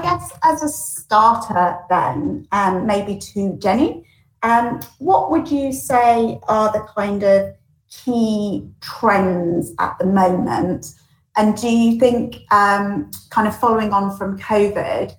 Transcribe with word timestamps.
I 0.00 0.02
guess 0.02 0.32
as 0.42 0.62
a 0.62 0.68
starter, 0.70 1.76
then 1.90 2.48
um, 2.52 2.86
maybe 2.86 3.18
to 3.18 3.54
Jenny, 3.58 4.06
um, 4.42 4.80
what 4.98 5.30
would 5.30 5.50
you 5.50 5.74
say 5.74 6.40
are 6.48 6.72
the 6.72 6.86
kind 6.96 7.22
of 7.22 7.54
key 7.90 8.66
trends 8.80 9.74
at 9.78 9.98
the 9.98 10.06
moment? 10.06 10.94
And 11.36 11.54
do 11.54 11.68
you 11.68 12.00
think, 12.00 12.36
um, 12.50 13.10
kind 13.28 13.46
of 13.46 13.54
following 13.54 13.92
on 13.92 14.16
from 14.16 14.38
COVID, 14.38 15.14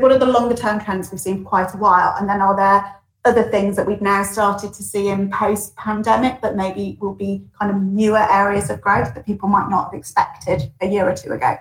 what 0.00 0.12
are 0.12 0.18
the 0.18 0.26
longer 0.26 0.54
term 0.54 0.80
trends 0.80 1.10
we've 1.10 1.18
seen 1.18 1.42
for 1.42 1.48
quite 1.48 1.72
a 1.72 1.78
while? 1.78 2.14
And 2.18 2.28
then 2.28 2.42
are 2.42 2.54
there 2.54 2.94
other 3.24 3.50
things 3.50 3.74
that 3.76 3.86
we've 3.86 4.02
now 4.02 4.22
started 4.22 4.74
to 4.74 4.82
see 4.82 5.08
in 5.08 5.30
post 5.30 5.74
pandemic 5.76 6.42
that 6.42 6.56
maybe 6.56 6.98
will 7.00 7.14
be 7.14 7.42
kind 7.58 7.74
of 7.74 7.80
newer 7.80 8.30
areas 8.30 8.68
of 8.68 8.82
growth 8.82 9.14
that 9.14 9.24
people 9.24 9.48
might 9.48 9.70
not 9.70 9.84
have 9.84 9.94
expected 9.94 10.70
a 10.82 10.86
year 10.86 11.08
or 11.08 11.16
two 11.16 11.32
ago? 11.32 11.56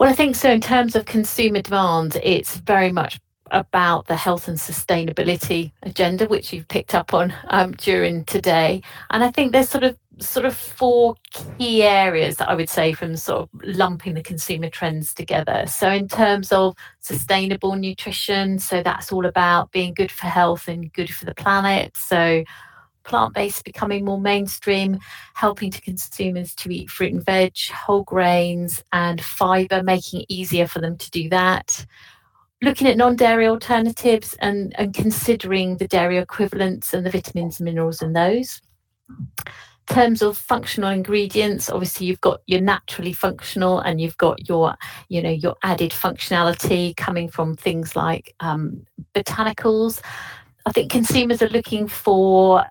Well, 0.00 0.08
I 0.08 0.14
think 0.14 0.34
so. 0.34 0.50
In 0.50 0.62
terms 0.62 0.96
of 0.96 1.04
consumer 1.04 1.60
demand, 1.60 2.16
it's 2.22 2.56
very 2.56 2.90
much 2.90 3.20
about 3.50 4.06
the 4.06 4.16
health 4.16 4.48
and 4.48 4.56
sustainability 4.56 5.72
agenda, 5.82 6.24
which 6.24 6.54
you've 6.54 6.68
picked 6.68 6.94
up 6.94 7.12
on 7.12 7.34
um, 7.48 7.72
during 7.72 8.24
today. 8.24 8.80
And 9.10 9.22
I 9.22 9.30
think 9.30 9.52
there's 9.52 9.68
sort 9.68 9.84
of 9.84 9.98
sort 10.18 10.46
of 10.46 10.56
four 10.56 11.16
key 11.58 11.82
areas 11.82 12.36
that 12.36 12.48
I 12.48 12.54
would 12.54 12.70
say 12.70 12.94
from 12.94 13.14
sort 13.14 13.42
of 13.42 13.48
lumping 13.62 14.14
the 14.14 14.22
consumer 14.22 14.70
trends 14.70 15.12
together. 15.12 15.64
So 15.66 15.90
in 15.90 16.08
terms 16.08 16.50
of 16.50 16.74
sustainable 17.00 17.76
nutrition, 17.76 18.58
so 18.58 18.82
that's 18.82 19.12
all 19.12 19.26
about 19.26 19.70
being 19.70 19.92
good 19.92 20.10
for 20.10 20.28
health 20.28 20.66
and 20.66 20.90
good 20.94 21.12
for 21.12 21.26
the 21.26 21.34
planet. 21.34 21.94
So 21.98 22.42
plant-based 23.10 23.64
becoming 23.64 24.04
more 24.04 24.20
mainstream, 24.20 24.98
helping 25.34 25.70
to 25.70 25.80
consumers 25.82 26.54
to 26.54 26.70
eat 26.72 26.90
fruit 26.90 27.12
and 27.12 27.24
veg, 27.24 27.58
whole 27.70 28.04
grains 28.04 28.82
and 28.92 29.20
fiber, 29.20 29.82
making 29.82 30.20
it 30.20 30.26
easier 30.28 30.66
for 30.66 30.80
them 30.80 30.96
to 30.96 31.10
do 31.10 31.28
that 31.28 31.84
looking 32.62 32.86
at 32.86 32.96
non-dairy 32.96 33.46
alternatives 33.46 34.34
and, 34.40 34.78
and 34.78 34.92
considering 34.92 35.76
the 35.78 35.88
dairy 35.88 36.18
equivalents 36.18 36.92
and 36.92 37.06
the 37.06 37.10
vitamins 37.10 37.58
and 37.58 37.64
minerals 37.64 38.02
in 38.02 38.12
those. 38.12 38.60
In 39.08 39.94
terms 39.94 40.22
of 40.22 40.36
functional 40.36 40.90
ingredients, 40.90 41.70
obviously 41.70 42.06
you've 42.06 42.20
got 42.20 42.40
your 42.46 42.60
naturally 42.60 43.12
functional 43.12 43.80
and 43.80 44.00
you've 44.00 44.18
got 44.18 44.48
your, 44.48 44.76
you 45.08 45.22
know, 45.22 45.30
your 45.30 45.56
added 45.62 45.90
functionality 45.90 46.94
coming 46.96 47.28
from 47.28 47.56
things 47.56 47.96
like 47.96 48.34
um, 48.40 48.84
botanicals. 49.14 50.00
I 50.66 50.72
think 50.72 50.92
consumers 50.92 51.42
are 51.42 51.48
looking 51.48 51.88
for 51.88 52.64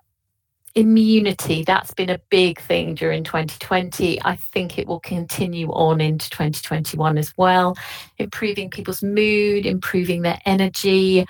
immunity 0.74 1.64
that's 1.64 1.92
been 1.94 2.10
a 2.10 2.20
big 2.30 2.60
thing 2.60 2.94
during 2.94 3.24
2020 3.24 4.22
i 4.24 4.36
think 4.36 4.78
it 4.78 4.86
will 4.86 5.00
continue 5.00 5.68
on 5.70 6.00
into 6.00 6.30
2021 6.30 7.18
as 7.18 7.36
well 7.36 7.76
improving 8.18 8.70
people's 8.70 9.02
mood 9.02 9.66
improving 9.66 10.22
their 10.22 10.40
energy 10.46 11.26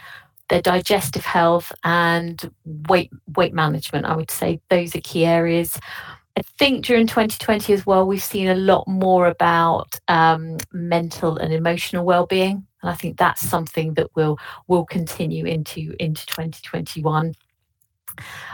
their 0.50 0.60
digestive 0.60 1.24
health 1.24 1.72
and 1.84 2.50
weight 2.88 3.10
weight 3.36 3.54
management 3.54 4.04
i 4.04 4.14
would 4.14 4.30
say 4.30 4.60
those 4.68 4.94
are 4.94 5.00
key 5.00 5.24
areas. 5.24 5.78
I 6.36 6.42
think 6.58 6.86
during 6.86 7.06
2020 7.06 7.72
as 7.72 7.84
well, 7.84 8.06
we've 8.06 8.22
seen 8.22 8.48
a 8.48 8.54
lot 8.54 8.86
more 8.86 9.26
about 9.26 9.98
um, 10.08 10.58
mental 10.72 11.36
and 11.36 11.52
emotional 11.52 12.04
well-being, 12.04 12.66
and 12.82 12.90
I 12.90 12.94
think 12.94 13.18
that's 13.18 13.42
something 13.42 13.94
that 13.94 14.14
will 14.14 14.38
will 14.68 14.84
continue 14.84 15.44
into 15.44 15.94
into 15.98 16.24
2021 16.26 17.34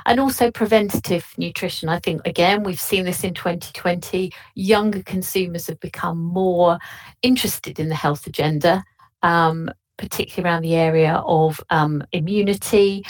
and 0.07 0.21
also 0.21 0.51
preventative 0.51 1.27
nutrition. 1.37 1.89
I 1.89 1.99
think, 1.99 2.23
again, 2.27 2.63
we've 2.63 2.81
seen 2.81 3.05
this 3.05 3.25
in 3.25 3.35
2020. 3.35 4.33
Younger 4.55 5.03
consumers 5.03 5.67
have 5.67 5.81
become 5.81 6.19
more 6.19 6.79
interested 7.23 7.79
in 7.79 7.89
the 7.89 7.95
health 7.95 8.27
agenda, 8.27 8.85
um, 9.23 9.71
particularly 9.97 10.49
around 10.49 10.63
the 10.63 10.75
area 10.75 11.23
of 11.27 11.61
um, 11.71 12.03
immunity. 12.13 13.05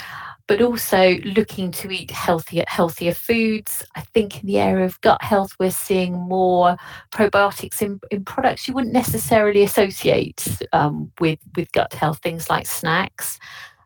But 0.47 0.61
also 0.61 1.15
looking 1.25 1.71
to 1.71 1.91
eat 1.91 2.09
healthier, 2.09 2.63
healthier 2.69 3.13
foods. 3.13 3.83
I 3.95 4.01
think 4.13 4.39
in 4.39 4.47
the 4.47 4.59
area 4.59 4.85
of 4.85 5.01
gut 5.01 5.21
health, 5.21 5.51
we're 5.59 5.71
seeing 5.71 6.13
more 6.13 6.77
probiotics 7.11 7.81
in, 7.81 7.99
in 8.11 8.23
products 8.23 8.65
you 8.65 8.73
wouldn't 8.73 8.93
necessarily 8.93 9.63
associate 9.63 10.61
um, 10.71 11.11
with 11.19 11.39
with 11.57 11.69
gut 11.73 11.93
health. 11.93 12.19
Things 12.19 12.49
like 12.49 12.65
snacks, 12.65 13.39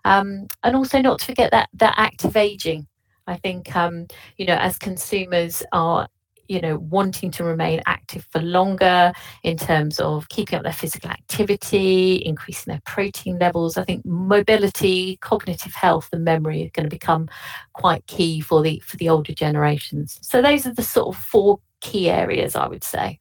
um, 0.06 0.48
and 0.64 0.76
also 0.76 1.02
not 1.02 1.20
to 1.20 1.26
forget 1.26 1.52
that 1.52 1.70
that 1.74 1.96
active 1.98 2.36
aging. 2.36 2.88
I 3.28 3.38
think 3.38 3.76
um, 3.76 4.08
you 4.38 4.46
know 4.46 4.56
as 4.56 4.78
consumers 4.78 5.64
are 5.72 6.08
you 6.48 6.60
know 6.60 6.78
wanting 6.78 7.32
to 7.32 7.46
remain 7.46 7.82
active 7.86 8.28
for 8.30 8.42
longer 8.42 9.14
in 9.44 9.56
terms 9.58 10.00
of 10.02 10.28
keeping 10.28 10.58
up 10.58 10.64
their 10.64 10.74
physical 10.74 11.10
activity 11.10 12.22
increasing 12.26 12.72
their 12.72 12.82
protein 12.86 13.40
levels 13.40 13.78
i 13.78 13.86
think 13.86 14.06
mobility 14.06 15.16
cognitive 15.22 15.74
health 15.74 16.10
and 16.12 16.26
memory 16.26 16.66
are 16.66 16.70
going 16.72 16.84
to 16.84 16.94
become 16.94 17.30
quite 17.74 18.06
key 18.08 18.42
for 18.42 18.62
the 18.62 18.80
for 18.86 18.98
the 18.98 19.10
older 19.10 19.34
generations. 19.34 20.20
So 20.22 20.42
those 20.42 20.66
are 20.66 20.74
the 20.74 20.84
sort 20.84 21.16
of 21.16 21.22
four 21.22 21.60
key 21.80 22.10
areas 22.10 22.56
i 22.56 22.68
would 22.68 22.84
say. 22.84 23.20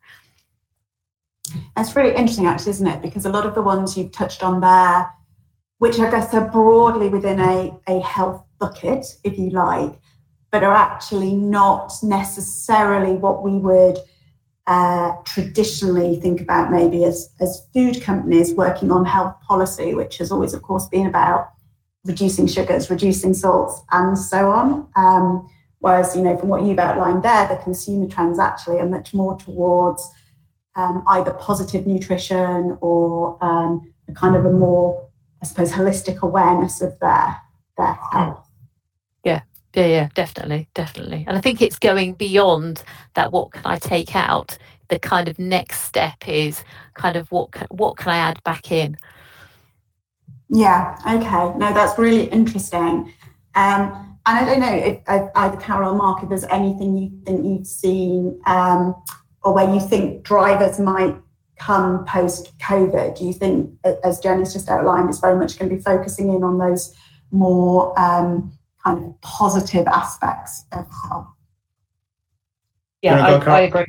That's 1.76 1.96
really 1.96 2.14
interesting 2.14 2.46
actually 2.46 2.70
isn't 2.70 2.86
it? 2.86 3.00
Because 3.00 3.26
a 3.26 3.30
lot 3.30 3.46
of 3.46 3.54
the 3.54 3.62
ones 3.62 3.96
you've 3.96 4.12
touched 4.12 4.42
on 4.42 4.60
there 4.60 5.10
which 5.80 5.98
I 5.98 6.10
guess 6.10 6.34
are 6.34 6.46
broadly 6.46 7.08
within 7.08 7.40
a, 7.40 7.74
a 7.88 8.00
health 8.00 8.44
bucket, 8.58 9.16
if 9.24 9.38
you 9.38 9.48
like, 9.48 9.98
but 10.52 10.62
are 10.62 10.74
actually 10.74 11.34
not 11.34 11.90
necessarily 12.02 13.14
what 13.14 13.42
we 13.42 13.52
would 13.52 13.96
uh, 14.66 15.12
traditionally 15.24 16.20
think 16.20 16.42
about 16.42 16.70
maybe 16.70 17.02
as, 17.04 17.30
as 17.40 17.66
food 17.72 18.02
companies 18.02 18.52
working 18.52 18.92
on 18.92 19.06
health 19.06 19.34
policy, 19.40 19.94
which 19.94 20.18
has 20.18 20.30
always, 20.30 20.52
of 20.52 20.60
course, 20.60 20.86
been 20.88 21.06
about 21.06 21.48
reducing 22.04 22.46
sugars, 22.46 22.90
reducing 22.90 23.32
salts, 23.32 23.80
and 23.90 24.18
so 24.18 24.50
on. 24.50 24.86
Um, 24.96 25.48
whereas, 25.78 26.14
you 26.14 26.20
know, 26.20 26.36
from 26.36 26.50
what 26.50 26.62
you've 26.62 26.78
outlined 26.78 27.22
there, 27.22 27.48
the 27.48 27.56
consumer 27.56 28.06
trends 28.06 28.38
actually 28.38 28.80
are 28.80 28.86
much 28.86 29.14
more 29.14 29.34
towards 29.38 30.06
um, 30.76 31.04
either 31.08 31.32
positive 31.32 31.86
nutrition 31.86 32.76
or 32.82 33.42
um, 33.42 33.90
a 34.08 34.12
kind 34.12 34.36
of 34.36 34.44
a 34.44 34.52
more 34.52 35.09
I 35.42 35.46
suppose, 35.46 35.72
holistic 35.72 36.20
awareness 36.20 36.80
of 36.80 36.98
their 37.00 37.36
their 37.76 37.98
health. 38.12 38.46
Yeah, 39.24 39.42
yeah, 39.74 39.86
yeah, 39.86 40.08
definitely, 40.14 40.68
definitely. 40.74 41.24
And 41.26 41.36
I 41.36 41.40
think 41.40 41.62
it's 41.62 41.78
going 41.78 42.14
beyond 42.14 42.82
that. 43.14 43.32
What 43.32 43.52
can 43.52 43.62
I 43.64 43.78
take 43.78 44.14
out? 44.14 44.58
The 44.88 44.98
kind 44.98 45.28
of 45.28 45.38
next 45.38 45.82
step 45.82 46.28
is 46.28 46.64
kind 46.94 47.16
of 47.16 47.30
what 47.30 47.52
can, 47.52 47.68
what 47.70 47.96
can 47.96 48.10
I 48.10 48.16
add 48.16 48.42
back 48.42 48.72
in? 48.72 48.96
Yeah. 50.48 50.98
Okay. 51.06 51.58
No, 51.58 51.72
that's 51.72 51.96
really 51.96 52.24
interesting. 52.24 53.12
Um, 53.54 54.18
and 54.26 54.38
I 54.38 54.44
don't 54.44 54.60
know 54.60 54.74
if, 54.74 54.98
if 55.08 55.30
either 55.34 55.56
Carol 55.58 55.92
or 55.92 55.96
Mark, 55.96 56.22
if 56.22 56.28
there's 56.28 56.44
anything 56.44 56.96
you 56.98 57.10
think 57.24 57.44
you've 57.44 57.66
seen 57.66 58.40
um, 58.46 58.94
or 59.42 59.54
where 59.54 59.72
you 59.72 59.80
think 59.80 60.24
drivers 60.24 60.78
might 60.78 61.16
come 61.60 62.04
post 62.06 62.56
COVID? 62.58 63.18
Do 63.18 63.24
you 63.24 63.32
think, 63.32 63.70
as 64.02 64.18
Jenny's 64.18 64.52
just 64.52 64.68
outlined, 64.68 65.08
it's 65.10 65.20
very 65.20 65.38
much 65.38 65.58
going 65.58 65.70
to 65.70 65.76
be 65.76 65.82
focusing 65.82 66.32
in 66.34 66.42
on 66.42 66.58
those 66.58 66.94
more 67.30 67.98
um, 68.00 68.52
kind 68.82 69.04
of 69.04 69.20
positive 69.20 69.86
aspects 69.86 70.64
of 70.72 70.86
health? 71.02 71.28
Yeah, 73.02 73.24
I, 73.24 73.32
I, 73.36 73.60
agree. 73.60 73.86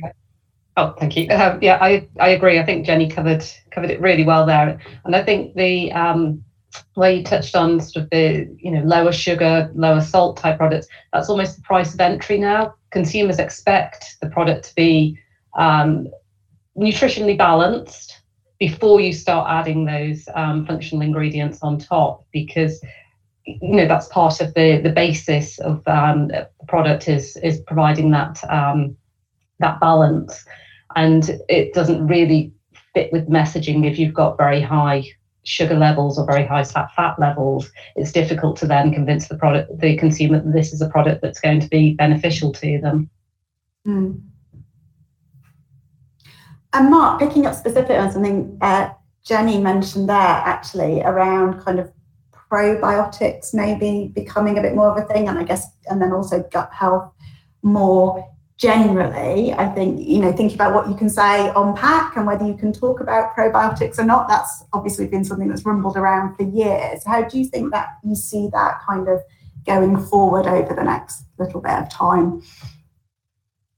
Oh, 0.76 0.94
thank 0.98 1.16
you. 1.16 1.28
Uh, 1.28 1.58
yeah, 1.60 1.78
I, 1.80 2.08
I 2.20 2.30
agree. 2.30 2.58
I 2.58 2.64
think 2.64 2.86
Jenny 2.86 3.08
covered 3.08 3.44
covered 3.70 3.90
it 3.90 4.00
really 4.00 4.24
well 4.24 4.46
there, 4.46 4.78
and 5.04 5.16
I 5.16 5.22
think 5.22 5.54
the 5.54 5.92
um, 5.92 6.42
where 6.94 7.12
you 7.12 7.22
touched 7.22 7.54
on 7.54 7.78
sort 7.80 8.04
of 8.04 8.10
the 8.10 8.48
you 8.58 8.70
know 8.70 8.82
lower 8.82 9.12
sugar, 9.12 9.70
lower 9.74 10.00
salt 10.00 10.38
type 10.38 10.56
products. 10.56 10.88
That's 11.12 11.28
almost 11.28 11.56
the 11.56 11.62
price 11.62 11.92
of 11.92 12.00
entry 12.00 12.38
now. 12.38 12.74
Consumers 12.90 13.38
expect 13.38 14.16
the 14.22 14.30
product 14.30 14.64
to 14.66 14.74
be 14.74 15.18
um, 15.58 16.08
nutritionally 16.76 17.36
balanced 17.36 18.20
before 18.58 19.00
you 19.00 19.12
start 19.12 19.50
adding 19.50 19.84
those 19.84 20.28
um, 20.34 20.64
functional 20.66 21.02
ingredients 21.02 21.58
on 21.62 21.78
top 21.78 22.24
because 22.32 22.80
you 23.44 23.74
know 23.74 23.88
that's 23.88 24.06
part 24.08 24.40
of 24.40 24.54
the 24.54 24.80
the 24.82 24.90
basis 24.90 25.58
of 25.58 25.82
um, 25.88 26.28
the 26.28 26.48
product 26.68 27.08
is 27.08 27.36
is 27.38 27.60
providing 27.66 28.10
that 28.12 28.38
um, 28.48 28.96
that 29.58 29.80
balance. 29.80 30.44
And 30.94 31.28
it 31.48 31.72
doesn't 31.72 32.06
really 32.06 32.52
fit 32.94 33.10
with 33.12 33.28
messaging. 33.28 33.90
If 33.90 33.98
you've 33.98 34.14
got 34.14 34.36
very 34.36 34.60
high 34.60 35.04
sugar 35.44 35.74
levels 35.74 36.18
or 36.18 36.26
very 36.26 36.46
high 36.46 36.62
fat 36.62 36.88
fat 36.94 37.18
levels 37.18 37.68
it's 37.96 38.12
difficult 38.12 38.56
to 38.56 38.64
then 38.64 38.92
convince 38.92 39.26
the 39.26 39.36
product 39.36 39.76
the 39.80 39.96
consumer 39.96 40.40
that 40.40 40.52
this 40.52 40.72
is 40.72 40.80
a 40.80 40.88
product 40.88 41.20
that's 41.20 41.40
going 41.40 41.58
to 41.58 41.66
be 41.68 41.94
beneficial 41.94 42.52
to 42.52 42.80
them. 42.80 43.10
Mm. 43.84 44.22
And 46.74 46.90
Mark, 46.90 47.20
picking 47.20 47.46
up 47.46 47.54
specifically 47.54 47.96
on 47.96 48.10
something 48.10 48.58
uh, 48.60 48.90
Jenny 49.24 49.58
mentioned 49.58 50.08
there, 50.08 50.16
actually 50.16 51.02
around 51.02 51.60
kind 51.62 51.78
of 51.78 51.92
probiotics 52.50 53.54
maybe 53.54 54.10
becoming 54.14 54.58
a 54.58 54.62
bit 54.62 54.74
more 54.74 54.90
of 54.90 55.02
a 55.02 55.06
thing, 55.12 55.28
and 55.28 55.38
I 55.38 55.44
guess, 55.44 55.66
and 55.86 56.00
then 56.00 56.12
also 56.12 56.42
gut 56.50 56.70
health 56.72 57.12
more 57.62 58.28
generally, 58.62 59.52
I 59.52 59.66
think, 59.68 60.06
you 60.06 60.20
know, 60.20 60.32
thinking 60.32 60.54
about 60.54 60.72
what 60.72 60.88
you 60.88 60.94
can 60.94 61.10
say 61.10 61.48
on 61.50 61.76
pack 61.76 62.16
and 62.16 62.26
whether 62.26 62.46
you 62.46 62.54
can 62.54 62.72
talk 62.72 63.00
about 63.00 63.34
probiotics 63.34 63.98
or 63.98 64.04
not, 64.04 64.28
that's 64.28 64.64
obviously 64.72 65.08
been 65.08 65.24
something 65.24 65.48
that's 65.48 65.64
rumbled 65.64 65.96
around 65.96 66.36
for 66.36 66.44
years. 66.44 67.04
How 67.04 67.22
do 67.22 67.38
you 67.38 67.46
think 67.46 67.72
that 67.72 67.88
you 68.04 68.14
see 68.14 68.48
that 68.52 68.80
kind 68.86 69.08
of 69.08 69.20
going 69.66 69.96
forward 69.96 70.46
over 70.46 70.74
the 70.74 70.84
next 70.84 71.24
little 71.38 71.60
bit 71.60 71.72
of 71.72 71.88
time? 71.88 72.42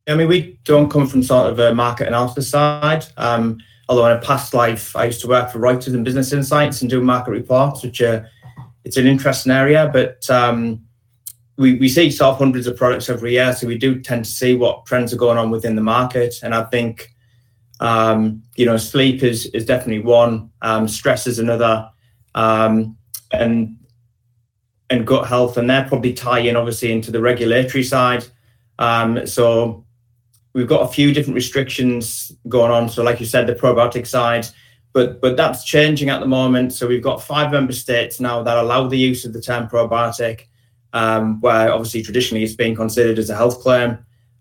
I 0.06 0.14
mean, 0.14 0.28
we 0.28 0.58
don't 0.64 0.90
come 0.90 1.06
from 1.06 1.22
sort 1.22 1.50
of 1.50 1.58
a 1.58 1.74
market 1.74 2.08
analysis 2.08 2.50
side. 2.50 3.06
Um, 3.16 3.58
although 3.88 4.06
in 4.06 4.16
a 4.16 4.20
past 4.20 4.52
life, 4.52 4.94
I 4.94 5.06
used 5.06 5.20
to 5.22 5.28
work 5.28 5.50
for 5.50 5.58
Reuters 5.58 5.94
and 5.94 6.04
Business 6.04 6.32
Insights 6.32 6.82
and 6.82 6.90
do 6.90 7.00
market 7.00 7.30
reports, 7.30 7.82
which 7.82 8.00
are, 8.00 8.28
it's 8.84 8.98
an 8.98 9.06
interesting 9.06 9.52
area. 9.52 9.88
But 9.92 10.28
um, 10.28 10.84
we, 11.56 11.76
we 11.76 11.88
see 11.88 12.10
sort 12.10 12.32
of 12.32 12.38
hundreds 12.38 12.66
of 12.66 12.76
products 12.76 13.08
every 13.08 13.32
year, 13.32 13.54
so 13.54 13.66
we 13.66 13.78
do 13.78 14.00
tend 14.00 14.26
to 14.26 14.30
see 14.30 14.54
what 14.54 14.84
trends 14.84 15.12
are 15.14 15.18
going 15.18 15.38
on 15.38 15.50
within 15.50 15.74
the 15.74 15.82
market. 15.82 16.34
And 16.42 16.54
I 16.54 16.64
think, 16.64 17.10
um, 17.80 18.42
you 18.56 18.66
know, 18.66 18.76
sleep 18.76 19.22
is 19.22 19.46
is 19.46 19.64
definitely 19.64 20.00
one, 20.00 20.50
um, 20.62 20.86
stress 20.86 21.26
is 21.26 21.38
another, 21.38 21.88
um, 22.34 22.96
and 23.32 23.76
and 24.90 25.06
gut 25.06 25.26
health, 25.28 25.56
and 25.56 25.68
they're 25.68 25.88
probably 25.88 26.12
tie 26.12 26.40
in 26.40 26.56
obviously 26.56 26.92
into 26.92 27.10
the 27.10 27.20
regulatory 27.20 27.82
side. 27.82 28.24
Um, 28.78 29.26
so 29.26 29.84
we've 30.54 30.68
got 30.68 30.88
a 30.88 30.92
few 30.92 31.12
different 31.12 31.34
restrictions 31.34 32.32
going 32.48 32.70
on. 32.70 32.88
So, 32.88 33.02
like 33.02 33.20
you 33.20 33.26
said, 33.26 33.46
the 33.46 33.54
probiotic 33.54 34.06
side. 34.06 34.46
But, 34.92 35.20
but 35.20 35.36
that's 35.36 35.64
changing 35.64 36.08
at 36.08 36.20
the 36.20 36.26
moment. 36.26 36.72
So 36.72 36.86
we've 36.86 37.02
got 37.02 37.20
five 37.20 37.50
member 37.50 37.72
states 37.72 38.20
now 38.20 38.44
that 38.44 38.56
allow 38.56 38.86
the 38.86 38.96
use 38.96 39.24
of 39.24 39.32
the 39.32 39.40
term 39.40 39.68
probiotic 39.68 40.46
um, 40.94 41.40
where 41.40 41.72
obviously 41.72 42.02
traditionally 42.02 42.44
it's 42.44 42.54
been 42.54 42.74
considered 42.74 43.18
as 43.18 43.28
a 43.28 43.36
health 43.36 43.60
claim. 43.60 43.98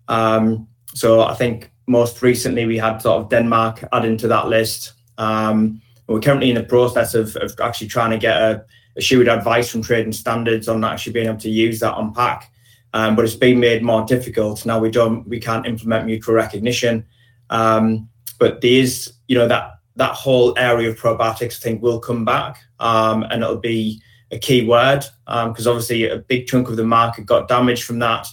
Um, 0.08 0.68
so 0.94 1.22
I 1.22 1.34
think 1.34 1.72
most 1.86 2.22
recently 2.22 2.64
we 2.64 2.78
had 2.78 3.02
sort 3.02 3.20
of 3.20 3.28
Denmark 3.28 3.84
added 3.92 4.18
to 4.20 4.28
that 4.28 4.46
list. 4.46 4.92
Um, 5.18 5.82
we're 6.06 6.20
currently 6.20 6.50
in 6.50 6.54
the 6.54 6.62
process 6.62 7.14
of, 7.14 7.34
of 7.36 7.58
actually 7.60 7.88
trying 7.88 8.12
to 8.12 8.18
get 8.18 8.40
a, 8.40 8.64
assured 8.96 9.26
advice 9.26 9.70
from 9.70 9.82
trading 9.82 10.12
standards 10.12 10.68
on 10.68 10.84
actually 10.84 11.12
being 11.12 11.26
able 11.26 11.38
to 11.38 11.50
use 11.50 11.80
that 11.80 11.94
on 11.94 12.14
pack. 12.14 12.52
Um, 12.94 13.16
but 13.16 13.24
it's 13.24 13.34
been 13.34 13.60
made 13.60 13.82
more 13.82 14.06
difficult. 14.06 14.64
Now 14.64 14.78
we 14.78 14.90
don't, 14.90 15.28
we 15.28 15.40
can't 15.40 15.66
implement 15.66 16.06
mutual 16.06 16.34
recognition. 16.34 17.04
Um, 17.50 18.08
but 18.38 18.60
there 18.60 18.70
is, 18.70 19.12
you 19.28 19.36
know, 19.36 19.48
that 19.48 19.72
that 19.96 20.12
whole 20.12 20.58
area 20.58 20.90
of 20.90 20.98
probiotics, 20.98 21.58
I 21.58 21.60
think, 21.60 21.82
will 21.82 22.00
come 22.00 22.24
back, 22.24 22.58
um, 22.80 23.22
and 23.24 23.42
it'll 23.42 23.56
be 23.56 24.02
a 24.30 24.38
key 24.38 24.66
word 24.66 25.04
because 25.26 25.66
um, 25.66 25.72
obviously 25.72 26.08
a 26.08 26.18
big 26.18 26.46
chunk 26.46 26.68
of 26.68 26.76
the 26.76 26.84
market 26.84 27.26
got 27.26 27.48
damaged 27.48 27.84
from 27.84 27.98
that. 28.00 28.26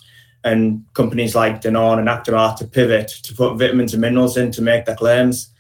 And 0.44 0.86
companies 0.94 1.36
like 1.36 1.62
Danone 1.62 2.00
and 2.00 2.08
Actimel 2.08 2.56
to 2.58 2.66
pivot 2.66 3.10
to 3.24 3.36
put 3.36 3.58
vitamins 3.58 3.94
and 3.94 4.02
minerals 4.02 4.38
in 4.38 4.52
to 4.54 4.62
make 4.64 4.86
their 4.86 4.96
claims. 4.96 5.52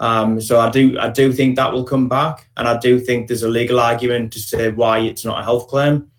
Um, 0.00 0.40
so 0.40 0.58
I 0.58 0.70
do 0.70 0.98
I 0.98 1.10
do 1.10 1.30
think 1.30 1.56
that 1.56 1.72
will 1.72 1.84
come 1.84 2.08
back, 2.08 2.48
and 2.56 2.66
I 2.66 2.78
do 2.78 2.98
think 2.98 3.28
there's 3.28 3.42
a 3.42 3.48
legal 3.48 3.78
argument 3.78 4.32
to 4.32 4.38
say 4.38 4.70
why 4.70 5.00
it's 5.00 5.26
not 5.26 5.40
a 5.40 5.44
health 5.44 5.68
claim. 5.68 6.10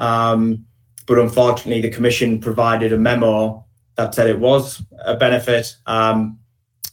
Um, 0.00 0.66
but 1.10 1.18
unfortunately, 1.18 1.80
the 1.80 1.90
commission 1.90 2.38
provided 2.38 2.92
a 2.92 2.96
memo 2.96 3.66
that 3.96 4.14
said 4.14 4.30
it 4.30 4.38
was 4.38 4.80
a 5.04 5.16
benefit, 5.16 5.76
um, 5.86 6.38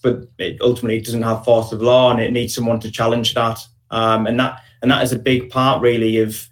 but 0.01 0.23
it 0.39 0.57
ultimately 0.59 0.99
doesn't 0.99 1.21
have 1.21 1.45
force 1.45 1.71
of 1.71 1.83
law, 1.83 2.09
and 2.09 2.19
it 2.19 2.31
needs 2.31 2.55
someone 2.55 2.79
to 2.79 2.89
challenge 2.89 3.35
that. 3.35 3.59
Um, 3.91 4.25
and 4.25 4.39
that 4.39 4.61
and 4.81 4.89
that 4.89 5.03
is 5.03 5.13
a 5.13 5.19
big 5.19 5.51
part 5.51 5.83
really 5.83 6.17
of 6.17 6.49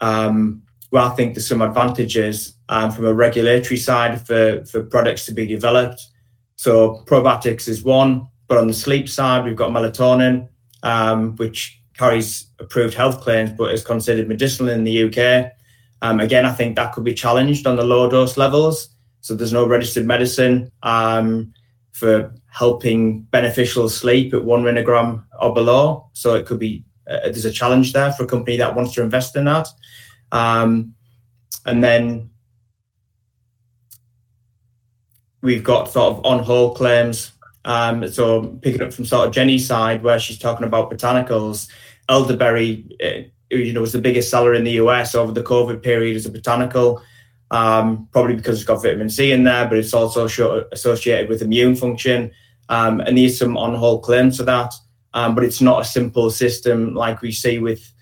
um, 0.00 0.64
where 0.90 1.04
I 1.04 1.10
think 1.10 1.34
there's 1.34 1.46
some 1.46 1.62
advantages 1.62 2.54
um, 2.68 2.90
from 2.90 3.06
a 3.06 3.14
regulatory 3.14 3.78
side 3.78 4.26
for, 4.26 4.64
for 4.64 4.82
products 4.82 5.24
to 5.26 5.32
be 5.32 5.46
developed. 5.46 6.04
So 6.56 7.04
probiotics 7.06 7.68
is 7.68 7.84
one, 7.84 8.26
but 8.48 8.58
on 8.58 8.66
the 8.66 8.74
sleep 8.74 9.08
side, 9.08 9.44
we've 9.44 9.54
got 9.54 9.70
melatonin, 9.70 10.48
um, 10.82 11.36
which 11.36 11.80
carries 11.96 12.48
approved 12.58 12.94
health 12.94 13.20
claims, 13.20 13.52
but 13.52 13.72
is 13.72 13.84
considered 13.84 14.26
medicinal 14.26 14.72
in 14.72 14.82
the 14.82 15.04
UK. 15.04 15.52
Um, 16.02 16.20
again, 16.20 16.44
I 16.44 16.52
think 16.52 16.76
that 16.76 16.92
could 16.92 17.04
be 17.04 17.14
challenged 17.14 17.66
on 17.66 17.76
the 17.76 17.84
low 17.84 18.10
dose 18.10 18.36
levels. 18.36 18.88
So 19.20 19.34
there's 19.34 19.52
no 19.52 19.66
registered 19.66 20.04
medicine 20.04 20.70
um, 20.82 21.54
for 21.92 22.34
helping 22.50 23.22
beneficial 23.22 23.88
sleep 23.88 24.34
at 24.34 24.44
one 24.44 24.64
milligram 24.64 25.24
or 25.40 25.54
below. 25.54 26.10
So 26.12 26.34
it 26.34 26.44
could 26.44 26.58
be 26.58 26.84
uh, 27.08 27.20
there's 27.24 27.44
a 27.44 27.52
challenge 27.52 27.92
there 27.92 28.12
for 28.12 28.24
a 28.24 28.26
company 28.26 28.56
that 28.56 28.74
wants 28.74 28.94
to 28.94 29.02
invest 29.02 29.36
in 29.36 29.44
that. 29.44 29.68
Um, 30.32 30.94
and 31.64 31.82
then 31.84 32.30
we've 35.40 35.64
got 35.64 35.90
sort 35.90 36.14
of 36.14 36.26
on 36.26 36.42
hold 36.42 36.76
claims. 36.76 37.32
Um, 37.64 38.08
so 38.08 38.58
picking 38.60 38.82
up 38.82 38.92
from 38.92 39.04
sort 39.04 39.28
of 39.28 39.34
Jenny's 39.34 39.66
side, 39.66 40.02
where 40.02 40.18
she's 40.18 40.38
talking 40.38 40.66
about 40.66 40.90
botanicals, 40.90 41.68
elderberry, 42.08 42.88
you 43.58 43.72
know, 43.72 43.80
was 43.80 43.92
the 43.92 44.00
biggest 44.00 44.30
seller 44.30 44.54
in 44.54 44.64
the 44.64 44.72
US 44.72 45.14
over 45.14 45.32
the 45.32 45.42
COVID 45.42 45.82
period 45.82 46.16
as 46.16 46.26
a 46.26 46.30
botanical. 46.30 47.02
Um, 47.50 48.08
probably 48.12 48.36
because 48.36 48.58
it's 48.58 48.66
got 48.66 48.82
vitamin 48.82 49.10
C 49.10 49.30
in 49.30 49.44
there, 49.44 49.68
but 49.68 49.76
it's 49.76 49.92
also 49.92 50.24
associated 50.72 51.28
with 51.28 51.42
immune 51.42 51.76
function. 51.76 52.30
Um, 52.70 53.00
and 53.00 53.18
there's 53.18 53.38
some 53.38 53.58
on 53.58 53.74
hold 53.74 54.02
claims 54.02 54.38
for 54.38 54.44
that 54.44 54.72
um, 55.14 55.34
but 55.34 55.44
it's 55.44 55.60
not 55.60 55.82
a 55.82 55.84
simple 55.84 56.30
system 56.30 56.94
like 56.94 57.20
we 57.20 57.32
see 57.32 57.58
with 57.58 57.92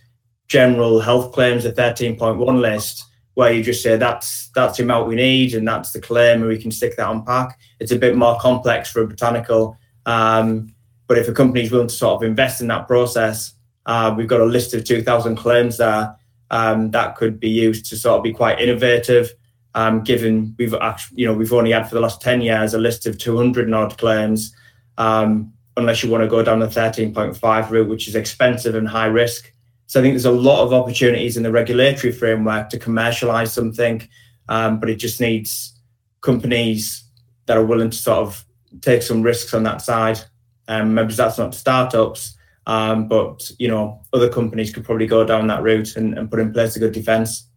general 0.49 1.00
health 1.00 1.32
claims, 1.32 1.64
the 1.64 1.73
13.1 1.73 2.61
list, 2.61 3.05
where 3.35 3.52
you 3.52 3.62
just 3.62 3.82
say 3.82 3.97
that's 3.97 4.50
that's 4.55 4.76
the 4.76 4.82
amount 4.82 5.08
we 5.08 5.14
need 5.14 5.55
and 5.55 5.67
that's 5.67 5.93
the 5.93 6.00
claim 6.00 6.41
and 6.41 6.49
we 6.49 6.58
can 6.58 6.70
stick 6.70 6.97
that 6.97 7.06
on 7.06 7.25
pack. 7.25 7.58
It's 7.79 7.93
a 7.93 7.99
bit 7.99 8.17
more 8.17 8.38
complex 8.38 8.91
for 8.91 9.02
a 9.02 9.06
botanical. 9.06 9.76
Um, 10.06 10.75
but 11.06 11.19
if 11.19 11.29
a 11.29 11.32
company 11.32 11.62
is 11.62 11.70
willing 11.70 11.88
to 11.88 11.94
sort 11.94 12.23
of 12.23 12.29
invest 12.29 12.61
in 12.61 12.69
that 12.69 12.87
process, 12.87 13.55
uh, 13.91 14.15
we've 14.17 14.29
got 14.29 14.41
a 14.41 14.45
list 14.45 14.73
of 14.73 14.85
2,000 14.85 15.35
claims 15.35 15.79
there 15.79 16.15
um, 16.53 16.93
that 16.93 17.17
could 17.17 17.41
be 17.41 17.49
used 17.49 17.87
to 17.87 17.97
sort 17.97 18.19
of 18.19 18.23
be 18.23 18.33
quite 18.33 18.61
innovative. 18.61 19.33
Um, 19.75 20.05
given 20.05 20.55
we've 20.59 20.75
actually, 20.75 21.23
you 21.23 21.27
know, 21.27 21.35
we've 21.35 21.53
only 21.53 21.73
had 21.73 21.89
for 21.89 21.97
the 21.97 22.01
last 22.01 22.21
10 22.23 22.41
years 22.41 22.73
a 22.73 22.79
list 22.79 23.07
of 23.07 23.19
200 23.19 23.73
odd 23.73 23.99
claims. 23.99 24.55
Um, 24.97 25.53
unless 25.77 26.05
you 26.05 26.11
want 26.11 26.23
to 26.23 26.29
go 26.29 26.43
down 26.45 26.61
the 26.61 26.69
13.5 26.69 27.71
route, 27.71 27.89
which 27.89 28.07
is 28.07 28.15
expensive 28.15 28.77
and 28.77 28.87
high 28.87 29.07
risk. 29.07 29.53
So 29.87 29.99
I 29.99 30.03
think 30.03 30.13
there's 30.13 30.25
a 30.25 30.31
lot 30.31 30.63
of 30.63 30.73
opportunities 30.73 31.37
in 31.37 31.43
the 31.43 31.50
regulatory 31.50 32.12
framework 32.12 32.69
to 32.71 32.79
commercialize 32.79 33.53
something, 33.53 34.07
um, 34.49 34.79
but 34.79 34.88
it 34.88 34.97
just 34.97 35.21
needs 35.21 35.76
companies 36.21 37.03
that 37.47 37.57
are 37.57 37.64
willing 37.64 37.91
to 37.91 37.97
sort 37.97 38.19
of 38.19 38.45
take 38.83 39.03
some 39.03 39.23
risks 39.23 39.53
on 39.53 39.64
that 39.64 39.83
side. 39.83 40.21
Um, 40.69 40.95
maybe 40.95 41.14
that's 41.14 41.38
not 41.38 41.55
startups, 41.55 42.37
um, 42.71 43.09
but 43.09 43.50
you 43.59 43.67
know 43.67 44.00
other 44.12 44.29
companies 44.29 44.73
could 44.73 44.85
probably 44.85 45.07
go 45.07 45.25
down 45.25 45.49
that 45.49 45.61
route 45.62 45.97
and, 45.97 46.17
and 46.17 46.31
put 46.31 46.39
in 46.39 46.53
place 46.53 46.77
a 46.77 46.79
good 46.79 46.93
defence. 46.93 47.49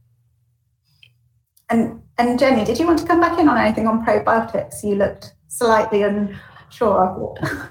And 1.69 2.01
and 2.17 2.39
Jenny, 2.39 2.65
did 2.65 2.79
you 2.79 2.87
want 2.87 2.97
to 2.99 3.05
come 3.05 3.21
back 3.21 3.37
in 3.37 3.47
on 3.47 3.57
anything 3.57 3.87
on 3.87 4.03
probiotics? 4.03 4.83
You 4.83 4.95
looked 4.95 5.35
slightly 5.47 6.01
unsure. 6.01 7.35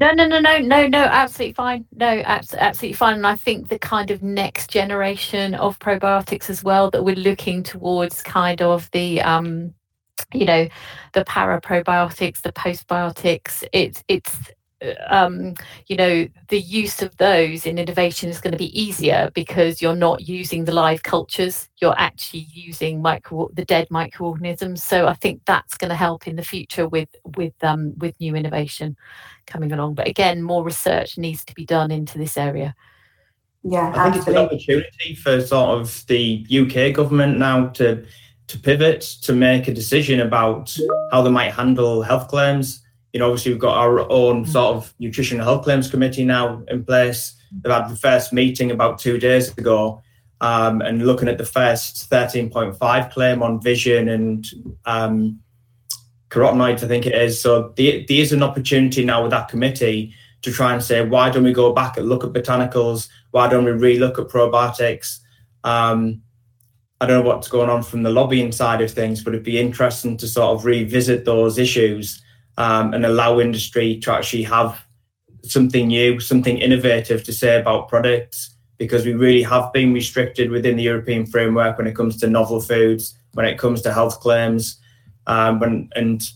No, 0.00 0.12
no, 0.12 0.28
no, 0.28 0.38
no, 0.38 0.58
no, 0.58 0.86
no, 0.86 1.00
absolutely 1.00 1.54
fine. 1.54 1.84
No, 1.92 2.22
absolutely 2.24 2.92
fine. 2.92 3.16
And 3.16 3.26
I 3.26 3.34
think 3.34 3.66
the 3.66 3.80
kind 3.80 4.12
of 4.12 4.22
next 4.22 4.70
generation 4.70 5.56
of 5.56 5.76
probiotics 5.80 6.48
as 6.48 6.62
well 6.62 6.88
that 6.92 7.02
we're 7.02 7.16
looking 7.16 7.64
towards 7.64 8.22
kind 8.22 8.62
of 8.62 8.88
the 8.92 9.20
um, 9.22 9.74
you 10.32 10.44
know, 10.44 10.68
the 11.14 11.24
para 11.24 11.60
probiotics, 11.60 12.42
the 12.42 12.52
postbiotics, 12.52 13.64
it's 13.72 14.04
it's 14.06 14.36
um, 15.08 15.54
you 15.88 15.96
know, 15.96 16.28
the 16.48 16.60
use 16.60 17.02
of 17.02 17.16
those 17.16 17.66
in 17.66 17.78
innovation 17.78 18.28
is 18.28 18.40
going 18.40 18.52
to 18.52 18.58
be 18.58 18.80
easier 18.80 19.30
because 19.34 19.82
you're 19.82 19.96
not 19.96 20.28
using 20.28 20.64
the 20.64 20.72
live 20.72 21.02
cultures. 21.02 21.68
You're 21.80 21.98
actually 21.98 22.46
using 22.52 23.02
micro 23.02 23.48
the 23.52 23.64
dead 23.64 23.88
microorganisms. 23.90 24.82
So 24.84 25.08
I 25.08 25.14
think 25.14 25.42
that's 25.46 25.76
going 25.76 25.90
to 25.90 25.96
help 25.96 26.28
in 26.28 26.36
the 26.36 26.44
future 26.44 26.86
with 26.86 27.08
with 27.36 27.54
um, 27.62 27.94
with 27.98 28.18
new 28.20 28.36
innovation 28.36 28.96
coming 29.46 29.72
along. 29.72 29.94
But 29.94 30.08
again, 30.08 30.42
more 30.42 30.62
research 30.62 31.18
needs 31.18 31.44
to 31.46 31.54
be 31.54 31.64
done 31.64 31.90
into 31.90 32.18
this 32.18 32.36
area. 32.36 32.74
Yeah, 33.64 33.92
I 33.94 34.04
think 34.04 34.16
it's 34.16 34.28
an 34.28 34.36
opportunity 34.36 35.14
for 35.16 35.40
sort 35.40 35.80
of 35.80 36.06
the 36.06 36.46
UK 36.48 36.94
government 36.94 37.38
now 37.38 37.68
to 37.68 38.04
to 38.46 38.58
pivot 38.58 39.00
to 39.22 39.34
make 39.34 39.66
a 39.66 39.74
decision 39.74 40.20
about 40.20 40.74
how 41.10 41.22
they 41.22 41.30
might 41.30 41.52
handle 41.52 42.02
health 42.02 42.28
claims 42.28 42.82
you 43.12 43.20
know, 43.20 43.26
obviously 43.26 43.52
we've 43.52 43.60
got 43.60 43.76
our 43.76 44.00
own 44.10 44.44
mm. 44.44 44.48
sort 44.48 44.76
of 44.76 44.94
nutrition 44.98 45.38
and 45.38 45.44
health 45.44 45.64
claims 45.64 45.90
committee 45.90 46.24
now 46.24 46.62
in 46.68 46.84
place. 46.84 47.34
They've 47.62 47.72
had 47.72 47.88
the 47.88 47.96
first 47.96 48.32
meeting 48.32 48.70
about 48.70 48.98
two 48.98 49.18
days 49.18 49.56
ago, 49.56 50.02
um, 50.40 50.82
and 50.82 51.06
looking 51.06 51.28
at 51.28 51.38
the 51.38 51.46
first 51.46 52.10
13.5 52.10 53.10
claim 53.10 53.42
on 53.42 53.60
vision 53.60 54.08
and 54.08 54.46
um, 54.84 55.40
carotenoids, 56.30 56.84
I 56.84 56.88
think 56.88 57.06
it 57.06 57.14
is. 57.14 57.40
So 57.40 57.72
there 57.76 58.04
is 58.08 58.32
an 58.32 58.42
opportunity 58.42 59.04
now 59.04 59.22
with 59.22 59.30
that 59.30 59.48
committee 59.48 60.14
to 60.42 60.52
try 60.52 60.72
and 60.72 60.82
say, 60.82 61.04
why 61.04 61.30
don't 61.30 61.44
we 61.44 61.52
go 61.52 61.72
back 61.72 61.96
and 61.96 62.08
look 62.08 62.22
at 62.22 62.32
botanicals? 62.32 63.08
Why 63.30 63.48
don't 63.48 63.64
we 63.64 63.72
relook 63.72 64.18
at 64.18 64.28
probiotics? 64.28 65.18
Um, 65.64 66.22
I 67.00 67.06
don't 67.06 67.22
know 67.22 67.28
what's 67.28 67.48
going 67.48 67.70
on 67.70 67.82
from 67.82 68.02
the 68.02 68.10
lobbying 68.10 68.52
side 68.52 68.80
of 68.80 68.90
things, 68.90 69.22
but 69.22 69.32
it'd 69.32 69.44
be 69.44 69.58
interesting 69.58 70.16
to 70.18 70.28
sort 70.28 70.56
of 70.56 70.64
revisit 70.64 71.24
those 71.24 71.58
issues 71.58 72.22
um, 72.58 72.92
and 72.92 73.06
allow 73.06 73.38
industry 73.38 73.98
to 74.00 74.12
actually 74.12 74.42
have 74.42 74.84
something 75.44 75.86
new, 75.86 76.18
something 76.18 76.58
innovative 76.58 77.22
to 77.24 77.32
say 77.32 77.58
about 77.58 77.88
products, 77.88 78.56
because 78.78 79.06
we 79.06 79.14
really 79.14 79.42
have 79.42 79.72
been 79.72 79.94
restricted 79.94 80.50
within 80.50 80.76
the 80.76 80.82
European 80.82 81.24
framework 81.24 81.78
when 81.78 81.86
it 81.86 81.94
comes 81.94 82.16
to 82.18 82.26
novel 82.26 82.60
foods, 82.60 83.16
when 83.34 83.46
it 83.46 83.58
comes 83.58 83.80
to 83.82 83.92
health 83.92 84.20
claims, 84.20 84.80
um, 85.28 85.60
when, 85.60 85.88
and 85.94 86.30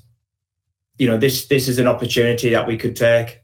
you 0.97 1.09
know 1.09 1.19
this 1.19 1.49
this 1.49 1.67
is 1.67 1.79
an 1.79 1.88
opportunity 1.88 2.50
that 2.50 2.67
we 2.67 2.76
could 2.76 2.95
take. 2.95 3.41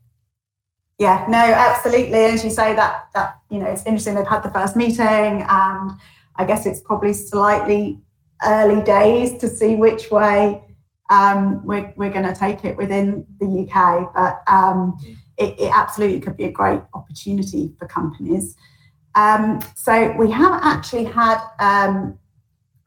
Yeah, 0.98 1.26
no, 1.28 1.38
absolutely. 1.38 2.14
As 2.14 2.44
you 2.44 2.50
say, 2.50 2.76
that 2.76 3.08
that 3.14 3.38
you 3.50 3.58
know, 3.58 3.66
it's 3.66 3.84
interesting. 3.86 4.14
They've 4.14 4.26
had 4.26 4.44
the 4.44 4.50
first 4.50 4.76
meeting, 4.76 5.44
and 5.48 5.90
I 6.36 6.44
guess 6.46 6.64
it's 6.64 6.80
probably 6.80 7.12
slightly 7.12 8.00
early 8.44 8.84
days 8.84 9.36
to 9.38 9.48
see 9.48 9.74
which 9.74 10.12
way 10.12 10.62
um, 11.10 11.64
we're 11.64 11.92
we're 11.96 12.10
going 12.10 12.26
to 12.26 12.34
take 12.34 12.64
it 12.64 12.76
within 12.76 13.26
the 13.40 13.66
UK. 13.66 14.12
But 14.14 14.42
um, 14.46 14.98
it, 15.36 15.58
it, 15.58 15.72
absolutely 15.74 16.20
could 16.20 16.36
be 16.36 16.44
a 16.44 16.52
great 16.52 16.80
opportunity 16.94 17.72
for 17.78 17.86
companies. 17.86 18.56
Um, 19.14 19.60
so 19.74 20.12
we 20.18 20.30
have 20.30 20.60
actually 20.62 21.04
had 21.04 21.40
um, 21.60 22.18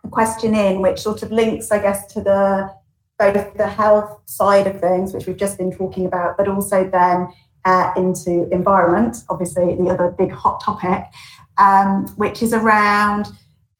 a 0.03 0.09
question 0.09 0.53
in 0.53 0.81
which 0.81 0.99
sort 0.99 1.23
of 1.23 1.31
links, 1.31 1.71
I 1.71 1.79
guess, 1.79 2.05
to 2.13 2.21
the 2.21 2.73
both 3.17 3.53
the 3.55 3.67
health 3.67 4.19
side 4.25 4.65
of 4.65 4.79
things, 4.79 5.13
which 5.13 5.27
we've 5.27 5.37
just 5.37 5.57
been 5.57 5.71
talking 5.71 6.05
about, 6.05 6.37
but 6.37 6.47
also 6.47 6.89
then 6.89 7.27
uh, 7.65 7.91
into 7.95 8.49
environment, 8.51 9.17
obviously 9.29 9.75
the 9.75 9.89
other 9.89 10.09
big 10.17 10.31
hot 10.31 10.61
topic, 10.63 11.03
um, 11.57 12.07
which 12.17 12.41
is 12.41 12.53
around 12.53 13.27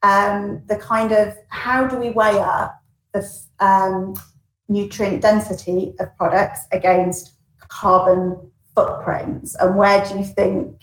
um, 0.02 0.62
the 0.68 0.76
kind 0.76 1.12
of 1.12 1.34
how 1.48 1.86
do 1.86 1.96
we 1.96 2.10
weigh 2.10 2.38
up 2.38 2.80
the 3.12 3.28
um, 3.58 4.14
nutrient 4.72 5.22
density 5.22 5.94
of 6.00 6.14
products 6.16 6.60
against 6.72 7.34
carbon 7.68 8.50
footprints, 8.74 9.54
and 9.56 9.76
where 9.76 10.04
do 10.04 10.18
you 10.18 10.24
think 10.24 10.82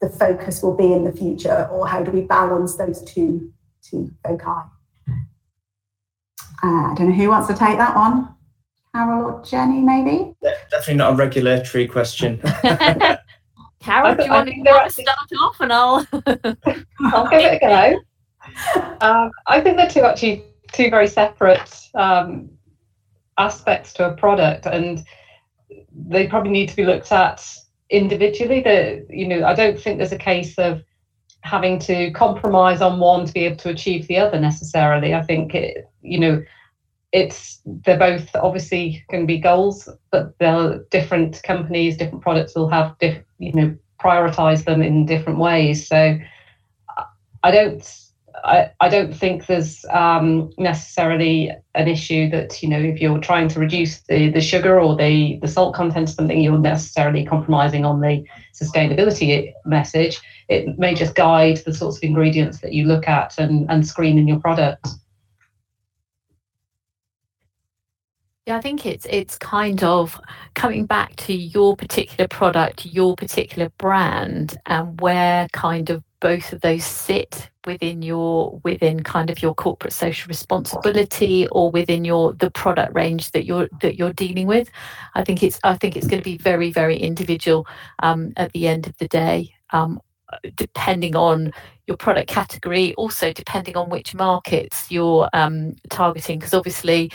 the 0.00 0.08
focus 0.08 0.62
will 0.62 0.76
be 0.76 0.92
in 0.92 1.04
the 1.04 1.12
future, 1.12 1.68
or 1.70 1.86
how 1.86 2.02
do 2.02 2.10
we 2.10 2.22
balance 2.22 2.76
those 2.76 3.02
two 3.02 3.52
two 3.82 4.10
foci? 4.24 4.44
Uh, 6.62 6.90
I 6.90 6.94
don't 6.96 7.10
know 7.10 7.14
who 7.14 7.28
wants 7.28 7.48
to 7.48 7.54
take 7.54 7.78
that 7.78 7.94
one. 7.94 8.34
Carol 8.94 9.24
or 9.26 9.44
Jenny, 9.44 9.80
maybe? 9.80 10.34
Definitely 10.70 10.94
not 10.94 11.12
a 11.12 11.16
regulatory 11.16 11.86
question. 11.86 12.40
Carol, 13.80 14.14
do 14.16 14.24
you 14.24 14.30
want 14.30 14.48
to 14.48 14.70
actually... 14.70 15.04
start 15.04 15.18
off 15.40 15.60
and 15.60 15.72
I'll 15.72 16.06
I'll 17.12 17.28
give 17.28 17.40
it 17.40 17.62
a 17.62 17.66
go. 17.66 18.00
Um, 19.00 19.30
I 19.46 19.60
think 19.60 19.76
they're 19.76 19.90
two 19.90 20.02
actually 20.02 20.44
two 20.72 20.90
very 20.90 21.06
separate 21.06 21.88
um, 21.94 22.50
aspects 23.38 23.92
to 23.94 24.08
a 24.08 24.16
product, 24.16 24.66
and 24.66 25.04
they 25.92 26.26
probably 26.26 26.50
need 26.50 26.68
to 26.68 26.76
be 26.76 26.84
looked 26.84 27.12
at 27.12 27.44
individually. 27.90 28.60
The 28.60 29.06
you 29.08 29.26
know 29.26 29.46
I 29.46 29.54
don't 29.54 29.80
think 29.80 29.98
there's 29.98 30.12
a 30.12 30.18
case 30.18 30.58
of 30.58 30.82
having 31.42 31.78
to 31.78 32.10
compromise 32.12 32.82
on 32.82 32.98
one 32.98 33.24
to 33.24 33.32
be 33.32 33.44
able 33.44 33.56
to 33.56 33.70
achieve 33.70 34.06
the 34.06 34.18
other 34.18 34.40
necessarily. 34.40 35.14
I 35.14 35.22
think 35.22 35.54
it, 35.54 35.88
you 36.02 36.18
know 36.18 36.42
it's 37.12 37.62
they're 37.64 37.98
both 37.98 38.28
obviously 38.34 39.02
going 39.10 39.22
to 39.22 39.26
be 39.26 39.38
goals, 39.38 39.88
but 40.10 40.38
they're 40.38 40.80
different 40.90 41.42
companies, 41.42 41.96
different 41.96 42.22
products 42.22 42.54
will 42.54 42.68
have 42.68 42.98
diff, 42.98 43.22
you 43.38 43.52
know 43.52 43.76
prioritize 44.00 44.64
them 44.64 44.80
in 44.80 45.06
different 45.06 45.38
ways. 45.38 45.88
So 45.88 46.18
I 47.42 47.50
don't 47.50 48.07
I, 48.44 48.70
I 48.80 48.88
don't 48.88 49.14
think 49.14 49.46
there's 49.46 49.84
um, 49.90 50.50
necessarily 50.58 51.50
an 51.74 51.88
issue 51.88 52.28
that 52.30 52.62
you 52.62 52.68
know 52.68 52.78
if 52.78 53.00
you're 53.00 53.18
trying 53.18 53.48
to 53.48 53.60
reduce 53.60 54.00
the, 54.02 54.30
the 54.30 54.40
sugar 54.40 54.80
or 54.80 54.96
the, 54.96 55.38
the 55.40 55.48
salt 55.48 55.74
content 55.74 56.08
of 56.08 56.14
something 56.14 56.40
you're 56.40 56.58
necessarily 56.58 57.24
compromising 57.24 57.84
on 57.84 58.00
the 58.00 58.24
sustainability 58.54 59.52
message 59.64 60.20
it 60.48 60.78
may 60.78 60.94
just 60.94 61.14
guide 61.14 61.58
the 61.58 61.74
sorts 61.74 61.98
of 61.98 62.02
ingredients 62.02 62.60
that 62.60 62.72
you 62.72 62.84
look 62.84 63.06
at 63.06 63.38
and, 63.38 63.70
and 63.70 63.86
screen 63.86 64.18
in 64.18 64.26
your 64.26 64.40
product 64.40 64.88
Yeah, 68.48 68.56
I 68.56 68.62
think 68.62 68.86
it's 68.86 69.06
it's 69.10 69.36
kind 69.36 69.84
of 69.84 70.18
coming 70.54 70.86
back 70.86 71.14
to 71.16 71.34
your 71.34 71.76
particular 71.76 72.26
product, 72.26 72.86
your 72.86 73.14
particular 73.14 73.68
brand, 73.76 74.56
and 74.64 74.98
where 75.02 75.48
kind 75.52 75.90
of 75.90 76.02
both 76.20 76.54
of 76.54 76.62
those 76.62 76.82
sit 76.82 77.50
within 77.66 78.00
your 78.00 78.58
within 78.64 79.02
kind 79.02 79.28
of 79.28 79.42
your 79.42 79.54
corporate 79.54 79.92
social 79.92 80.28
responsibility 80.28 81.46
or 81.48 81.70
within 81.70 82.06
your 82.06 82.32
the 82.32 82.50
product 82.50 82.94
range 82.94 83.32
that 83.32 83.44
you're 83.44 83.68
that 83.82 83.98
you're 83.98 84.14
dealing 84.14 84.46
with. 84.46 84.70
I 85.14 85.24
think 85.24 85.42
it's 85.42 85.60
I 85.62 85.74
think 85.74 85.94
it's 85.94 86.06
going 86.06 86.22
to 86.22 86.24
be 86.24 86.38
very 86.38 86.70
very 86.72 86.96
individual 86.96 87.66
um, 87.98 88.32
at 88.38 88.54
the 88.54 88.66
end 88.66 88.86
of 88.86 88.96
the 88.96 89.08
day. 89.08 89.52
Um, 89.74 90.00
depending 90.56 91.16
on 91.16 91.52
your 91.86 91.96
product 91.96 92.28
category, 92.28 92.94
also 92.94 93.32
depending 93.32 93.76
on 93.76 93.88
which 93.88 94.14
markets 94.14 94.90
you're 94.90 95.28
um, 95.32 95.74
targeting, 95.90 96.38
because 96.38 96.54
obviously 96.54 97.10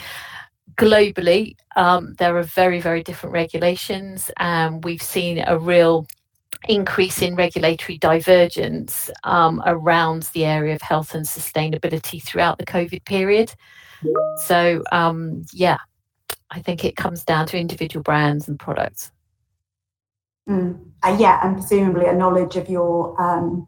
globally, 0.76 1.56
um, 1.76 2.16
there 2.20 2.38
are 2.38 2.44
very, 2.44 2.80
very 2.82 3.04
different 3.04 3.34
regulations, 3.34 4.32
and 4.38 4.84
we've 4.84 5.02
seen 5.02 5.44
a 5.46 5.58
real 5.58 6.08
increase 6.68 7.22
in 7.22 7.36
regulatory 7.36 7.98
divergence 7.98 9.10
um, 9.24 9.62
around 9.66 10.24
the 10.34 10.46
area 10.46 10.74
of 10.74 10.82
health 10.82 11.14
and 11.14 11.26
sustainability 11.26 12.24
throughout 12.24 12.58
the 12.58 12.66
COVID 12.66 13.04
period. 13.06 13.54
So, 14.38 14.84
um, 14.92 15.46
yeah, 15.54 15.78
I 16.52 16.60
think 16.60 16.86
it 16.86 16.96
comes 16.96 17.24
down 17.24 17.48
to 17.48 17.58
individual 17.58 18.04
brands 18.04 18.48
and 18.48 18.60
products. 18.60 19.12
Mm. 20.48 20.80
Uh, 21.02 21.16
yeah, 21.20 21.40
and 21.44 21.56
presumably 21.56 22.06
a 22.06 22.14
knowledge 22.14 22.56
of 22.56 22.70
your 22.70 23.20
um, 23.22 23.68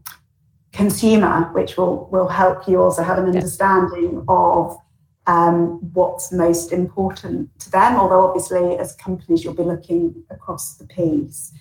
consumer, 0.74 1.50
which 1.54 1.78
will 1.78 2.10
will 2.12 2.28
help 2.28 2.68
you 2.68 2.82
also 2.82 3.02
have 3.02 3.18
an 3.18 3.26
understanding 3.26 4.14
yeah. 4.14 4.22
of 4.28 4.78
um, 5.28 5.80
what's 5.94 6.32
most 6.32 6.72
important 6.72 7.58
to 7.60 7.72
them. 7.72 7.96
Although 7.96 8.28
obviously, 8.28 8.78
as 8.78 8.96
companies, 8.96 9.44
you'll 9.44 9.54
be 9.54 9.64
looking 9.64 10.24
across 10.30 10.76
the 10.76 10.86
piece 10.86 11.52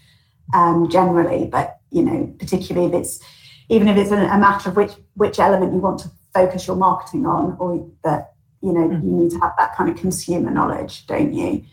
um, 0.52 0.88
generally, 0.90 1.46
but 1.46 1.78
you 1.90 2.02
know, 2.02 2.34
particularly 2.38 2.88
if 2.88 2.94
it's 2.94 3.20
even 3.68 3.88
if 3.88 3.96
it's 3.96 4.10
a, 4.10 4.16
a, 4.16 4.38
matter 4.38 4.68
of 4.68 4.76
which 4.76 4.92
which 5.14 5.38
element 5.38 5.72
you 5.72 5.78
want 5.78 5.98
to 6.00 6.10
focus 6.34 6.66
your 6.66 6.76
marketing 6.76 7.26
on, 7.26 7.56
or 7.58 7.88
that 8.02 8.34
you 8.60 8.72
know 8.72 8.88
mm. 8.88 9.02
you 9.02 9.10
need 9.10 9.30
to 9.30 9.38
have 9.38 9.52
that 9.58 9.74
kind 9.74 9.88
of 9.88 9.96
consumer 9.96 10.50
knowledge, 10.50 11.06
don't 11.06 11.32
you? 11.32 11.64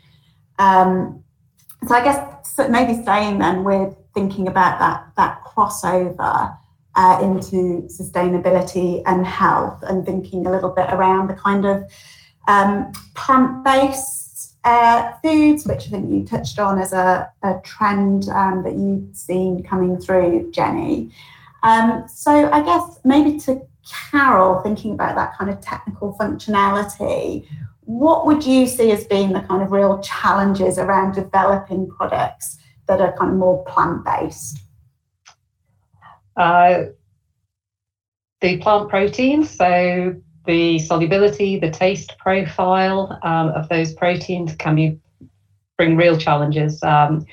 Um, 0.60 1.24
so 1.88 1.96
I 1.96 2.04
guess 2.04 2.58
maybe 2.70 3.04
saying 3.04 3.40
then 3.40 3.64
we're 3.64 3.94
thinking 4.14 4.48
about 4.48 4.80
that 4.80 5.12
that 5.18 5.44
crossover 5.44 6.58
uh, 6.96 7.20
into 7.22 7.88
sustainability 7.88 9.02
and 9.06 9.26
health 9.26 9.82
and 9.84 10.06
thinking 10.06 10.46
a 10.46 10.52
little 10.52 10.70
bit 10.70 10.88
around 10.90 11.28
the 11.28 11.34
kind 11.34 11.66
of 11.66 11.84
um, 12.48 12.92
plant 13.16 13.64
based 13.64 14.58
uh, 14.64 15.14
foods, 15.24 15.66
which 15.66 15.88
I 15.88 15.90
think 15.90 16.12
you 16.12 16.26
touched 16.26 16.60
on 16.60 16.80
as 16.80 16.94
a, 16.94 17.32
a 17.44 17.56
trend 17.64 18.30
um, 18.30 18.64
that 18.64 18.74
you've 18.74 19.16
seen 19.16 19.64
coming 19.64 19.98
through, 20.00 20.52
Jenny. 20.52 21.12
Um, 21.64 22.06
so 22.08 22.52
I 22.52 22.62
guess 22.62 23.00
maybe 23.04 23.40
to 23.42 23.62
Carol, 24.12 24.62
thinking 24.62 24.94
about 24.94 25.16
that 25.16 25.38
kind 25.38 25.50
of 25.50 25.62
technical 25.62 26.16
functionality, 26.20 27.48
what 27.82 28.26
would 28.26 28.46
you 28.46 28.68
see 28.68 28.92
as 28.92 29.06
being 29.06 29.34
the 29.34 29.42
kind 29.42 29.62
of 29.64 29.72
real 29.72 30.00
challenges 30.00 30.78
around 30.78 31.14
developing 31.14 31.88
products 31.90 32.58
that 32.88 33.02
are 33.02 33.16
kind 33.18 33.32
of 33.32 33.38
more 33.38 33.64
plant 33.66 34.06
based? 34.06 34.60
Uh, 36.42 36.86
the 38.42 38.58
plant 38.58 38.90
proteins, 38.90 39.48
so 39.48 40.16
the 40.48 40.80
solubility, 40.80 41.60
the 41.60 41.70
taste 41.70 42.18
profile 42.18 43.20
um, 43.22 43.50
of 43.50 43.70
those 43.70 43.94
proteins 43.94 44.56
can 44.56 44.74
be 44.74 45.00
bring 45.78 45.96
real 45.96 46.18
challenges. 46.18 46.82
Um, 46.82 47.28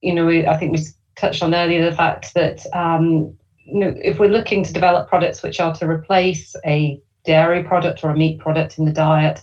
you 0.00 0.12
know, 0.12 0.26
we, 0.26 0.44
I 0.44 0.58
think 0.58 0.76
we 0.76 0.84
touched 1.14 1.40
on 1.40 1.54
earlier 1.54 1.88
the 1.88 1.96
fact 1.96 2.34
that 2.34 2.66
um, 2.74 3.32
you 3.58 3.78
know 3.78 3.94
if 4.02 4.18
we're 4.18 4.28
looking 4.28 4.64
to 4.64 4.72
develop 4.72 5.08
products 5.08 5.44
which 5.44 5.60
are 5.60 5.72
to 5.76 5.88
replace 5.88 6.56
a 6.66 7.00
dairy 7.24 7.62
product 7.62 8.02
or 8.02 8.10
a 8.10 8.16
meat 8.16 8.40
product 8.40 8.76
in 8.76 8.86
the 8.86 8.92
diet, 8.92 9.40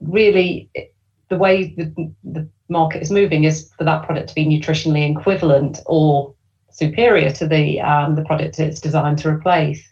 really 0.00 0.70
the 1.28 1.36
way 1.36 1.74
the, 1.76 2.14
the 2.24 2.48
market 2.70 3.02
is 3.02 3.10
moving 3.10 3.44
is 3.44 3.70
for 3.76 3.84
that 3.84 4.06
product 4.06 4.30
to 4.30 4.34
be 4.34 4.46
nutritionally 4.46 5.14
equivalent 5.14 5.80
or 5.84 6.34
superior 6.82 7.30
to 7.32 7.46
the 7.46 7.80
um, 7.80 8.14
the 8.14 8.24
product 8.24 8.58
it's 8.58 8.80
designed 8.80 9.18
to 9.18 9.28
replace. 9.28 9.82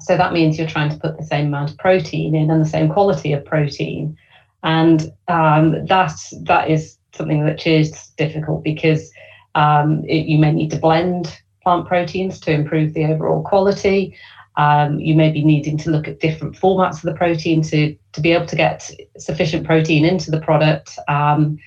So 0.00 0.16
that 0.16 0.32
means 0.32 0.56
you're 0.56 0.74
trying 0.76 0.90
to 0.90 0.98
put 0.98 1.16
the 1.16 1.24
same 1.32 1.46
amount 1.48 1.70
of 1.72 1.78
protein 1.78 2.34
in 2.34 2.50
and 2.50 2.64
the 2.64 2.68
same 2.76 2.88
quality 2.88 3.32
of 3.32 3.44
protein, 3.44 4.16
and 4.62 4.98
um, 5.28 5.86
that 5.86 6.16
that 6.42 6.70
is 6.70 6.98
something 7.12 7.44
that 7.44 7.66
is 7.66 7.90
difficult 8.16 8.62
because 8.64 9.10
um, 9.54 10.04
it, 10.06 10.26
you 10.26 10.38
may 10.38 10.52
need 10.52 10.70
to 10.70 10.78
blend 10.78 11.24
plant 11.62 11.86
proteins 11.86 12.40
to 12.40 12.52
improve 12.52 12.94
the 12.94 13.04
overall 13.04 13.42
quality. 13.42 14.16
Um, 14.56 14.98
you 14.98 15.14
may 15.14 15.30
be 15.30 15.44
needing 15.44 15.78
to 15.78 15.90
look 15.90 16.08
at 16.08 16.20
different 16.20 16.56
formats 16.56 16.96
of 16.96 17.02
the 17.02 17.14
protein 17.14 17.62
to, 17.62 17.96
to 18.12 18.20
be 18.20 18.32
able 18.32 18.46
to 18.46 18.56
get 18.56 18.90
sufficient 19.18 19.66
protein 19.66 20.04
into 20.04 20.30
the 20.30 20.40
product. 20.40 20.98
Um, 21.08 21.58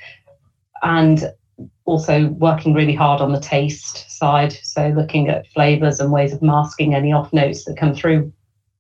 and 0.81 1.31
also 1.85 2.27
working 2.29 2.73
really 2.73 2.95
hard 2.95 3.21
on 3.21 3.33
the 3.33 3.39
taste 3.39 4.09
side. 4.09 4.57
So 4.63 4.89
looking 4.89 5.29
at 5.29 5.47
flavors 5.47 5.99
and 5.99 6.11
ways 6.11 6.33
of 6.33 6.41
masking 6.41 6.95
any 6.95 7.11
off 7.11 7.33
notes 7.33 7.65
that 7.65 7.77
come 7.77 7.93
through 7.93 8.31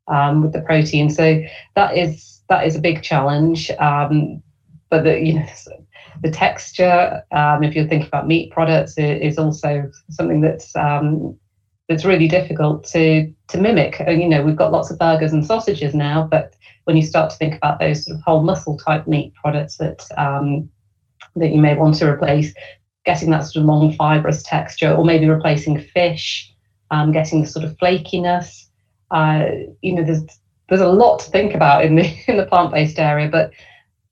um, 0.07 0.41
with 0.41 0.53
the 0.53 0.61
protein. 0.61 1.09
So 1.09 1.43
that 1.75 1.97
is 1.97 2.41
that 2.49 2.65
is 2.65 2.75
a 2.75 2.81
big 2.81 3.01
challenge. 3.03 3.71
Um, 3.71 4.41
but 4.89 5.03
the 5.03 5.19
you 5.19 5.33
know 5.33 5.45
the 6.21 6.31
texture, 6.31 7.23
um, 7.31 7.63
if 7.63 7.75
you're 7.75 7.87
thinking 7.87 8.07
about 8.07 8.27
meat 8.27 8.51
products, 8.51 8.97
is 8.97 9.37
also 9.37 9.89
something 10.09 10.41
that's 10.41 10.75
um, 10.75 11.37
that's 11.89 12.05
really 12.05 12.27
difficult 12.27 12.85
to 12.85 13.31
to 13.49 13.57
mimic. 13.57 13.99
You 14.07 14.27
know, 14.27 14.43
we've 14.43 14.55
got 14.55 14.71
lots 14.71 14.91
of 14.91 14.99
burgers 14.99 15.33
and 15.33 15.45
sausages 15.45 15.93
now, 15.93 16.27
but 16.29 16.55
when 16.85 16.95
you 16.95 17.03
start 17.03 17.31
to 17.31 17.37
think 17.37 17.55
about 17.55 17.79
those 17.79 18.05
sort 18.05 18.17
of 18.17 18.23
whole 18.23 18.43
muscle 18.43 18.77
type 18.77 19.07
meat 19.07 19.33
products 19.35 19.77
that 19.77 20.05
um, 20.17 20.69
that 21.35 21.49
you 21.49 21.61
may 21.61 21.75
want 21.75 21.95
to 21.95 22.09
replace, 22.09 22.53
getting 23.05 23.31
that 23.31 23.41
sort 23.41 23.61
of 23.61 23.65
long 23.65 23.93
fibrous 23.93 24.43
texture, 24.43 24.93
or 24.93 25.03
maybe 25.03 25.27
replacing 25.27 25.79
fish, 25.79 26.53
um, 26.91 27.11
getting 27.11 27.41
the 27.41 27.47
sort 27.47 27.65
of 27.65 27.75
flakiness. 27.77 28.67
Uh, 29.11 29.45
you 29.81 29.93
know, 29.93 30.03
there's 30.03 30.23
there's 30.69 30.81
a 30.81 30.87
lot 30.87 31.19
to 31.19 31.29
think 31.29 31.53
about 31.53 31.85
in 31.85 31.95
the 31.95 32.15
in 32.27 32.37
the 32.37 32.45
plant 32.45 32.71
based 32.71 32.99
area, 32.99 33.29
but 33.29 33.51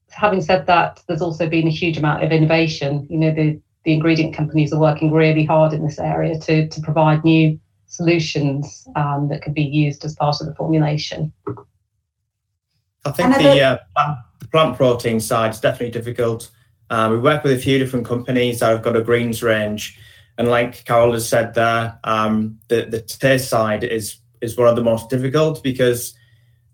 having 0.09 0.41
said 0.41 0.67
that, 0.67 1.01
there's 1.07 1.21
also 1.21 1.47
been 1.49 1.67
a 1.67 1.71
huge 1.71 1.97
amount 1.97 2.23
of 2.23 2.31
innovation. 2.31 3.07
You 3.09 3.17
know, 3.17 3.33
the 3.33 3.59
the 3.83 3.93
ingredient 3.93 4.35
companies 4.35 4.71
are 4.71 4.79
working 4.79 5.11
really 5.11 5.43
hard 5.43 5.73
in 5.73 5.83
this 5.83 5.99
area 5.99 6.39
to 6.39 6.67
to 6.67 6.81
provide 6.81 7.23
new 7.23 7.59
solutions 7.87 8.87
um, 8.95 9.27
that 9.29 9.41
could 9.41 9.53
be 9.53 9.63
used 9.63 10.05
as 10.05 10.15
part 10.15 10.39
of 10.39 10.47
the 10.47 10.55
formulation. 10.55 11.33
I 13.03 13.11
think 13.11 13.35
the, 13.35 13.61
uh, 13.61 13.77
plant, 13.95 14.19
plant 14.51 14.77
protein 14.77 15.19
side 15.19 15.51
is 15.51 15.59
definitely 15.59 15.91
difficult. 15.91 16.49
Uh, 16.91 17.07
we 17.09 17.17
work 17.17 17.41
with 17.41 17.53
a 17.53 17.57
few 17.57 17.79
different 17.79 18.05
companies. 18.05 18.59
That 18.59 18.71
have 18.71 18.83
got 18.83 18.97
a 18.97 19.01
greens 19.01 19.41
range, 19.41 19.97
and 20.37 20.49
like 20.49 20.83
Carol 20.83 21.13
has 21.13 21.27
said 21.27 21.53
there, 21.53 21.97
um, 22.03 22.59
the 22.67 22.85
the 22.85 22.99
taste 22.99 23.47
side 23.47 23.85
is 23.85 24.17
is 24.41 24.57
one 24.57 24.67
of 24.67 24.75
the 24.75 24.83
most 24.83 25.09
difficult 25.09 25.63
because 25.63 26.13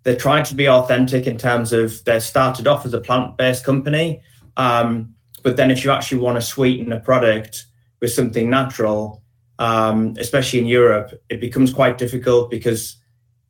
they're 0.01 0.15
trying 0.15 0.43
to 0.45 0.55
be 0.55 0.67
authentic 0.67 1.27
in 1.27 1.37
terms 1.37 1.71
of 1.71 2.03
they 2.05 2.19
started 2.19 2.65
off 2.65 2.83
as 2.83 2.95
a 2.95 2.99
plant 2.99 3.37
based 3.37 3.63
company, 3.63 4.23
um, 4.57 5.13
but 5.43 5.55
then 5.55 5.69
if 5.69 5.83
you 5.83 5.91
actually 5.91 6.19
want 6.19 6.35
to 6.35 6.41
sweeten 6.41 6.91
a 6.91 6.99
product 6.99 7.67
with 8.01 8.11
something 8.11 8.49
natural, 8.49 9.21
um, 9.59 10.15
especially 10.17 10.57
in 10.57 10.65
Europe, 10.65 11.13
it 11.29 11.39
becomes 11.39 11.71
quite 11.71 11.99
difficult 11.99 12.49
because 12.49 12.95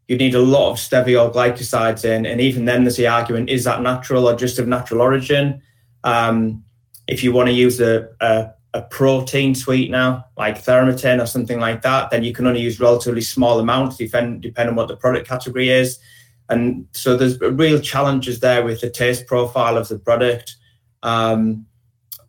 you 0.10 0.18
need 0.18 0.36
a 0.36 0.42
lot 0.42 0.72
of 0.72 0.78
steviol 0.78 1.34
glycosides 1.34 2.04
in, 2.04 2.26
and 2.26 2.42
even 2.42 2.66
then 2.66 2.84
there's 2.84 2.98
the 2.98 3.08
argument: 3.08 3.50
is 3.50 3.64
that 3.64 3.82
natural 3.82 4.28
or 4.28 4.36
just 4.36 4.60
of 4.60 4.68
natural 4.68 5.02
origin? 5.02 5.62
Um, 6.08 6.64
if 7.08 7.22
you 7.22 7.34
want 7.34 7.48
to 7.48 7.54
use 7.54 7.82
a, 7.82 8.08
a, 8.22 8.52
a, 8.74 8.82
protein 8.84 9.54
sweetener 9.54 10.24
like 10.38 10.58
Thaumatin 10.58 11.22
or 11.22 11.26
something 11.26 11.60
like 11.60 11.82
that, 11.82 12.12
then 12.12 12.24
you 12.24 12.34
can 12.34 12.48
only 12.48 12.62
use 12.62 12.80
relatively 12.80 13.20
small 13.20 13.60
amounts, 13.60 13.98
depend, 13.98 14.42
depending 14.42 14.72
on 14.72 14.76
what 14.78 14.88
the 14.88 14.96
product 14.96 15.28
category 15.28 15.68
is. 15.68 16.00
And 16.48 16.88
so 16.94 17.18
there's 17.18 17.38
real 17.42 17.82
challenges 17.82 18.40
there 18.40 18.64
with 18.64 18.80
the 18.80 18.90
taste 18.90 19.28
profile 19.28 19.76
of 19.76 19.90
the 19.90 20.00
product. 20.00 20.56
Um, 21.04 21.66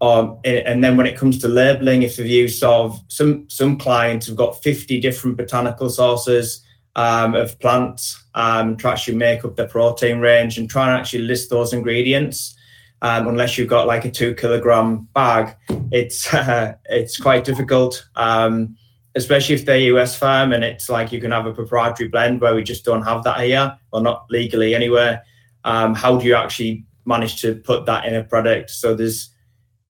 um, 0.01 0.41
and 0.45 0.83
then 0.83 0.97
when 0.97 1.07
it 1.07 1.17
comes 1.17 1.39
to 1.39 1.49
labeling, 1.49 2.03
if 2.03 2.19
you've 2.19 2.27
used 2.27 2.65
of 2.65 3.01
some 3.07 3.49
some 3.49 3.79
clients 3.79 4.27
have 4.27 4.37
got 4.37 4.61
50 4.61 5.01
different 5.01 5.37
botanical 5.37 5.89
sources 5.89 6.65
um, 6.97 7.37
of 7.37 7.59
plants 7.61 8.25
um, 8.35 8.77
to 8.79 8.89
actually 8.89 9.17
make 9.17 9.45
up 9.45 9.55
their 9.55 9.69
protein 9.69 10.19
range 10.19 10.59
and 10.59 10.69
try 10.69 10.89
and 10.89 10.99
actually 10.99 11.23
list 11.23 11.51
those 11.51 11.73
ingredients 11.73 12.57
um, 13.03 13.29
unless 13.29 13.57
you've 13.57 13.69
got 13.69 13.87
like 13.87 14.05
a 14.05 14.11
two 14.11 14.35
kilogram 14.35 15.09
bag, 15.15 15.57
it's 15.93 16.33
uh, 16.33 16.75
it's 16.87 17.17
quite 17.17 17.45
difficult. 17.45 18.09
Um, 18.17 18.77
especially 19.15 19.55
if 19.55 19.65
they're 19.65 19.93
US 19.95 20.17
firm 20.17 20.53
and 20.53 20.63
it's 20.63 20.89
like 20.89 21.11
you 21.11 21.21
can 21.21 21.33
have 21.33 21.47
a 21.47 21.53
proprietary 21.53 22.09
blend 22.09 22.41
where 22.41 22.55
we 22.55 22.63
just 22.63 22.85
don't 22.85 23.03
have 23.03 23.25
that 23.25 23.41
here 23.41 23.77
or 23.93 24.01
not 24.01 24.27
legally 24.31 24.75
anywhere. 24.75 25.23
Um, 25.65 25.95
how 25.95 26.19
do 26.19 26.27
you 26.27 26.35
actually 26.35 26.85
manage 27.05 27.41
to 27.41 27.57
put 27.57 27.85
that 27.87 28.05
in 28.05 28.15
a 28.15 28.23
product? 28.23 28.71
So 28.71 28.95
there's 28.95 29.31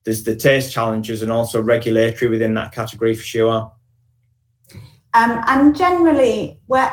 there's 0.04 0.24
the 0.24 0.34
taste 0.34 0.72
challenges 0.72 1.22
and 1.22 1.30
also 1.30 1.60
regulatory 1.60 2.30
within 2.30 2.54
that 2.54 2.72
category 2.72 3.14
for 3.14 3.22
sure. 3.22 3.72
Um, 5.14 5.42
and 5.46 5.76
generally, 5.76 6.60
where 6.66 6.90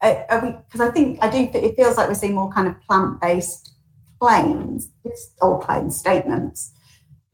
because 0.00 0.80
I 0.80 0.90
think 0.90 1.18
I 1.22 1.30
do 1.30 1.50
it 1.58 1.76
feels 1.76 1.96
like 1.96 2.08
we're 2.08 2.14
seeing 2.14 2.34
more 2.34 2.50
kind 2.50 2.68
of 2.68 2.80
plant 2.82 3.20
based 3.20 3.73
claims 4.24 4.88
or 5.42 5.60
claim 5.60 5.90
statements. 5.90 6.72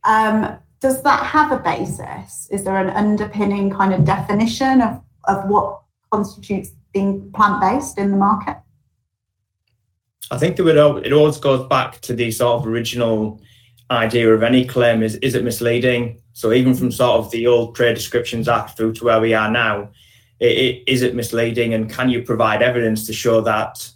Um, 0.03 0.59
does 0.81 1.03
that 1.05 1.25
have 1.25 1.53
a 1.53 1.59
basis? 1.59 2.49
Is 2.51 2.65
there 2.65 2.79
an 2.79 2.91
underpinning 2.91 3.71
kind 3.71 3.95
of 3.95 4.05
definition 4.05 4.81
of, 4.81 5.01
of 5.25 5.49
what 5.49 5.83
constitutes 6.11 6.71
being 6.93 7.31
plant 7.33 7.61
based 7.61 7.97
in 7.97 8.11
the 8.11 8.17
market? 8.17 8.57
I 10.33 10.39
think 10.39 10.57
that 10.57 10.67
it 11.05 11.13
always 11.13 11.39
goes 11.39 11.69
back 11.69 12.01
to 12.01 12.13
the 12.13 12.33
sort 12.33 12.61
of 12.61 12.67
original 12.67 13.41
idea 13.91 14.33
of 14.33 14.43
any 14.43 14.65
claim 14.65 15.03
is 15.03 15.15
is 15.17 15.35
it 15.37 15.45
misleading? 15.45 16.21
So 16.33 16.53
even 16.53 16.75
from 16.75 16.91
sort 16.91 17.19
of 17.21 17.31
the 17.31 17.47
old 17.47 17.77
Trade 17.77 17.95
Descriptions 17.95 18.49
Act 18.49 18.77
through 18.77 18.95
to 18.95 19.05
where 19.05 19.21
we 19.21 19.33
are 19.35 19.51
now, 19.51 19.91
it, 20.41 20.57
it, 20.59 20.85
is 20.89 21.03
it 21.03 21.15
misleading 21.15 21.75
and 21.75 21.89
can 21.89 22.09
you 22.09 22.23
provide 22.23 22.63
evidence 22.63 23.07
to 23.07 23.13
show 23.13 23.41
that 23.43 23.89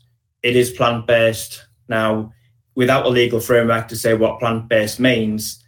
it 0.42 0.54
is 0.54 0.70
plant 0.70 1.07
based? 1.07 1.66
Now, 1.88 2.33
without 2.74 3.06
a 3.06 3.08
legal 3.08 3.40
framework 3.40 3.88
to 3.88 3.96
say 3.96 4.14
what 4.14 4.40
plant 4.40 4.68
based 4.68 4.98
means, 5.00 5.62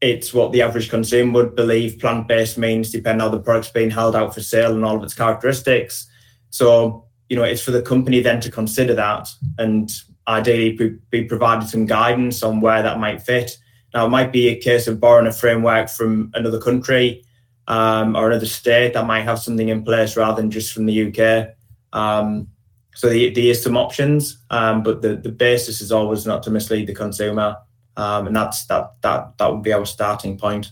it's 0.00 0.34
what 0.34 0.52
the 0.52 0.62
average 0.62 0.90
consumer 0.90 1.32
would 1.32 1.56
believe 1.56 1.98
plant 1.98 2.28
based 2.28 2.58
means, 2.58 2.90
depending 2.90 3.24
on 3.24 3.30
the 3.30 3.40
product's 3.40 3.70
being 3.70 3.90
held 3.90 4.14
out 4.14 4.34
for 4.34 4.40
sale 4.40 4.74
and 4.74 4.84
all 4.84 4.96
of 4.96 5.02
its 5.02 5.14
characteristics. 5.14 6.06
So, 6.50 7.06
you 7.28 7.36
know, 7.36 7.42
it's 7.42 7.62
for 7.62 7.70
the 7.70 7.82
company 7.82 8.20
then 8.20 8.40
to 8.40 8.50
consider 8.50 8.94
that 8.94 9.28
and 9.58 9.90
ideally 10.28 11.00
be 11.10 11.24
provided 11.24 11.68
some 11.68 11.86
guidance 11.86 12.42
on 12.42 12.60
where 12.60 12.82
that 12.82 13.00
might 13.00 13.22
fit. 13.22 13.56
Now, 13.92 14.06
it 14.06 14.10
might 14.10 14.32
be 14.32 14.48
a 14.48 14.56
case 14.56 14.86
of 14.86 15.00
borrowing 15.00 15.26
a 15.26 15.32
framework 15.32 15.88
from 15.88 16.30
another 16.34 16.60
country 16.60 17.24
um, 17.68 18.16
or 18.16 18.30
another 18.30 18.46
state 18.46 18.94
that 18.94 19.06
might 19.06 19.22
have 19.22 19.38
something 19.38 19.68
in 19.68 19.84
place 19.84 20.16
rather 20.16 20.40
than 20.40 20.50
just 20.50 20.72
from 20.72 20.86
the 20.86 21.08
UK. 21.08 21.54
Um, 21.92 22.48
so 22.94 23.08
there, 23.08 23.32
is 23.36 23.62
some 23.62 23.76
options, 23.76 24.38
um, 24.50 24.82
but 24.82 25.02
the, 25.02 25.16
the 25.16 25.30
basis 25.30 25.80
is 25.80 25.90
always 25.90 26.26
not 26.26 26.42
to 26.44 26.50
mislead 26.50 26.86
the 26.86 26.94
consumer, 26.94 27.56
um, 27.96 28.28
and 28.28 28.36
that's 28.36 28.66
that 28.66 28.92
that 29.02 29.36
that 29.38 29.52
would 29.52 29.62
be 29.62 29.72
our 29.72 29.84
starting 29.84 30.38
point. 30.38 30.70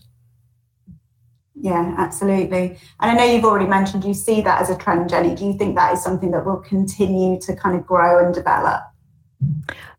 Yeah, 1.55 1.95
absolutely. 1.99 2.79
And 3.01 3.11
I 3.11 3.15
know 3.15 3.25
you've 3.25 3.45
already 3.45 3.69
mentioned 3.69 4.05
you 4.05 4.15
see 4.15 4.41
that 4.41 4.63
as 4.63 4.71
a 4.71 4.77
trend, 4.77 5.11
Jenny. 5.11 5.35
Do 5.35 5.45
you 5.45 5.57
think 5.57 5.77
that 5.77 5.93
is 5.93 6.03
something 6.03 6.31
that 6.31 6.45
will 6.45 6.57
continue 6.57 7.39
to 7.41 7.55
kind 7.55 7.77
of 7.77 7.87
grow 7.87 8.25
and 8.25 8.35
develop? 8.35 8.83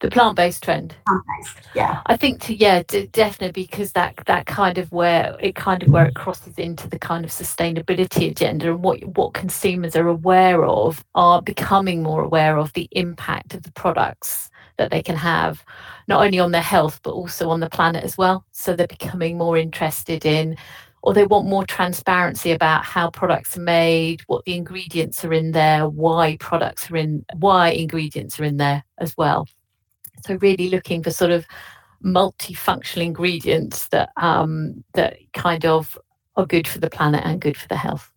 The 0.01 0.09
plant-based 0.09 0.63
trend. 0.63 0.95
Plant-based, 1.05 1.67
yeah. 1.75 2.01
I 2.05 2.17
think 2.17 2.41
to 2.41 2.55
yeah, 2.55 2.83
d- 2.87 3.07
definitely 3.07 3.63
because 3.63 3.93
that 3.93 4.15
that 4.25 4.45
kind 4.45 4.77
of 4.77 4.91
where 4.91 5.35
it 5.39 5.55
kind 5.55 5.81
of 5.83 5.89
where 5.89 6.05
it 6.05 6.15
crosses 6.15 6.57
into 6.57 6.89
the 6.89 6.99
kind 6.99 7.23
of 7.23 7.31
sustainability 7.31 8.29
agenda 8.29 8.71
and 8.71 8.83
what 8.83 9.03
what 9.17 9.33
consumers 9.33 9.95
are 9.95 10.07
aware 10.07 10.65
of 10.65 11.03
are 11.15 11.41
becoming 11.41 12.03
more 12.03 12.21
aware 12.21 12.57
of 12.57 12.73
the 12.73 12.87
impact 12.91 13.53
of 13.53 13.63
the 13.63 13.71
products 13.71 14.49
that 14.77 14.91
they 14.91 15.01
can 15.01 15.15
have 15.15 15.63
not 16.07 16.25
only 16.25 16.39
on 16.39 16.51
their 16.51 16.61
health 16.61 16.99
but 17.03 17.11
also 17.11 17.49
on 17.49 17.59
the 17.59 17.69
planet 17.69 18.03
as 18.03 18.17
well. 18.17 18.45
So 18.51 18.75
they're 18.75 18.87
becoming 18.87 19.37
more 19.37 19.57
interested 19.57 20.25
in 20.25 20.57
or 21.03 21.13
they 21.13 21.25
want 21.25 21.45
more 21.45 21.65
transparency 21.65 22.51
about 22.51 22.85
how 22.85 23.09
products 23.09 23.57
are 23.57 23.61
made, 23.61 24.21
what 24.27 24.45
the 24.45 24.55
ingredients 24.55 25.23
are 25.25 25.33
in 25.33 25.51
there, 25.51 25.87
why 25.87 26.37
products 26.37 26.89
are 26.89 26.95
in, 26.95 27.25
why 27.35 27.69
ingredients 27.69 28.39
are 28.39 28.45
in 28.45 28.55
there 28.55 28.85
as 28.99 29.15
well. 29.17 29.45
So 30.25 30.35
really 30.35 30.69
looking 30.69 31.03
for 31.03 31.11
sort 31.11 31.31
of 31.31 31.45
multifunctional 32.03 33.03
ingredients 33.03 33.89
that 33.89 34.11
um, 34.15 34.85
that 34.93 35.17
kind 35.33 35.65
of 35.65 35.97
are 36.37 36.45
good 36.45 36.69
for 36.69 36.79
the 36.79 36.89
planet 36.89 37.21
and 37.25 37.41
good 37.41 37.57
for 37.57 37.67
the 37.67 37.75
health. 37.75 38.09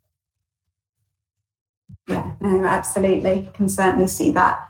Yeah, 2.09 2.35
no, 2.41 2.65
absolutely. 2.65 3.51
Can 3.55 3.69
certainly 3.69 4.07
see 4.07 4.31
that 4.31 4.61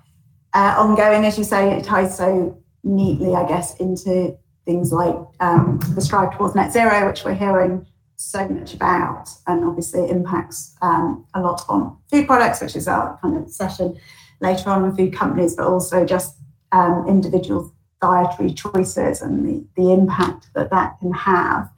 uh, 0.55 0.75
ongoing, 0.79 1.27
as 1.27 1.37
you 1.37 1.45
say, 1.45 1.71
it 1.77 1.85
ties 1.85 2.17
so 2.17 2.63
neatly, 2.83 3.35
I 3.35 3.47
guess, 3.47 3.77
into 3.77 4.39
things 4.65 4.91
like 4.91 5.17
um, 5.41 5.79
the 5.95 6.01
strive 6.01 6.35
towards 6.35 6.55
net 6.55 6.73
zero, 6.73 7.07
which 7.07 7.23
we're 7.23 7.35
hearing 7.35 7.87
so 8.17 8.49
much 8.49 8.75
about, 8.75 9.29
and 9.47 9.65
obviously 9.65 10.01
it 10.01 10.11
impacts 10.11 10.75
um, 10.83 11.27
a 11.35 11.41
lot 11.41 11.63
on 11.69 11.97
food 12.11 12.27
products, 12.27 12.61
which 12.61 12.77
is 12.77 12.89
our 12.89 13.19
kind 13.23 13.37
of 13.37 13.51
session 13.51 13.97
later 14.41 14.71
on 14.71 14.83
with 14.83 14.97
food 14.97 15.15
companies, 15.15 15.57
but 15.57 15.67
also 15.67 16.05
just 16.05 16.37
um, 16.73 17.07
individual 17.09 17.73
dietary 18.01 18.53
choices 18.53 19.23
and 19.23 19.47
the, 19.47 19.67
the 19.77 19.93
impact 19.93 20.49
that 20.55 20.71
that 20.71 20.99
can 21.01 21.13
have. 21.13 21.71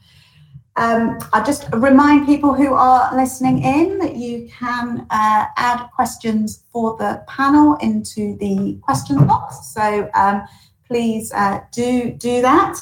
Um, 0.76 1.18
I 1.32 1.42
just 1.44 1.68
remind 1.72 2.26
people 2.26 2.54
who 2.54 2.72
are 2.72 3.14
listening 3.16 3.64
in 3.64 3.98
that 3.98 4.14
you 4.14 4.48
can 4.48 5.06
uh, 5.10 5.46
add 5.56 5.88
questions 5.94 6.62
for 6.72 6.96
the 6.98 7.24
panel 7.26 7.74
into 7.76 8.36
the 8.38 8.78
question 8.82 9.26
box. 9.26 9.72
So 9.74 10.08
um, 10.14 10.46
please 10.86 11.32
uh, 11.32 11.60
do 11.72 12.12
do 12.12 12.42
that. 12.42 12.78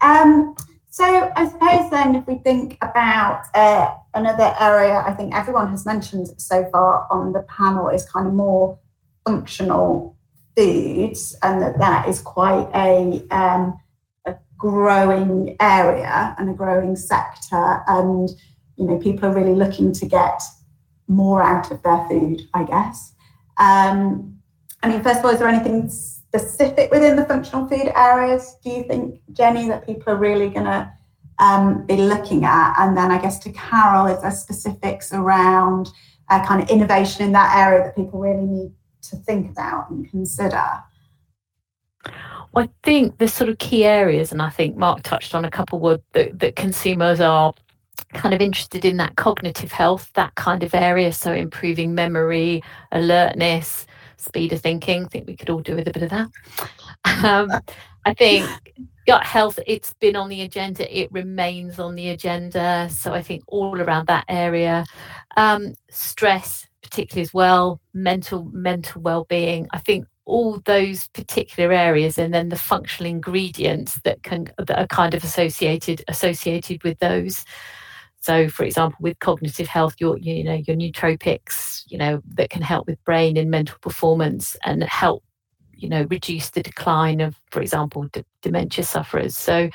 Um, 0.00 0.54
so 0.94 1.32
I 1.34 1.48
suppose 1.48 1.90
then, 1.90 2.14
if 2.14 2.24
we 2.28 2.36
think 2.36 2.78
about 2.80 3.46
uh, 3.52 3.96
another 4.14 4.54
area, 4.60 5.02
I 5.04 5.12
think 5.12 5.34
everyone 5.34 5.68
has 5.70 5.84
mentioned 5.84 6.28
so 6.40 6.68
far 6.70 7.08
on 7.10 7.32
the 7.32 7.42
panel 7.48 7.88
is 7.88 8.04
kind 8.08 8.28
of 8.28 8.32
more 8.32 8.78
functional 9.26 10.16
foods, 10.56 11.34
and 11.42 11.60
that 11.60 11.80
that 11.80 12.08
is 12.08 12.20
quite 12.20 12.68
a 12.76 13.26
um, 13.32 13.76
growing 14.56 15.56
area 15.58 16.36
and 16.38 16.48
a 16.48 16.54
growing 16.54 16.94
sector 16.94 17.82
and 17.88 18.30
you 18.76 18.86
know 18.86 18.98
people 18.98 19.28
are 19.28 19.34
really 19.34 19.54
looking 19.54 19.92
to 19.92 20.06
get 20.06 20.40
more 21.08 21.42
out 21.42 21.70
of 21.70 21.82
their 21.82 22.06
food 22.08 22.40
i 22.54 22.64
guess. 22.64 23.12
Um, 23.58 24.38
i 24.82 24.88
mean 24.88 25.02
first 25.02 25.18
of 25.18 25.24
all 25.26 25.32
is 25.32 25.38
there 25.38 25.48
anything 25.48 25.90
specific 26.34 26.90
within 26.90 27.16
the 27.16 27.24
functional 27.26 27.66
food 27.68 27.92
areas 27.94 28.56
do 28.64 28.70
you 28.70 28.82
think 28.84 29.20
jenny 29.32 29.68
that 29.68 29.86
people 29.86 30.12
are 30.12 30.16
really 30.16 30.48
going 30.48 30.64
to 30.64 30.90
um, 31.38 31.84
be 31.86 31.96
looking 31.96 32.44
at 32.44 32.74
and 32.78 32.96
then 32.96 33.10
i 33.10 33.20
guess 33.20 33.38
to 33.38 33.52
carol 33.52 34.06
is 34.06 34.20
there 34.22 34.30
specifics 34.30 35.12
around 35.12 35.90
uh, 36.30 36.44
kind 36.44 36.62
of 36.62 36.68
innovation 36.70 37.24
in 37.24 37.32
that 37.32 37.56
area 37.56 37.84
that 37.84 37.94
people 37.94 38.18
really 38.18 38.46
need 38.46 38.72
to 39.02 39.16
think 39.16 39.50
about 39.50 39.90
and 39.90 40.10
consider 40.10 40.62
I 42.56 42.68
think 42.84 43.18
the 43.18 43.26
sort 43.26 43.50
of 43.50 43.58
key 43.58 43.84
areas, 43.84 44.30
and 44.30 44.40
I 44.40 44.48
think 44.48 44.76
Mark 44.76 45.02
touched 45.02 45.34
on 45.34 45.44
a 45.44 45.50
couple, 45.50 45.80
were 45.80 46.00
that, 46.12 46.38
that 46.38 46.54
consumers 46.54 47.20
are 47.20 47.52
kind 48.12 48.32
of 48.32 48.40
interested 48.40 48.84
in 48.84 48.96
that 48.98 49.16
cognitive 49.16 49.72
health, 49.72 50.10
that 50.14 50.34
kind 50.36 50.62
of 50.62 50.72
area. 50.72 51.12
So 51.12 51.32
improving 51.32 51.96
memory, 51.96 52.62
alertness, 52.92 53.86
speed 54.24 54.52
of 54.52 54.60
thinking. 54.60 55.04
I 55.04 55.08
think 55.08 55.26
we 55.26 55.36
could 55.36 55.50
all 55.50 55.60
do 55.60 55.76
with 55.76 55.88
a 55.88 55.92
bit 55.92 56.02
of 56.02 56.10
that. 56.10 56.28
Um, 57.24 57.50
I 58.06 58.14
think 58.14 58.48
gut 59.06 59.24
health, 59.24 59.58
it's 59.66 59.94
been 59.94 60.16
on 60.16 60.28
the 60.28 60.42
agenda. 60.42 60.84
It 60.96 61.12
remains 61.12 61.78
on 61.78 61.94
the 61.94 62.08
agenda. 62.08 62.88
So 62.90 63.12
I 63.12 63.22
think 63.22 63.44
all 63.46 63.80
around 63.80 64.06
that 64.08 64.24
area. 64.28 64.84
Um, 65.36 65.74
stress, 65.90 66.66
particularly 66.82 67.22
as 67.22 67.34
well, 67.34 67.80
mental 67.92 68.44
mental 68.52 69.02
well-being. 69.02 69.68
I 69.72 69.78
think 69.78 70.06
all 70.26 70.60
those 70.64 71.08
particular 71.08 71.72
areas 71.72 72.16
and 72.16 72.32
then 72.32 72.48
the 72.48 72.56
functional 72.56 73.10
ingredients 73.10 74.00
that 74.04 74.22
can 74.22 74.50
that 74.56 74.78
are 74.78 74.86
kind 74.86 75.14
of 75.14 75.22
associated 75.22 76.02
associated 76.08 76.82
with 76.82 76.98
those 76.98 77.44
so 78.24 78.48
for 78.48 78.64
example 78.64 78.96
with 79.00 79.18
cognitive 79.18 79.66
health 79.66 79.94
your 79.98 80.16
you 80.16 80.42
know 80.42 80.54
your 80.66 80.76
nootropics 80.76 81.82
you 81.88 81.98
know 81.98 82.22
that 82.26 82.48
can 82.48 82.62
help 82.62 82.86
with 82.86 83.02
brain 83.04 83.36
and 83.36 83.50
mental 83.50 83.76
performance 83.82 84.56
and 84.64 84.82
help 84.84 85.22
you 85.74 85.90
know 85.90 86.06
reduce 86.08 86.48
the 86.50 86.62
decline 86.62 87.20
of 87.20 87.36
for 87.50 87.60
example 87.60 88.04
d- 88.12 88.24
dementia 88.40 88.82
sufferers. 88.84 89.36
So 89.36 89.68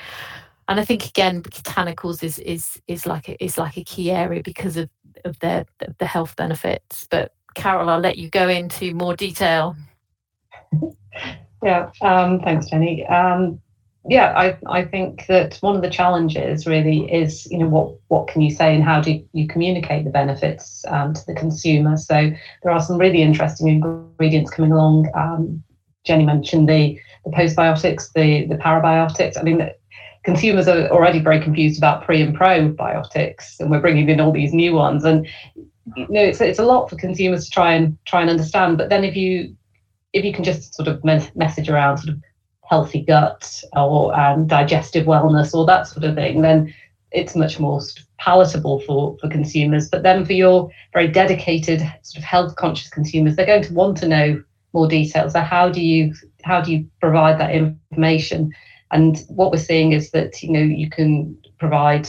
and 0.68 0.80
i 0.80 0.84
think 0.84 1.06
again 1.06 1.42
botanicals 1.42 2.24
is 2.24 2.38
is 2.40 2.80
is 2.88 3.06
like 3.06 3.28
a, 3.28 3.44
is 3.44 3.56
like 3.56 3.76
a 3.76 3.84
key 3.84 4.10
area 4.10 4.42
because 4.42 4.76
of 4.76 4.90
of 5.24 5.38
their 5.38 5.64
the 5.98 6.06
health 6.06 6.34
benefits. 6.34 7.06
But 7.08 7.32
carol 7.54 7.88
i'll 7.88 8.00
let 8.00 8.18
you 8.18 8.30
go 8.30 8.48
into 8.48 8.94
more 8.94 9.14
detail. 9.14 9.76
Yeah, 11.62 11.90
um, 12.00 12.40
thanks, 12.40 12.70
Jenny. 12.70 13.06
Um, 13.06 13.60
yeah, 14.08 14.32
I, 14.36 14.58
I 14.66 14.84
think 14.84 15.26
that 15.26 15.58
one 15.60 15.76
of 15.76 15.82
the 15.82 15.90
challenges 15.90 16.66
really 16.66 17.12
is, 17.12 17.46
you 17.50 17.58
know, 17.58 17.68
what, 17.68 17.94
what 18.08 18.28
can 18.28 18.40
you 18.40 18.50
say 18.50 18.74
and 18.74 18.82
how 18.82 19.00
do 19.00 19.22
you 19.32 19.46
communicate 19.46 20.04
the 20.04 20.10
benefits 20.10 20.84
um, 20.88 21.12
to 21.12 21.26
the 21.26 21.34
consumer? 21.34 21.96
So 21.96 22.30
there 22.62 22.72
are 22.72 22.80
some 22.80 22.98
really 22.98 23.20
interesting 23.20 23.68
ingredients 23.68 24.50
coming 24.50 24.72
along. 24.72 25.10
Um, 25.14 25.62
Jenny 26.04 26.24
mentioned 26.24 26.68
the, 26.68 26.98
the 27.26 27.30
postbiotics, 27.30 28.12
the, 28.14 28.46
the 28.46 28.56
parabiotics. 28.56 29.38
I 29.38 29.42
mean, 29.42 29.68
consumers 30.24 30.66
are 30.66 30.88
already 30.88 31.18
very 31.18 31.40
confused 31.40 31.76
about 31.76 32.04
pre 32.04 32.22
and 32.22 32.36
probiotics, 32.36 33.60
and 33.60 33.70
we're 33.70 33.80
bringing 33.80 34.08
in 34.08 34.20
all 34.20 34.32
these 34.32 34.54
new 34.54 34.74
ones. 34.74 35.04
And 35.04 35.26
you 35.96 36.06
know, 36.08 36.22
it's, 36.22 36.40
it's 36.40 36.58
a 36.58 36.64
lot 36.64 36.88
for 36.88 36.96
consumers 36.96 37.44
to 37.44 37.50
try 37.50 37.74
and 37.74 37.98
try 38.06 38.22
and 38.22 38.30
understand. 38.30 38.78
But 38.78 38.88
then 38.88 39.04
if 39.04 39.14
you 39.14 39.54
if 40.12 40.24
you 40.24 40.32
can 40.32 40.42
just 40.42 40.74
sort 40.74 40.88
of 40.88 41.04
message 41.04 41.68
around 41.68 41.98
sort 41.98 42.14
of 42.14 42.22
healthy 42.70 43.02
gut 43.02 43.62
or 43.74 44.18
um, 44.18 44.46
digestive 44.46 45.04
wellness 45.04 45.52
or 45.52 45.66
that 45.66 45.88
sort 45.88 46.04
of 46.04 46.14
thing, 46.14 46.40
then 46.40 46.72
it's 47.10 47.34
much 47.34 47.58
more 47.58 47.80
palatable 48.18 48.78
for, 48.80 49.16
for 49.20 49.28
consumers. 49.28 49.88
But 49.88 50.04
then 50.04 50.24
for 50.24 50.34
your 50.34 50.70
very 50.92 51.08
dedicated 51.08 51.80
sort 52.02 52.18
of 52.18 52.22
health 52.22 52.54
conscious 52.54 52.88
consumers, 52.88 53.34
they're 53.34 53.44
going 53.44 53.64
to 53.64 53.74
want 53.74 53.96
to 53.98 54.08
know 54.08 54.42
more 54.72 54.86
details. 54.86 55.32
So 55.32 55.40
how 55.40 55.68
do 55.68 55.82
you 55.82 56.14
how 56.44 56.60
do 56.60 56.70
you 56.72 56.88
provide 57.00 57.40
that 57.40 57.50
information? 57.50 58.52
And 58.92 59.18
what 59.28 59.50
we're 59.50 59.58
seeing 59.58 59.90
is 59.92 60.12
that 60.12 60.40
you 60.40 60.52
know 60.52 60.60
you 60.60 60.88
can 60.88 61.36
provide. 61.58 62.08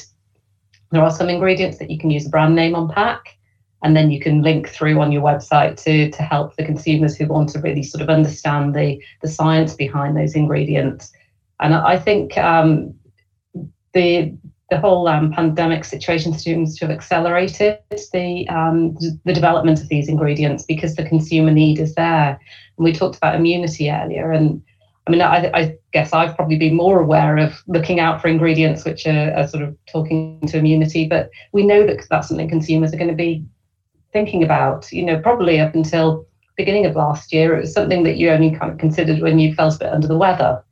There 0.92 1.02
are 1.02 1.10
some 1.10 1.30
ingredients 1.30 1.80
that 1.80 1.90
you 1.90 1.98
can 1.98 2.12
use 2.12 2.28
a 2.28 2.30
brand 2.30 2.54
name 2.56 2.76
on 2.76 2.90
pack 2.90 3.38
and 3.84 3.96
then 3.96 4.12
you 4.12 4.20
can 4.20 4.42
link 4.42 4.70
through 4.70 5.00
on 5.02 5.12
your 5.12 5.22
website 5.22 5.82
to 5.84 6.12
to 6.12 6.24
help 6.24 6.56
the 6.56 6.66
consumers 6.66 7.16
who 7.16 7.28
want 7.28 7.50
to 7.50 7.60
really 7.60 7.84
sort 7.84 8.02
of 8.02 8.10
understand 8.10 8.76
the 8.76 9.02
the 9.22 9.28
science 9.28 9.74
behind 9.74 10.16
those 10.16 10.36
ingredients. 10.36 11.12
And 11.60 11.74
I 11.74 11.98
think 11.98 12.38
um, 12.38 12.94
the 13.94 14.34
the 14.70 14.80
whole 14.80 15.08
um, 15.08 15.32
pandemic 15.32 15.84
situation 15.84 16.34
seems 16.34 16.78
to 16.78 16.86
have 16.86 16.96
accelerated 16.96 17.80
the 18.14 18.48
um, 18.50 18.96
the 19.26 19.34
development 19.34 19.82
of 19.82 19.90
these 19.90 20.08
ingredients 20.08 20.64
because 20.64 20.96
the 20.96 21.08
consumer 21.08 21.52
need 21.52 21.80
is 21.80 21.96
there. 21.96 22.40
And 22.78 22.86
we 22.86 22.94
talked 22.94 23.18
about 23.18 23.36
immunity 23.36 23.92
earlier, 23.92 24.32
and 24.32 24.62
I 25.08 25.12
mean, 25.12 25.22
I, 25.22 25.52
I, 25.54 25.78
guess 25.94 26.14
I've 26.14 26.36
probably 26.38 26.58
been 26.58 26.76
more 26.76 27.02
aware 27.02 27.38
of 27.38 27.62
looking 27.68 28.00
out 28.00 28.22
for 28.22 28.30
ingredients 28.30 28.86
which 28.86 29.06
are, 29.06 29.34
are, 29.36 29.48
sort 29.48 29.64
of 29.64 29.76
talking 29.86 30.40
to 30.48 30.58
immunity, 30.58 31.06
but 31.06 31.30
we 31.52 31.66
know 31.66 31.86
that 31.86 32.06
that's 32.10 32.30
something 32.30 32.48
consumers 32.48 32.94
are 32.94 32.98
going 32.98 33.10
to 33.10 33.16
be 33.16 33.44
thinking 34.14 34.44
about. 34.44 34.92
You 34.92 35.04
know, 35.04 35.20
probably 35.20 35.60
up 35.60 35.76
until 35.76 36.26
beginning 36.58 36.86
of 36.86 36.96
last 36.96 37.34
year, 37.34 37.56
it 37.56 37.62
was 37.62 37.74
something 37.74 38.04
that 38.04 38.18
you 38.18 38.30
only 38.30 38.52
kind 38.52 38.72
of 38.72 38.78
considered 38.78 39.22
when 39.22 39.40
you 39.40 39.54
felt 39.54 39.76
a 39.76 39.80
bit 39.80 39.94
under 39.94 40.08
the 40.08 40.18
weather. 40.18 40.64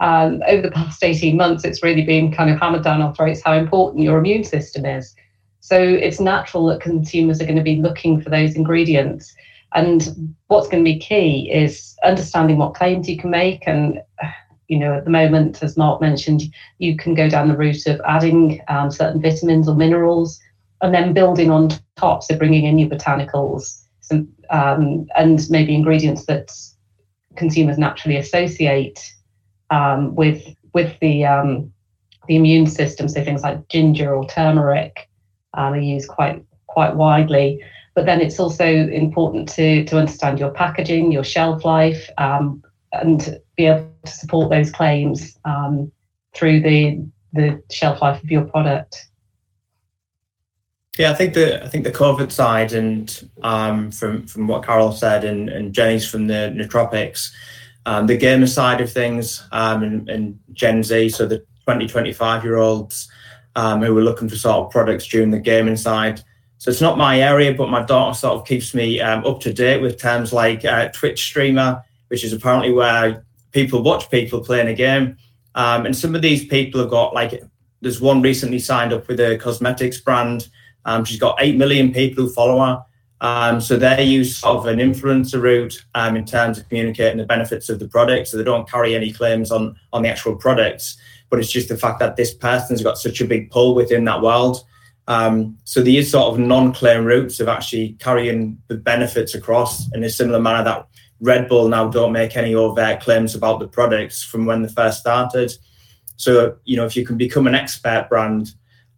Um, 0.00 0.42
over 0.46 0.62
the 0.62 0.70
past 0.70 1.02
18 1.04 1.36
months, 1.36 1.64
it's 1.64 1.82
really 1.82 2.04
been 2.04 2.32
kind 2.32 2.50
of 2.50 2.58
hammered 2.58 2.84
down 2.84 3.02
our 3.02 3.14
throats 3.14 3.42
how 3.44 3.54
important 3.54 4.02
your 4.02 4.18
immune 4.18 4.44
system 4.44 4.84
is. 4.84 5.14
So 5.60 5.80
it's 5.80 6.20
natural 6.20 6.66
that 6.66 6.80
consumers 6.80 7.40
are 7.40 7.44
going 7.44 7.56
to 7.56 7.62
be 7.62 7.76
looking 7.76 8.20
for 8.20 8.30
those 8.30 8.54
ingredients. 8.54 9.34
And 9.74 10.34
what's 10.46 10.68
going 10.68 10.82
to 10.82 10.90
be 10.90 10.98
key 10.98 11.50
is 11.52 11.96
understanding 12.04 12.56
what 12.56 12.74
claims 12.74 13.08
you 13.08 13.18
can 13.18 13.30
make. 13.30 13.64
And, 13.66 14.00
you 14.68 14.78
know, 14.78 14.94
at 14.94 15.04
the 15.04 15.10
moment, 15.10 15.62
as 15.62 15.76
Mark 15.76 16.00
mentioned, 16.00 16.42
you 16.78 16.96
can 16.96 17.14
go 17.14 17.28
down 17.28 17.48
the 17.48 17.56
route 17.56 17.86
of 17.86 18.00
adding 18.06 18.62
um, 18.68 18.90
certain 18.90 19.20
vitamins 19.20 19.68
or 19.68 19.74
minerals 19.74 20.40
and 20.80 20.94
then 20.94 21.12
building 21.12 21.50
on 21.50 21.70
top, 21.96 22.22
so 22.22 22.36
bringing 22.36 22.64
in 22.64 22.76
new 22.76 22.88
botanicals 22.88 23.82
some, 24.00 24.28
um, 24.50 25.06
and 25.16 25.48
maybe 25.50 25.74
ingredients 25.74 26.26
that 26.26 26.50
consumers 27.36 27.78
naturally 27.78 28.16
associate 28.16 29.00
um, 29.70 30.14
with 30.14 30.42
with 30.74 30.98
the 31.00 31.24
um, 31.24 31.72
the 32.26 32.36
immune 32.36 32.66
system. 32.66 33.08
So 33.08 33.22
things 33.24 33.42
like 33.42 33.68
ginger 33.68 34.14
or 34.14 34.26
turmeric 34.26 35.08
um, 35.54 35.74
are 35.74 35.78
used 35.78 36.08
quite 36.08 36.44
quite 36.66 36.96
widely. 36.96 37.62
But 37.94 38.06
then 38.06 38.20
it's 38.20 38.38
also 38.38 38.64
important 38.64 39.48
to 39.50 39.84
to 39.84 39.98
understand 39.98 40.38
your 40.38 40.50
packaging, 40.50 41.12
your 41.12 41.24
shelf 41.24 41.64
life, 41.64 42.08
um, 42.18 42.62
and 42.92 43.38
be 43.56 43.66
able 43.66 43.90
to 44.04 44.12
support 44.12 44.50
those 44.50 44.70
claims 44.70 45.36
um, 45.44 45.92
through 46.34 46.60
the 46.60 47.04
the 47.32 47.62
shelf 47.70 48.00
life 48.00 48.22
of 48.22 48.30
your 48.30 48.44
product. 48.44 49.08
Yeah, 50.98 51.12
I 51.12 51.14
think 51.14 51.34
the 51.34 51.64
I 51.64 51.68
think 51.68 51.84
the 51.84 51.92
COVID 51.92 52.32
side 52.32 52.72
and 52.72 53.30
um, 53.42 53.92
from 53.92 54.26
from 54.26 54.48
what 54.48 54.64
Carol 54.64 54.90
said 54.90 55.24
and, 55.24 55.48
and 55.48 55.72
Jenny's 55.72 56.08
from 56.08 56.26
the 56.26 56.52
nootropics, 56.52 57.30
um, 57.86 58.08
the 58.08 58.16
gamer 58.16 58.48
side 58.48 58.80
of 58.80 58.92
things 58.92 59.46
um, 59.52 59.84
and, 59.84 60.08
and, 60.10 60.40
Gen 60.52 60.82
Z, 60.82 61.10
so 61.10 61.24
the 61.24 61.44
20, 61.66 61.86
25 61.86 62.42
year 62.42 62.56
olds 62.56 63.08
um, 63.54 63.80
who 63.80 63.94
were 63.94 64.02
looking 64.02 64.28
for 64.28 64.34
sort 64.34 64.56
of 64.56 64.72
products 64.72 65.06
during 65.06 65.30
the 65.30 65.38
gaming 65.38 65.76
side. 65.76 66.20
So 66.58 66.68
it's 66.68 66.80
not 66.80 66.98
my 66.98 67.20
area, 67.20 67.54
but 67.54 67.70
my 67.70 67.84
daughter 67.84 68.18
sort 68.18 68.34
of 68.34 68.44
keeps 68.44 68.74
me 68.74 69.00
um, 69.00 69.24
up 69.24 69.38
to 69.42 69.52
date 69.52 69.80
with 69.80 70.00
terms 70.00 70.32
like 70.32 70.64
uh, 70.64 70.88
Twitch 70.88 71.22
streamer, 71.22 71.80
which 72.08 72.24
is 72.24 72.32
apparently 72.32 72.72
where 72.72 73.24
people 73.52 73.84
watch 73.84 74.10
people 74.10 74.40
playing 74.40 74.66
a 74.66 74.74
game. 74.74 75.16
Um, 75.54 75.86
and 75.86 75.96
some 75.96 76.16
of 76.16 76.22
these 76.22 76.44
people 76.44 76.80
have 76.80 76.90
got 76.90 77.14
like 77.14 77.40
there's 77.82 78.00
one 78.00 78.20
recently 78.20 78.58
signed 78.58 78.92
up 78.92 79.06
with 79.06 79.20
a 79.20 79.38
cosmetics 79.38 80.00
brand 80.00 80.48
um, 80.88 81.04
she's 81.04 81.20
got 81.20 81.36
8 81.38 81.56
million 81.56 81.92
people 81.92 82.24
who 82.24 82.32
follow 82.32 82.64
her. 82.64 82.82
Um, 83.20 83.60
so 83.60 83.76
they 83.76 84.04
use 84.04 84.38
sort 84.38 84.56
of 84.56 84.66
an 84.66 84.78
influencer 84.78 85.40
route 85.40 85.84
um, 85.94 86.16
in 86.16 86.24
terms 86.24 86.56
of 86.56 86.66
communicating 86.68 87.18
the 87.18 87.26
benefits 87.26 87.68
of 87.68 87.78
the 87.78 87.88
product. 87.88 88.28
So 88.28 88.38
they 88.38 88.44
don't 88.44 88.68
carry 88.68 88.94
any 88.94 89.12
claims 89.12 89.50
on, 89.50 89.76
on 89.92 90.02
the 90.02 90.08
actual 90.08 90.34
products, 90.34 90.96
but 91.28 91.40
it's 91.40 91.50
just 91.50 91.68
the 91.68 91.76
fact 91.76 91.98
that 91.98 92.16
this 92.16 92.32
person's 92.32 92.82
got 92.82 92.96
such 92.96 93.20
a 93.20 93.26
big 93.26 93.50
pull 93.50 93.74
within 93.74 94.04
that 94.06 94.22
world. 94.22 94.64
Um, 95.08 95.58
so 95.64 95.82
these 95.82 96.10
sort 96.10 96.32
of 96.32 96.38
non-claim 96.38 97.04
routes 97.04 97.38
of 97.38 97.48
actually 97.48 97.92
carrying 97.98 98.56
the 98.68 98.76
benefits 98.76 99.34
across 99.34 99.92
in 99.92 100.02
a 100.04 100.08
similar 100.08 100.40
manner 100.40 100.64
that 100.64 100.86
Red 101.20 101.50
Bull 101.50 101.68
now 101.68 101.88
don't 101.88 102.12
make 102.12 102.34
any 102.34 102.54
overt 102.54 103.00
claims 103.00 103.34
about 103.34 103.60
the 103.60 103.68
products 103.68 104.22
from 104.22 104.46
when 104.46 104.62
they 104.62 104.68
first 104.68 105.00
started. 105.00 105.52
So 106.16 106.56
you 106.64 106.76
know, 106.78 106.86
if 106.86 106.96
you 106.96 107.04
can 107.04 107.18
become 107.18 107.46
an 107.46 107.54
expert 107.54 108.06
brand 108.08 108.52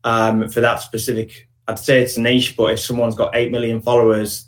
um, 0.05 0.49
for 0.49 0.61
that 0.61 0.83
specific, 0.83 1.49
I'd 1.71 1.79
say 1.79 2.03
it's 2.03 2.17
a 2.17 2.21
niche, 2.21 2.57
but 2.57 2.73
if 2.73 2.81
someone's 2.81 3.15
got 3.15 3.35
eight 3.37 3.53
million 3.53 3.81
followers, 3.81 4.47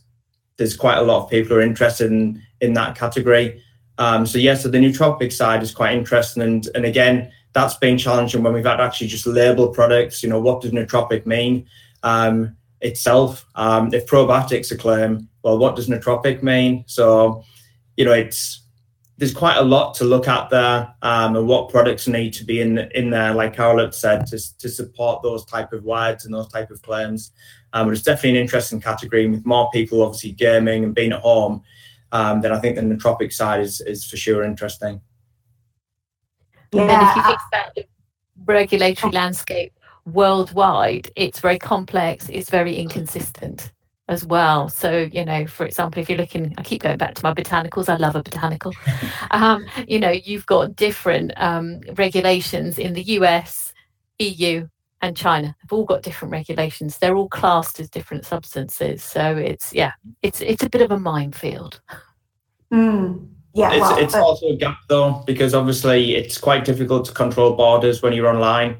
there's 0.56 0.76
quite 0.76 0.98
a 0.98 1.02
lot 1.02 1.22
of 1.22 1.30
people 1.30 1.50
who 1.50 1.61
are 1.61 1.62
interested 1.62 2.11
in 2.11 2.42
in 2.61 2.72
that 2.74 2.96
category. 2.96 3.62
Um, 3.98 4.26
so 4.26 4.38
yeah, 4.38 4.54
so 4.54 4.68
the 4.68 4.78
nootropic 4.78 5.32
side 5.32 5.62
is 5.62 5.72
quite 5.72 5.96
interesting, 5.96 6.42
and 6.42 6.68
and 6.74 6.85
again, 6.85 7.30
that's 7.52 7.76
been 7.76 7.98
challenging 7.98 8.42
when 8.42 8.52
we've 8.52 8.64
had 8.64 8.80
actually 8.80 9.06
just 9.06 9.26
label 9.26 9.68
products. 9.68 10.22
You 10.22 10.30
know, 10.30 10.40
what 10.40 10.62
does 10.62 10.72
nootropic 10.72 11.26
mean 11.26 11.66
um, 12.02 12.56
itself? 12.80 13.46
Um, 13.54 13.92
if 13.94 14.06
probiotics 14.06 14.72
are 14.72 14.76
claim, 14.76 15.28
well, 15.42 15.58
what 15.58 15.76
does 15.76 15.88
nootropic 15.88 16.42
mean? 16.42 16.85
So, 16.87 17.44
you 17.96 18.04
know, 18.04 18.12
it's 18.12 18.62
there's 19.18 19.35
quite 19.35 19.57
a 19.57 19.62
lot 19.62 19.94
to 19.94 20.05
look 20.05 20.27
at 20.27 20.51
there, 20.51 20.94
um, 21.03 21.37
and 21.37 21.46
what 21.46 21.68
products 21.68 22.09
need 22.09 22.33
to 22.35 22.44
be 22.44 22.61
in 22.61 22.79
in 22.94 23.11
there, 23.11 23.35
like 23.35 23.55
Carol 23.55 23.79
said, 23.92 24.27
to 24.27 24.59
to 24.59 24.68
support 24.68 25.22
those 25.22 25.44
type 25.44 25.72
of 25.72 25.85
words 25.85 26.25
and 26.25 26.35
those 26.35 26.48
type 26.48 26.70
of 26.70 26.81
claims. 26.83 27.31
Um, 27.72 27.87
but 27.87 27.92
it's 27.92 28.03
definitely 28.03 28.38
an 28.38 28.42
interesting 28.42 28.81
category 28.81 29.25
And 29.25 29.35
with 29.35 29.46
more 29.46 29.70
people 29.72 30.03
obviously 30.03 30.33
gaming 30.33 30.85
and 30.85 30.94
being 30.94 31.12
at 31.12 31.20
home. 31.20 31.62
Um, 32.11 32.42
then 32.42 32.53
I 32.53 32.59
think 32.59 32.77
the 32.77 32.83
nootropic 32.83 33.33
side 33.33 33.61
is 33.61 33.81
is 33.81 34.05
for 34.05 34.16
sure 34.16 34.42
interesting. 34.42 35.01
And 36.72 36.90
if 36.90 37.16
you 37.16 37.22
think 37.22 37.38
about 37.53 37.75
the 37.75 37.87
regulatory 38.46 39.12
landscape 39.12 39.72
worldwide, 40.07 41.11
it's 41.16 41.38
very 41.38 41.59
complex, 41.59 42.29
it's 42.31 42.51
very 42.51 42.77
inconsistent 42.77 43.70
as 44.08 44.24
well. 44.26 44.68
So, 44.68 45.08
you 45.12 45.24
know, 45.24 45.46
for 45.46 45.64
example, 45.64 46.02
if 46.02 46.08
you're 46.08 46.18
looking, 46.18 46.54
I 46.58 46.62
keep 46.62 46.82
going 46.82 46.98
back 46.98 47.14
to 47.14 47.24
my 47.24 47.32
botanicals, 47.32 47.88
I 47.88 47.96
love 47.96 48.16
a 48.16 48.22
botanical. 48.22 48.72
um, 49.30 49.66
you 49.86 49.98
know, 49.98 50.10
you've 50.10 50.46
got 50.46 50.76
different 50.76 51.32
um, 51.36 51.80
regulations 51.94 52.78
in 52.78 52.94
the 52.94 53.02
US, 53.02 53.72
EU, 54.18 54.68
and 55.00 55.16
China. 55.16 55.54
They've 55.62 55.72
all 55.72 55.84
got 55.84 56.02
different 56.02 56.32
regulations. 56.32 56.98
They're 56.98 57.16
all 57.16 57.28
classed 57.28 57.80
as 57.80 57.90
different 57.90 58.24
substances. 58.24 59.02
So 59.02 59.36
it's 59.36 59.74
yeah, 59.74 59.92
it's 60.22 60.40
it's 60.40 60.62
a 60.62 60.70
bit 60.70 60.80
of 60.80 60.90
a 60.90 60.98
minefield. 60.98 61.80
Mm. 62.72 63.28
Yeah, 63.54 63.72
it's, 63.72 63.80
well, 63.80 63.98
it's 63.98 64.12
but... 64.14 64.22
also 64.22 64.46
a 64.46 64.56
gap 64.56 64.78
though 64.88 65.22
because 65.26 65.54
obviously 65.54 66.14
it's 66.14 66.38
quite 66.38 66.64
difficult 66.64 67.04
to 67.06 67.12
control 67.12 67.54
borders 67.54 68.00
when 68.00 68.12
you're 68.14 68.28
online, 68.28 68.78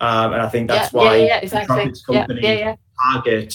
um, 0.00 0.32
and 0.32 0.42
I 0.42 0.48
think 0.48 0.68
that's 0.68 0.92
yeah, 0.92 0.98
why 0.98 1.16
yeah, 1.16 1.24
yeah, 1.24 1.38
exactly. 1.38 1.92
companies 2.06 2.42
yeah, 2.42 2.52
yeah, 2.52 2.76
target 3.02 3.54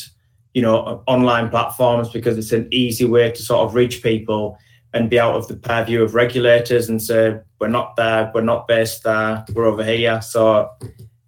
you 0.56 0.62
know 0.62 1.04
online 1.06 1.50
platforms 1.50 2.10
because 2.10 2.38
it's 2.38 2.54
an 2.54 2.68
easy 2.72 3.06
way 3.06 3.30
to 3.30 3.42
sort 3.42 3.68
of 3.68 3.76
reach 3.76 4.02
people 4.02 4.58
and 4.94 5.10
be 5.10 5.20
out 5.20 5.36
of 5.36 5.48
the 5.50 5.56
purview 5.56 6.02
of 6.02 6.16
regulators 6.16 6.88
and 6.88 7.04
say 7.04 7.38
we're 7.60 7.68
not 7.68 7.98
there, 7.98 8.32
we're 8.34 8.42
not 8.42 8.66
based 8.66 9.04
there, 9.04 9.44
we're 9.54 9.66
over 9.66 9.84
here. 9.84 10.22
So 10.22 10.70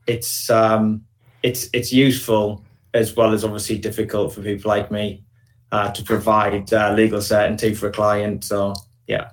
it's 0.07 0.49
um, 0.49 1.03
it's 1.43 1.69
it's 1.73 1.91
useful 1.91 2.63
as 2.93 3.15
well 3.17 3.33
as 3.33 3.43
obviously 3.43 3.77
difficult 3.77 4.33
for 4.33 4.41
people 4.41 4.69
like 4.69 4.89
me 4.89 5.25
uh, 5.73 5.91
to 5.91 6.01
provide 6.03 6.71
uh, 6.73 6.93
legal 6.93 7.21
certainty 7.21 7.73
for 7.73 7.87
a 7.87 7.91
client. 7.91 8.45
So 8.45 8.73
yeah. 9.07 9.31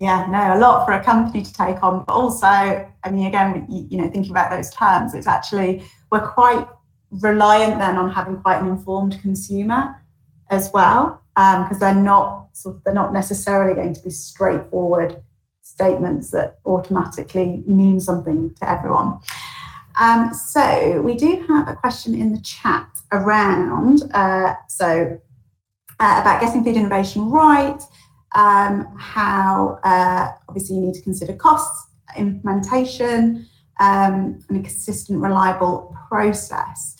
Yeah, 0.00 0.26
no, 0.30 0.56
a 0.56 0.58
lot 0.58 0.86
for 0.86 0.92
a 0.92 1.02
company 1.02 1.42
to 1.42 1.52
take 1.52 1.82
on, 1.82 2.04
but 2.06 2.12
also, 2.12 2.46
I 2.46 3.10
mean, 3.10 3.26
again, 3.26 3.66
you, 3.68 3.86
you 3.90 3.98
know, 3.98 4.08
thinking 4.08 4.30
about 4.30 4.50
those 4.50 4.70
terms, 4.70 5.12
it's 5.12 5.26
actually 5.26 5.84
we're 6.10 6.26
quite 6.26 6.66
reliant 7.10 7.78
then 7.78 7.96
on 7.96 8.10
having 8.10 8.36
quite 8.40 8.62
an 8.62 8.68
informed 8.68 9.20
consumer 9.20 10.02
as 10.50 10.70
well, 10.72 11.22
because 11.34 11.72
um, 11.72 11.78
they're 11.78 11.94
not 11.94 12.48
sort 12.52 12.76
of, 12.76 12.84
they're 12.84 12.94
not 12.94 13.12
necessarily 13.12 13.74
going 13.74 13.94
to 13.94 14.02
be 14.02 14.10
straightforward 14.10 15.22
statements 15.62 16.30
that 16.30 16.58
automatically 16.66 17.62
mean 17.66 18.00
something 18.00 18.54
to 18.54 18.70
everyone. 18.70 19.18
Um, 20.00 20.32
so 20.34 21.00
we 21.02 21.14
do 21.14 21.44
have 21.48 21.68
a 21.68 21.74
question 21.74 22.14
in 22.14 22.32
the 22.32 22.40
chat 22.40 22.88
around 23.12 24.02
uh, 24.14 24.54
so 24.68 25.20
uh, 25.98 26.18
about 26.20 26.40
getting 26.40 26.64
food 26.64 26.76
innovation 26.76 27.30
right 27.30 27.80
um, 28.34 28.86
how 28.96 29.80
uh, 29.82 30.32
obviously 30.48 30.76
you 30.76 30.82
need 30.82 30.94
to 30.94 31.02
consider 31.02 31.34
costs, 31.34 31.88
implementation, 32.16 33.46
um, 33.80 34.42
and 34.48 34.58
a 34.58 34.62
consistent, 34.62 35.20
reliable 35.20 35.96
process. 36.08 36.96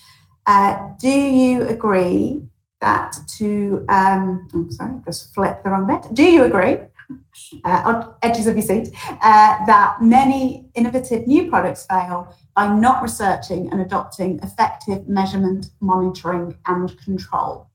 Uh, 0.50 0.90
do 0.98 1.08
you 1.08 1.62
agree 1.68 2.42
that 2.80 3.14
to, 3.38 3.84
um, 3.88 4.48
I'm 4.52 4.68
sorry, 4.72 4.94
just 5.04 5.32
flip 5.32 5.62
the 5.62 5.70
wrong 5.70 5.86
bit. 5.86 6.12
Do 6.12 6.24
you 6.24 6.42
agree, 6.42 6.78
uh, 7.64 7.82
on 7.84 8.14
edges 8.22 8.48
of 8.48 8.56
your 8.56 8.66
seat, 8.66 8.88
uh, 9.08 9.64
that 9.66 9.98
many 10.02 10.68
innovative 10.74 11.28
new 11.28 11.48
products 11.48 11.86
fail 11.86 12.34
by 12.56 12.66
not 12.66 13.00
researching 13.00 13.70
and 13.70 13.80
adopting 13.80 14.40
effective 14.42 15.08
measurement, 15.08 15.66
monitoring, 15.80 16.56
and 16.66 17.00
control? 17.04 17.70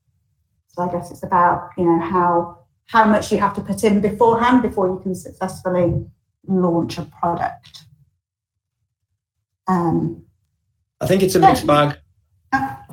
So 0.68 0.82
I 0.82 0.92
guess 0.92 1.10
it's 1.10 1.22
about, 1.22 1.70
you 1.78 1.84
know, 1.86 2.00
how 2.00 2.58
how 2.88 3.04
much 3.06 3.32
you 3.32 3.38
have 3.38 3.54
to 3.54 3.62
put 3.62 3.84
in 3.84 4.02
beforehand 4.02 4.60
before 4.60 4.86
you 4.86 5.00
can 5.02 5.14
successfully 5.14 6.04
launch 6.46 6.98
a 6.98 7.04
product. 7.04 7.84
Um, 9.66 10.26
I 11.00 11.06
think 11.06 11.22
it's 11.22 11.34
a 11.36 11.40
mixed 11.40 11.66
bag. 11.66 11.96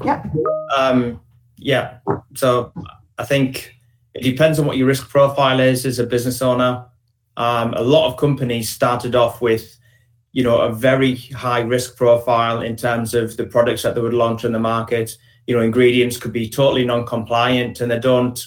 Yeah. 0.04 0.24
Um, 0.78 1.22
yeah. 1.58 2.00
So 2.36 2.74
I 3.18 3.26
think 3.26 3.76
it 4.14 4.24
depends 4.24 4.60
on 4.60 4.66
what 4.66 4.78
your 4.78 4.88
risk 4.88 5.10
profile 5.10 5.60
is 5.60 5.86
as 5.86 6.00
a 6.00 6.06
business 6.06 6.42
owner. 6.42 6.86
Um, 7.38 7.74
a 7.74 7.82
lot 7.82 8.12
of 8.12 8.18
companies 8.18 8.70
started 8.70 9.16
off 9.16 9.42
with, 9.42 9.78
you 10.34 10.44
know, 10.44 10.62
a 10.62 10.72
very 10.72 11.16
high 11.16 11.62
risk 11.62 11.96
profile 11.96 12.62
in 12.62 12.76
terms 12.76 13.14
of 13.14 13.38
the 13.38 13.46
products 13.46 13.84
that 13.84 13.96
they 13.96 14.02
would 14.02 14.14
launch 14.14 14.46
on 14.46 14.52
the 14.52 14.60
market. 14.60 15.18
You 15.48 15.56
know, 15.56 15.62
ingredients 15.62 16.18
could 16.18 16.34
be 16.34 16.50
totally 16.50 16.86
non-compliant, 16.86 17.82
and 17.82 17.92
they 17.92 18.00
don't 18.00 18.40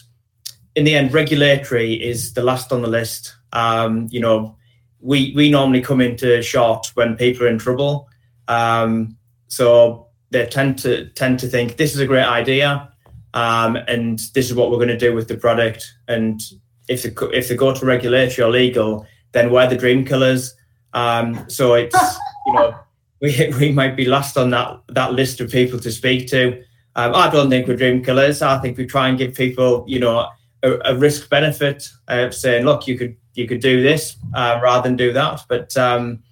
in 0.76 0.84
the 0.84 0.94
end, 0.94 1.12
regulatory 1.12 1.94
is 1.94 2.34
the 2.34 2.42
last 2.42 2.70
on 2.70 2.82
the 2.82 2.88
list. 2.88 3.34
Um, 3.52 4.08
you 4.10 4.20
know, 4.20 4.56
we 5.00 5.32
we 5.34 5.50
normally 5.50 5.80
come 5.80 6.00
into 6.00 6.42
short 6.42 6.92
when 6.94 7.16
people 7.16 7.46
are 7.46 7.48
in 7.48 7.58
trouble. 7.58 8.08
Um, 8.46 9.16
so 9.48 10.05
they 10.30 10.46
tend 10.46 10.78
to 10.80 11.08
tend 11.10 11.38
to 11.40 11.48
think 11.48 11.76
this 11.76 11.94
is 11.94 12.00
a 12.00 12.06
great 12.06 12.24
idea, 12.24 12.92
um, 13.34 13.76
and 13.76 14.18
this 14.34 14.50
is 14.50 14.54
what 14.54 14.70
we're 14.70 14.76
going 14.76 14.88
to 14.88 14.98
do 14.98 15.14
with 15.14 15.28
the 15.28 15.36
product. 15.36 15.86
And 16.08 16.40
if 16.88 17.02
they, 17.02 17.10
if 17.36 17.48
they 17.48 17.56
go 17.56 17.74
to 17.74 17.86
regulatory 17.86 18.46
or 18.46 18.50
legal, 18.50 19.06
then 19.32 19.50
we're 19.50 19.68
the 19.68 19.76
dream 19.76 20.04
killers. 20.04 20.54
Um, 20.92 21.44
so 21.48 21.74
it's 21.74 21.94
you 22.46 22.52
know 22.54 22.74
we 23.20 23.52
we 23.58 23.72
might 23.72 23.96
be 23.96 24.04
last 24.04 24.36
on 24.36 24.50
that 24.50 24.80
that 24.88 25.12
list 25.12 25.40
of 25.40 25.50
people 25.50 25.78
to 25.80 25.92
speak 25.92 26.28
to. 26.28 26.62
Um, 26.96 27.14
I 27.14 27.28
don't 27.28 27.50
think 27.50 27.68
we're 27.68 27.76
dream 27.76 28.02
killers. 28.02 28.40
I 28.40 28.58
think 28.58 28.78
we 28.78 28.86
try 28.86 29.08
and 29.08 29.18
give 29.18 29.34
people 29.34 29.84
you 29.86 30.00
know 30.00 30.28
a, 30.62 30.92
a 30.92 30.96
risk 30.96 31.28
benefit 31.30 31.88
of 32.08 32.34
saying, 32.34 32.64
look, 32.64 32.86
you 32.86 32.98
could 32.98 33.16
you 33.34 33.46
could 33.46 33.60
do 33.60 33.82
this 33.82 34.16
uh, 34.34 34.58
rather 34.62 34.88
than 34.88 34.96
do 34.96 35.12
that. 35.12 35.42
But 35.48 35.76
um, 35.76 36.22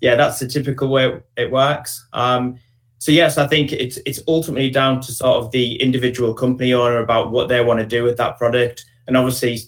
yeah, 0.00 0.16
that's 0.16 0.38
the 0.38 0.48
typical 0.48 0.88
way 0.88 1.20
it 1.36 1.50
works. 1.50 2.06
Um, 2.12 2.58
so 2.98 3.12
yes, 3.12 3.38
I 3.38 3.46
think 3.46 3.72
it's 3.72 3.98
it's 4.06 4.20
ultimately 4.26 4.70
down 4.70 5.00
to 5.02 5.12
sort 5.12 5.44
of 5.44 5.50
the 5.50 5.80
individual 5.80 6.34
company 6.34 6.72
owner 6.72 6.98
about 6.98 7.30
what 7.30 7.48
they 7.48 7.62
want 7.62 7.80
to 7.80 7.86
do 7.86 8.02
with 8.04 8.16
that 8.18 8.38
product, 8.38 8.84
and 9.06 9.16
obviously. 9.16 9.58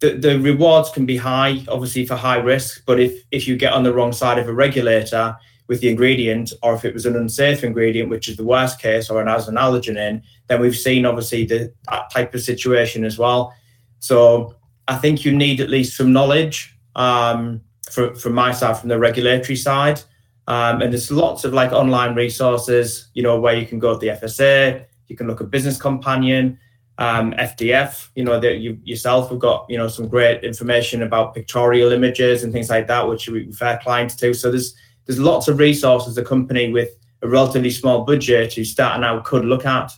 The, 0.00 0.10
the 0.10 0.38
rewards 0.38 0.90
can 0.90 1.06
be 1.06 1.16
high, 1.16 1.64
obviously 1.66 2.06
for 2.06 2.14
high 2.14 2.36
risk, 2.36 2.84
but 2.86 3.00
if, 3.00 3.20
if 3.32 3.48
you 3.48 3.56
get 3.56 3.72
on 3.72 3.82
the 3.82 3.92
wrong 3.92 4.12
side 4.12 4.38
of 4.38 4.46
a 4.46 4.52
regulator, 4.52 5.36
with 5.68 5.80
the 5.80 5.88
ingredient, 5.88 6.52
or 6.62 6.74
if 6.74 6.84
it 6.84 6.94
was 6.94 7.06
an 7.06 7.14
unsafe 7.14 7.62
ingredient, 7.62 8.08
which 8.08 8.28
is 8.28 8.36
the 8.36 8.44
worst 8.44 8.80
case, 8.80 9.10
or 9.10 9.20
an 9.20 9.28
as 9.28 9.48
an 9.48 9.56
allergen 9.56 9.96
in, 9.96 10.22
then 10.48 10.60
we've 10.60 10.76
seen 10.76 11.04
obviously 11.04 11.44
the, 11.44 11.72
that 11.90 12.10
type 12.10 12.34
of 12.34 12.40
situation 12.40 13.04
as 13.04 13.18
well. 13.18 13.54
So 14.00 14.54
I 14.88 14.96
think 14.96 15.24
you 15.24 15.36
need 15.36 15.60
at 15.60 15.68
least 15.68 15.96
some 15.96 16.12
knowledge 16.12 16.74
um, 16.96 17.60
from, 17.90 18.16
from 18.16 18.32
my 18.32 18.52
side, 18.52 18.78
from 18.78 18.88
the 18.88 18.98
regulatory 18.98 19.56
side. 19.56 20.00
Um, 20.48 20.80
and 20.80 20.90
there's 20.90 21.10
lots 21.10 21.44
of 21.44 21.52
like 21.52 21.72
online 21.72 22.14
resources, 22.14 23.10
you 23.12 23.22
know, 23.22 23.38
where 23.38 23.54
you 23.54 23.66
can 23.66 23.78
go 23.78 23.92
to 23.92 23.98
the 23.98 24.08
FSA, 24.08 24.86
you 25.06 25.14
can 25.14 25.26
look 25.26 25.42
at 25.42 25.50
Business 25.50 25.78
Companion, 25.78 26.58
um, 26.96 27.32
FDF, 27.34 28.08
you 28.14 28.24
know, 28.24 28.40
that 28.40 28.56
you 28.56 28.80
yourself 28.82 29.28
have 29.28 29.38
got, 29.38 29.66
you 29.68 29.76
know, 29.76 29.88
some 29.88 30.08
great 30.08 30.42
information 30.42 31.02
about 31.02 31.34
pictorial 31.34 31.92
images 31.92 32.44
and 32.44 32.52
things 32.52 32.70
like 32.70 32.86
that, 32.86 33.06
which 33.06 33.28
we 33.28 33.44
refer 33.44 33.78
clients 33.82 34.16
to. 34.16 34.32
So 34.32 34.50
there's 34.50 34.74
there's 35.04 35.20
lots 35.20 35.48
of 35.48 35.58
resources 35.58 36.16
a 36.16 36.24
company 36.24 36.72
with 36.72 36.90
a 37.20 37.28
relatively 37.28 37.70
small 37.70 38.04
budget 38.04 38.54
who's 38.54 38.70
starting 38.70 39.04
out 39.04 39.24
could 39.24 39.44
look 39.44 39.66
at. 39.66 39.92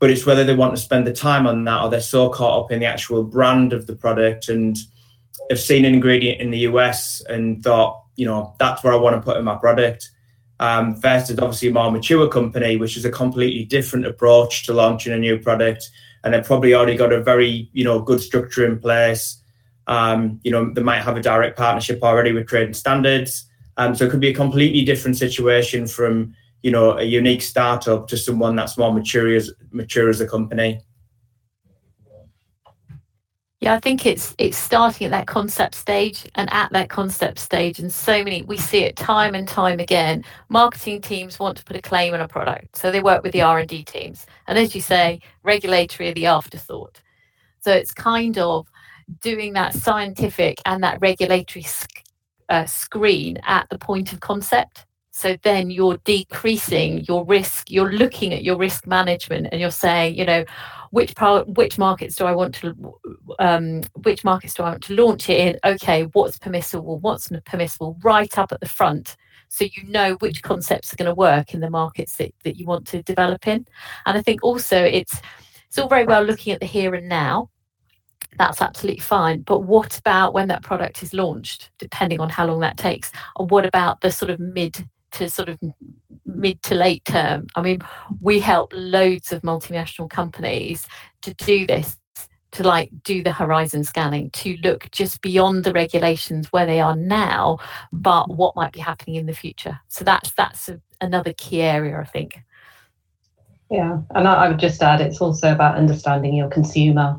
But 0.00 0.10
it's 0.10 0.26
whether 0.26 0.42
they 0.42 0.56
want 0.56 0.74
to 0.74 0.82
spend 0.82 1.06
the 1.06 1.12
time 1.12 1.46
on 1.46 1.62
that 1.64 1.82
or 1.82 1.88
they're 1.88 2.00
so 2.00 2.30
caught 2.30 2.64
up 2.64 2.72
in 2.72 2.80
the 2.80 2.86
actual 2.86 3.22
brand 3.22 3.72
of 3.72 3.86
the 3.86 3.94
product 3.94 4.48
and 4.48 4.76
have 5.50 5.60
seen 5.60 5.84
an 5.84 5.94
ingredient 5.94 6.40
in 6.40 6.50
the 6.50 6.60
US 6.60 7.22
and 7.28 7.62
thought 7.62 8.02
you 8.18 8.26
know, 8.26 8.54
that's 8.58 8.82
where 8.82 8.92
I 8.92 8.96
want 8.96 9.16
to 9.16 9.22
put 9.22 9.38
in 9.38 9.44
my 9.44 9.54
product. 9.54 10.10
Um, 10.60 11.00
versus 11.00 11.38
obviously 11.38 11.68
a 11.68 11.72
more 11.72 11.90
mature 11.92 12.28
company, 12.28 12.76
which 12.76 12.96
is 12.96 13.04
a 13.04 13.12
completely 13.12 13.64
different 13.64 14.06
approach 14.06 14.64
to 14.66 14.72
launching 14.72 15.12
a 15.12 15.18
new 15.18 15.38
product. 15.38 15.88
And 16.24 16.34
they've 16.34 16.44
probably 16.44 16.74
already 16.74 16.96
got 16.96 17.12
a 17.12 17.22
very, 17.22 17.70
you 17.72 17.84
know, 17.84 18.00
good 18.00 18.20
structure 18.20 18.66
in 18.66 18.80
place. 18.80 19.40
Um, 19.86 20.40
you 20.42 20.50
know, 20.50 20.74
they 20.74 20.82
might 20.82 21.02
have 21.02 21.16
a 21.16 21.22
direct 21.22 21.56
partnership 21.56 22.02
already 22.02 22.32
with 22.32 22.48
trading 22.48 22.74
standards. 22.74 23.46
Um, 23.76 23.94
so 23.94 24.06
it 24.06 24.10
could 24.10 24.18
be 24.18 24.30
a 24.30 24.34
completely 24.34 24.84
different 24.84 25.16
situation 25.16 25.86
from, 25.86 26.34
you 26.62 26.72
know, 26.72 26.98
a 26.98 27.04
unique 27.04 27.42
startup 27.42 28.08
to 28.08 28.16
someone 28.16 28.56
that's 28.56 28.76
more 28.76 28.92
mature 28.92 29.32
as 29.36 29.52
mature 29.70 30.10
as 30.10 30.20
a 30.20 30.26
company. 30.26 30.80
Yeah, 33.60 33.74
I 33.74 33.80
think 33.80 34.06
it's 34.06 34.36
it's 34.38 34.56
starting 34.56 35.06
at 35.06 35.10
that 35.10 35.26
concept 35.26 35.74
stage 35.74 36.24
and 36.36 36.48
at 36.52 36.70
that 36.72 36.88
concept 36.90 37.40
stage, 37.40 37.80
and 37.80 37.92
so 37.92 38.22
many 38.22 38.42
we 38.42 38.56
see 38.56 38.84
it 38.84 38.94
time 38.94 39.34
and 39.34 39.48
time 39.48 39.80
again. 39.80 40.24
Marketing 40.48 41.00
teams 41.00 41.40
want 41.40 41.56
to 41.58 41.64
put 41.64 41.74
a 41.74 41.82
claim 41.82 42.14
on 42.14 42.20
a 42.20 42.28
product, 42.28 42.76
so 42.76 42.92
they 42.92 43.00
work 43.02 43.24
with 43.24 43.32
the 43.32 43.42
R 43.42 43.58
and 43.58 43.68
D 43.68 43.82
teams, 43.82 44.26
and 44.46 44.56
as 44.58 44.76
you 44.76 44.80
say, 44.80 45.20
regulatory 45.42 46.10
are 46.10 46.14
the 46.14 46.26
afterthought. 46.26 47.00
So 47.60 47.72
it's 47.72 47.92
kind 47.92 48.38
of 48.38 48.68
doing 49.20 49.54
that 49.54 49.74
scientific 49.74 50.60
and 50.64 50.84
that 50.84 50.98
regulatory 51.00 51.64
sc- 51.64 52.04
uh, 52.48 52.66
screen 52.66 53.38
at 53.44 53.68
the 53.70 53.78
point 53.78 54.12
of 54.12 54.20
concept. 54.20 54.86
So 55.10 55.36
then 55.42 55.70
you're 55.70 55.96
decreasing 56.04 57.04
your 57.08 57.24
risk. 57.24 57.72
You're 57.72 57.92
looking 57.92 58.32
at 58.32 58.44
your 58.44 58.56
risk 58.56 58.86
management, 58.86 59.48
and 59.50 59.60
you're 59.60 59.72
saying, 59.72 60.14
you 60.16 60.24
know 60.26 60.44
which 60.90 61.14
part, 61.14 61.48
which 61.56 61.78
markets 61.78 62.16
do 62.16 62.24
I 62.24 62.32
want 62.32 62.54
to, 62.56 62.94
um, 63.38 63.82
which 64.02 64.24
markets 64.24 64.54
do 64.54 64.62
I 64.62 64.70
want 64.70 64.82
to 64.84 64.94
launch 64.94 65.28
it 65.28 65.38
in? 65.38 65.58
Okay, 65.64 66.04
what's 66.12 66.38
permissible, 66.38 66.98
what's 67.00 67.30
not 67.30 67.44
permissible, 67.44 67.98
right 68.02 68.36
up 68.38 68.52
at 68.52 68.60
the 68.60 68.68
front, 68.68 69.16
so 69.48 69.64
you 69.64 69.84
know 69.84 70.14
which 70.14 70.42
concepts 70.42 70.92
are 70.92 70.96
going 70.96 71.06
to 71.06 71.14
work 71.14 71.54
in 71.54 71.60
the 71.60 71.70
markets 71.70 72.16
that, 72.16 72.34
that 72.44 72.56
you 72.56 72.66
want 72.66 72.86
to 72.88 73.02
develop 73.02 73.46
in. 73.46 73.66
And 74.06 74.18
I 74.18 74.22
think 74.22 74.42
also 74.42 74.82
it's 74.82 75.20
it's 75.68 75.78
all 75.78 75.88
very 75.88 76.04
well 76.04 76.22
looking 76.22 76.52
at 76.52 76.60
the 76.60 76.66
here 76.66 76.94
and 76.94 77.08
now. 77.08 77.50
That's 78.38 78.62
absolutely 78.62 79.00
fine. 79.00 79.42
But 79.42 79.60
what 79.60 79.98
about 79.98 80.32
when 80.32 80.48
that 80.48 80.62
product 80.62 81.02
is 81.02 81.12
launched, 81.12 81.70
depending 81.78 82.20
on 82.20 82.30
how 82.30 82.46
long 82.46 82.60
that 82.60 82.76
takes? 82.76 83.10
And 83.38 83.50
what 83.50 83.66
about 83.66 84.00
the 84.00 84.10
sort 84.10 84.30
of 84.30 84.38
mid 84.40 84.88
to 85.12 85.30
sort 85.30 85.48
of 85.48 85.58
mid 86.26 86.62
to 86.64 86.74
late 86.74 87.04
term. 87.04 87.46
I 87.56 87.62
mean, 87.62 87.80
we 88.20 88.40
help 88.40 88.72
loads 88.74 89.32
of 89.32 89.42
multinational 89.42 90.10
companies 90.10 90.86
to 91.22 91.34
do 91.34 91.66
this, 91.66 91.96
to 92.52 92.62
like 92.62 92.90
do 93.02 93.22
the 93.22 93.32
horizon 93.32 93.84
scanning, 93.84 94.30
to 94.30 94.56
look 94.62 94.90
just 94.90 95.20
beyond 95.20 95.64
the 95.64 95.72
regulations 95.72 96.52
where 96.52 96.66
they 96.66 96.80
are 96.80 96.96
now, 96.96 97.58
but 97.92 98.28
what 98.28 98.56
might 98.56 98.72
be 98.72 98.80
happening 98.80 99.16
in 99.16 99.26
the 99.26 99.34
future. 99.34 99.80
So 99.88 100.04
that's 100.04 100.32
that's 100.32 100.68
a, 100.68 100.80
another 101.00 101.32
key 101.32 101.62
area, 101.62 101.98
I 101.98 102.04
think. 102.04 102.38
Yeah, 103.70 104.00
and 104.14 104.26
I, 104.26 104.46
I 104.46 104.48
would 104.48 104.58
just 104.58 104.82
add 104.82 105.00
it's 105.00 105.20
also 105.20 105.52
about 105.52 105.76
understanding 105.76 106.34
your 106.34 106.48
consumer 106.48 107.18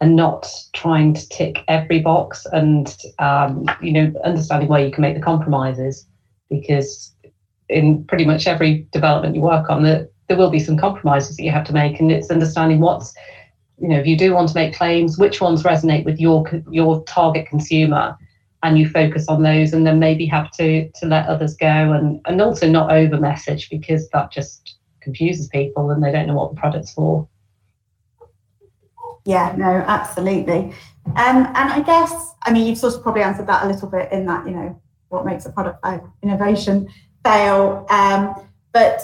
and 0.00 0.14
not 0.14 0.48
trying 0.74 1.12
to 1.14 1.28
tick 1.28 1.64
every 1.66 2.00
box 2.00 2.46
and 2.52 2.96
um, 3.18 3.64
you 3.82 3.92
know 3.92 4.12
understanding 4.24 4.68
where 4.68 4.84
you 4.84 4.92
can 4.92 5.02
make 5.02 5.14
the 5.14 5.20
compromises 5.20 6.06
because 6.50 7.12
in 7.68 8.04
pretty 8.04 8.24
much 8.24 8.46
every 8.46 8.86
development 8.92 9.34
you 9.34 9.40
work 9.40 9.68
on 9.70 9.82
that 9.82 10.10
there 10.28 10.36
will 10.36 10.50
be 10.50 10.60
some 10.60 10.76
compromises 10.76 11.36
that 11.36 11.42
you 11.42 11.50
have 11.50 11.64
to 11.64 11.72
make 11.72 12.00
and 12.00 12.12
it's 12.12 12.30
understanding 12.30 12.80
what's 12.80 13.14
you 13.78 13.88
know 13.88 13.98
if 13.98 14.06
you 14.06 14.16
do 14.16 14.34
want 14.34 14.48
to 14.48 14.54
make 14.54 14.74
claims 14.74 15.18
which 15.18 15.40
ones 15.40 15.62
resonate 15.62 16.04
with 16.04 16.18
your 16.20 16.44
your 16.70 17.02
target 17.04 17.46
consumer 17.46 18.16
and 18.62 18.78
you 18.78 18.88
focus 18.88 19.26
on 19.28 19.42
those 19.42 19.72
and 19.72 19.86
then 19.86 19.98
maybe 19.98 20.26
have 20.26 20.50
to 20.50 20.88
to 20.92 21.06
let 21.06 21.26
others 21.26 21.54
go 21.54 21.66
and 21.66 22.20
and 22.26 22.40
also 22.40 22.68
not 22.68 22.90
over 22.90 23.18
message 23.18 23.70
because 23.70 24.08
that 24.10 24.30
just 24.32 24.76
confuses 25.00 25.48
people 25.48 25.90
and 25.90 26.02
they 26.02 26.12
don't 26.12 26.26
know 26.26 26.34
what 26.34 26.54
the 26.54 26.60
product's 26.60 26.92
for. 26.92 27.26
Yeah 29.24 29.54
no 29.56 29.84
absolutely. 29.86 30.72
Um, 31.16 31.46
and 31.46 31.72
i 31.72 31.80
guess 31.80 32.34
i 32.42 32.52
mean 32.52 32.66
you've 32.66 32.76
sort 32.76 32.94
of 32.94 33.02
probably 33.02 33.22
answered 33.22 33.46
that 33.46 33.64
a 33.64 33.66
little 33.66 33.88
bit 33.88 34.12
in 34.12 34.26
that 34.26 34.46
you 34.46 34.52
know 34.52 34.78
what 35.08 35.24
makes 35.24 35.46
a 35.46 35.50
product 35.50 35.82
innovation 36.22 36.86
fail. 37.28 37.86
Um, 37.90 38.34
but 38.72 39.00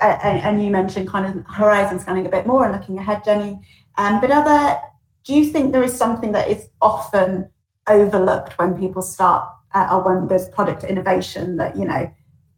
and 0.00 0.62
you 0.62 0.70
mentioned 0.70 1.08
kind 1.08 1.26
of 1.26 1.44
horizon 1.46 1.98
scanning 1.98 2.26
a 2.26 2.28
bit 2.28 2.46
more 2.46 2.64
and 2.64 2.72
looking 2.72 2.98
ahead, 2.98 3.24
Jenny. 3.24 3.58
Um, 3.98 4.20
but 4.20 4.30
other, 4.30 4.78
do 5.24 5.34
you 5.34 5.46
think 5.46 5.72
there 5.72 5.82
is 5.82 5.96
something 5.96 6.32
that 6.32 6.48
is 6.48 6.68
often 6.80 7.50
overlooked 7.88 8.58
when 8.58 8.78
people 8.78 9.02
start 9.02 9.48
uh, 9.74 9.88
or 9.90 10.02
when 10.02 10.28
there's 10.28 10.48
product 10.50 10.84
innovation 10.84 11.56
that 11.56 11.76
you 11.76 11.84
know 11.84 12.12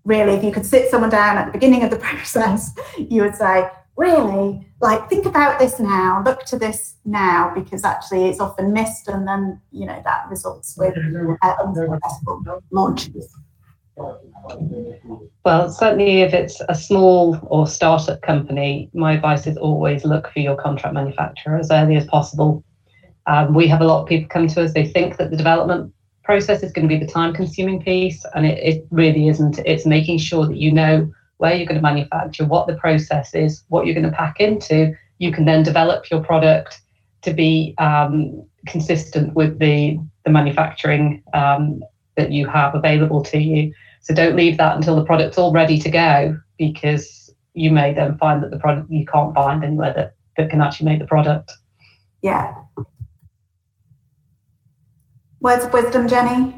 really 0.04 0.34
if 0.34 0.44
you 0.44 0.52
could 0.52 0.66
sit 0.66 0.90
someone 0.90 1.10
down 1.10 1.38
at 1.38 1.46
the 1.46 1.52
beginning 1.52 1.82
of 1.82 1.90
the 1.90 1.96
process 2.08 2.74
you 2.98 3.22
would 3.22 3.34
say 3.34 3.66
really 3.96 4.66
like 4.82 5.08
think 5.08 5.24
about 5.24 5.58
this 5.58 5.80
now 5.80 6.22
look 6.26 6.44
to 6.44 6.58
this 6.58 6.96
now 7.04 7.50
because 7.54 7.84
actually 7.84 8.26
it's 8.26 8.40
often 8.40 8.72
missed 8.72 9.08
and 9.08 9.26
then 9.26 9.58
you 9.70 9.86
know 9.86 10.00
that 10.04 10.28
results 10.28 10.76
with 10.76 10.94
uh, 11.42 11.54
unsuccessful 11.64 12.42
launches 12.70 13.34
well, 13.96 15.70
certainly 15.70 16.22
if 16.22 16.34
it's 16.34 16.60
a 16.68 16.74
small 16.74 17.38
or 17.42 17.66
startup 17.66 18.20
company, 18.22 18.90
my 18.94 19.12
advice 19.12 19.46
is 19.46 19.56
always 19.56 20.04
look 20.04 20.30
for 20.32 20.40
your 20.40 20.56
contract 20.56 20.94
manufacturer 20.94 21.56
as 21.56 21.70
early 21.70 21.96
as 21.96 22.06
possible. 22.06 22.64
Um, 23.26 23.54
we 23.54 23.66
have 23.68 23.80
a 23.80 23.84
lot 23.84 24.02
of 24.02 24.08
people 24.08 24.28
come 24.28 24.48
to 24.48 24.62
us, 24.62 24.74
they 24.74 24.86
think 24.86 25.16
that 25.16 25.30
the 25.30 25.36
development 25.36 25.92
process 26.24 26.62
is 26.62 26.72
going 26.72 26.88
to 26.88 26.94
be 26.94 27.02
the 27.02 27.10
time 27.10 27.32
consuming 27.32 27.82
piece, 27.82 28.24
and 28.34 28.46
it, 28.46 28.58
it 28.58 28.86
really 28.90 29.28
isn't. 29.28 29.58
It's 29.60 29.86
making 29.86 30.18
sure 30.18 30.46
that 30.46 30.56
you 30.56 30.72
know 30.72 31.10
where 31.38 31.54
you're 31.54 31.66
going 31.66 31.76
to 31.76 31.82
manufacture, 31.82 32.44
what 32.44 32.66
the 32.66 32.76
process 32.76 33.34
is, 33.34 33.64
what 33.68 33.86
you're 33.86 33.94
going 33.94 34.10
to 34.10 34.16
pack 34.16 34.40
into. 34.40 34.94
You 35.18 35.32
can 35.32 35.44
then 35.44 35.62
develop 35.62 36.10
your 36.10 36.22
product 36.22 36.80
to 37.22 37.32
be 37.32 37.74
um, 37.78 38.44
consistent 38.66 39.34
with 39.34 39.58
the, 39.58 39.98
the 40.24 40.30
manufacturing 40.30 41.22
um, 41.32 41.82
that 42.16 42.32
you 42.32 42.46
have 42.46 42.74
available 42.74 43.22
to 43.24 43.38
you. 43.38 43.72
So 44.04 44.14
don't 44.14 44.36
leave 44.36 44.58
that 44.58 44.76
until 44.76 44.96
the 44.96 45.04
product's 45.04 45.38
all 45.38 45.50
ready 45.50 45.78
to 45.78 45.90
go 45.90 46.38
because 46.58 47.34
you 47.54 47.70
may 47.70 47.94
then 47.94 48.18
find 48.18 48.42
that 48.42 48.50
the 48.50 48.58
product 48.58 48.90
you 48.90 49.06
can't 49.06 49.34
find 49.34 49.64
anywhere 49.64 49.94
that, 49.94 50.14
that 50.36 50.50
can 50.50 50.60
actually 50.60 50.90
make 50.90 50.98
the 50.98 51.06
product. 51.06 51.50
Yeah. 52.20 52.54
Words 55.40 55.64
of 55.64 55.72
wisdom, 55.72 56.06
Jenny? 56.06 56.54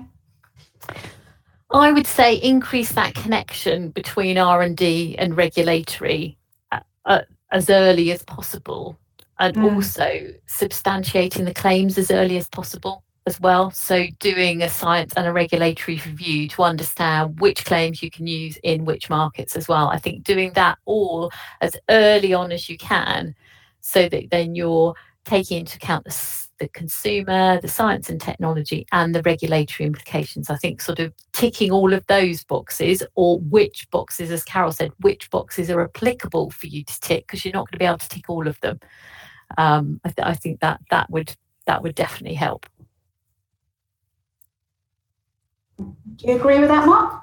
I 1.70 1.92
would 1.92 2.06
say 2.06 2.34
increase 2.34 2.92
that 2.92 3.14
connection 3.14 3.90
between 3.90 4.38
R&D 4.38 5.16
and 5.16 5.36
regulatory 5.36 6.38
uh, 6.72 6.80
uh, 7.04 7.22
as 7.52 7.70
early 7.70 8.10
as 8.10 8.24
possible 8.24 8.98
and 9.38 9.56
mm. 9.56 9.72
also 9.72 10.32
substantiating 10.48 11.44
the 11.44 11.54
claims 11.54 11.96
as 11.96 12.10
early 12.10 12.38
as 12.38 12.48
possible 12.48 13.04
as 13.26 13.40
well. 13.40 13.70
So, 13.72 14.06
doing 14.20 14.62
a 14.62 14.68
science 14.68 15.12
and 15.16 15.26
a 15.26 15.32
regulatory 15.32 15.96
review 16.06 16.48
to 16.48 16.62
understand 16.62 17.40
which 17.40 17.64
claims 17.64 18.02
you 18.02 18.10
can 18.10 18.26
use 18.26 18.56
in 18.62 18.84
which 18.84 19.10
markets 19.10 19.56
as 19.56 19.68
well. 19.68 19.88
I 19.88 19.98
think 19.98 20.24
doing 20.24 20.52
that 20.52 20.78
all 20.84 21.30
as 21.60 21.76
early 21.90 22.32
on 22.32 22.52
as 22.52 22.68
you 22.68 22.78
can, 22.78 23.34
so 23.80 24.08
that 24.08 24.30
then 24.30 24.54
you're 24.54 24.94
taking 25.24 25.58
into 25.58 25.76
account 25.76 26.04
the, 26.04 26.46
the 26.60 26.68
consumer, 26.68 27.60
the 27.60 27.68
science 27.68 28.08
and 28.08 28.20
technology, 28.20 28.86
and 28.92 29.14
the 29.14 29.22
regulatory 29.22 29.86
implications. 29.86 30.48
I 30.48 30.56
think 30.56 30.80
sort 30.80 31.00
of 31.00 31.12
ticking 31.32 31.72
all 31.72 31.92
of 31.92 32.06
those 32.06 32.44
boxes, 32.44 33.02
or 33.16 33.40
which 33.40 33.88
boxes, 33.90 34.30
as 34.30 34.44
Carol 34.44 34.72
said, 34.72 34.92
which 35.00 35.28
boxes 35.30 35.68
are 35.68 35.82
applicable 35.82 36.50
for 36.50 36.68
you 36.68 36.84
to 36.84 37.00
tick, 37.00 37.26
because 37.26 37.44
you're 37.44 37.52
not 37.52 37.68
going 37.68 37.72
to 37.72 37.78
be 37.78 37.86
able 37.86 37.98
to 37.98 38.08
tick 38.08 38.30
all 38.30 38.46
of 38.46 38.60
them. 38.60 38.78
Um, 39.58 40.00
I, 40.04 40.10
th- 40.10 40.26
I 40.26 40.34
think 40.34 40.60
that 40.60 40.80
that 40.90 41.10
would 41.10 41.36
that 41.66 41.82
would 41.82 41.96
definitely 41.96 42.36
help. 42.36 42.66
Do 45.78 45.94
you 46.18 46.36
agree 46.36 46.58
with 46.58 46.68
that, 46.68 46.86
Mark? 46.86 47.22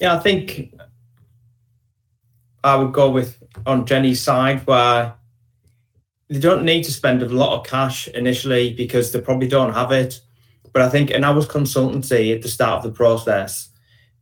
Yeah, 0.00 0.14
I 0.14 0.18
think 0.18 0.74
I 2.62 2.76
would 2.76 2.92
go 2.92 3.10
with 3.10 3.42
on 3.66 3.86
Jenny's 3.86 4.20
side 4.20 4.66
where 4.66 5.14
they 6.28 6.38
don't 6.38 6.64
need 6.64 6.84
to 6.84 6.92
spend 6.92 7.22
a 7.22 7.28
lot 7.28 7.58
of 7.58 7.66
cash 7.66 8.08
initially 8.08 8.72
because 8.74 9.12
they 9.12 9.20
probably 9.20 9.48
don't 9.48 9.72
have 9.72 9.92
it. 9.92 10.20
But 10.72 10.82
I 10.82 10.88
think 10.88 11.10
an 11.10 11.24
hour's 11.24 11.48
consultancy 11.48 12.34
at 12.34 12.42
the 12.42 12.48
start 12.48 12.78
of 12.78 12.82
the 12.84 12.96
process 12.96 13.70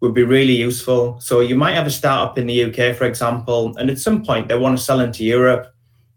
would 0.01 0.15
be 0.15 0.23
really 0.23 0.57
useful. 0.57 1.21
So 1.21 1.41
you 1.41 1.57
might 1.57 1.75
have 1.75 1.87
a 1.87 1.91
startup 1.91 2.39
in 2.39 2.47
the 2.47 2.65
UK, 2.65 2.97
for 2.97 3.05
example, 3.05 3.77
and 3.77 3.91
at 3.91 3.99
some 3.99 4.25
point 4.25 4.49
they 4.49 4.57
want 4.57 4.79
to 4.79 4.83
sell 4.83 5.01
into 5.01 5.25
Europe, 5.25 5.75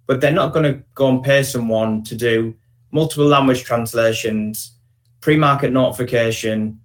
but 0.08 0.22
they're 0.22 0.32
not 0.32 0.54
going 0.54 0.72
to 0.72 0.84
go 0.96 1.10
and 1.10 1.24
pay 1.24 1.44
someone 1.44 2.04
to 2.04 2.16
do 2.16 2.56
multiple 2.92 3.26
language 3.26 3.64
translations, 3.64 4.76
pre-market 5.20 5.72
notification, 5.72 6.80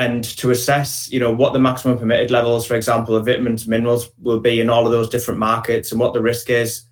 and 0.00 0.24
to 0.24 0.50
assess, 0.50 1.12
you 1.12 1.20
know, 1.20 1.30
what 1.30 1.52
the 1.52 1.58
maximum 1.58 1.98
permitted 1.98 2.30
levels, 2.30 2.66
for 2.66 2.74
example, 2.74 3.14
of 3.14 3.26
vitamins, 3.26 3.68
minerals 3.68 4.08
will 4.18 4.40
be 4.40 4.58
in 4.58 4.70
all 4.70 4.86
of 4.86 4.92
those 4.92 5.10
different 5.10 5.38
markets 5.38 5.92
and 5.92 6.00
what 6.00 6.14
the 6.14 6.22
risk 6.22 6.48
is. 6.48 6.84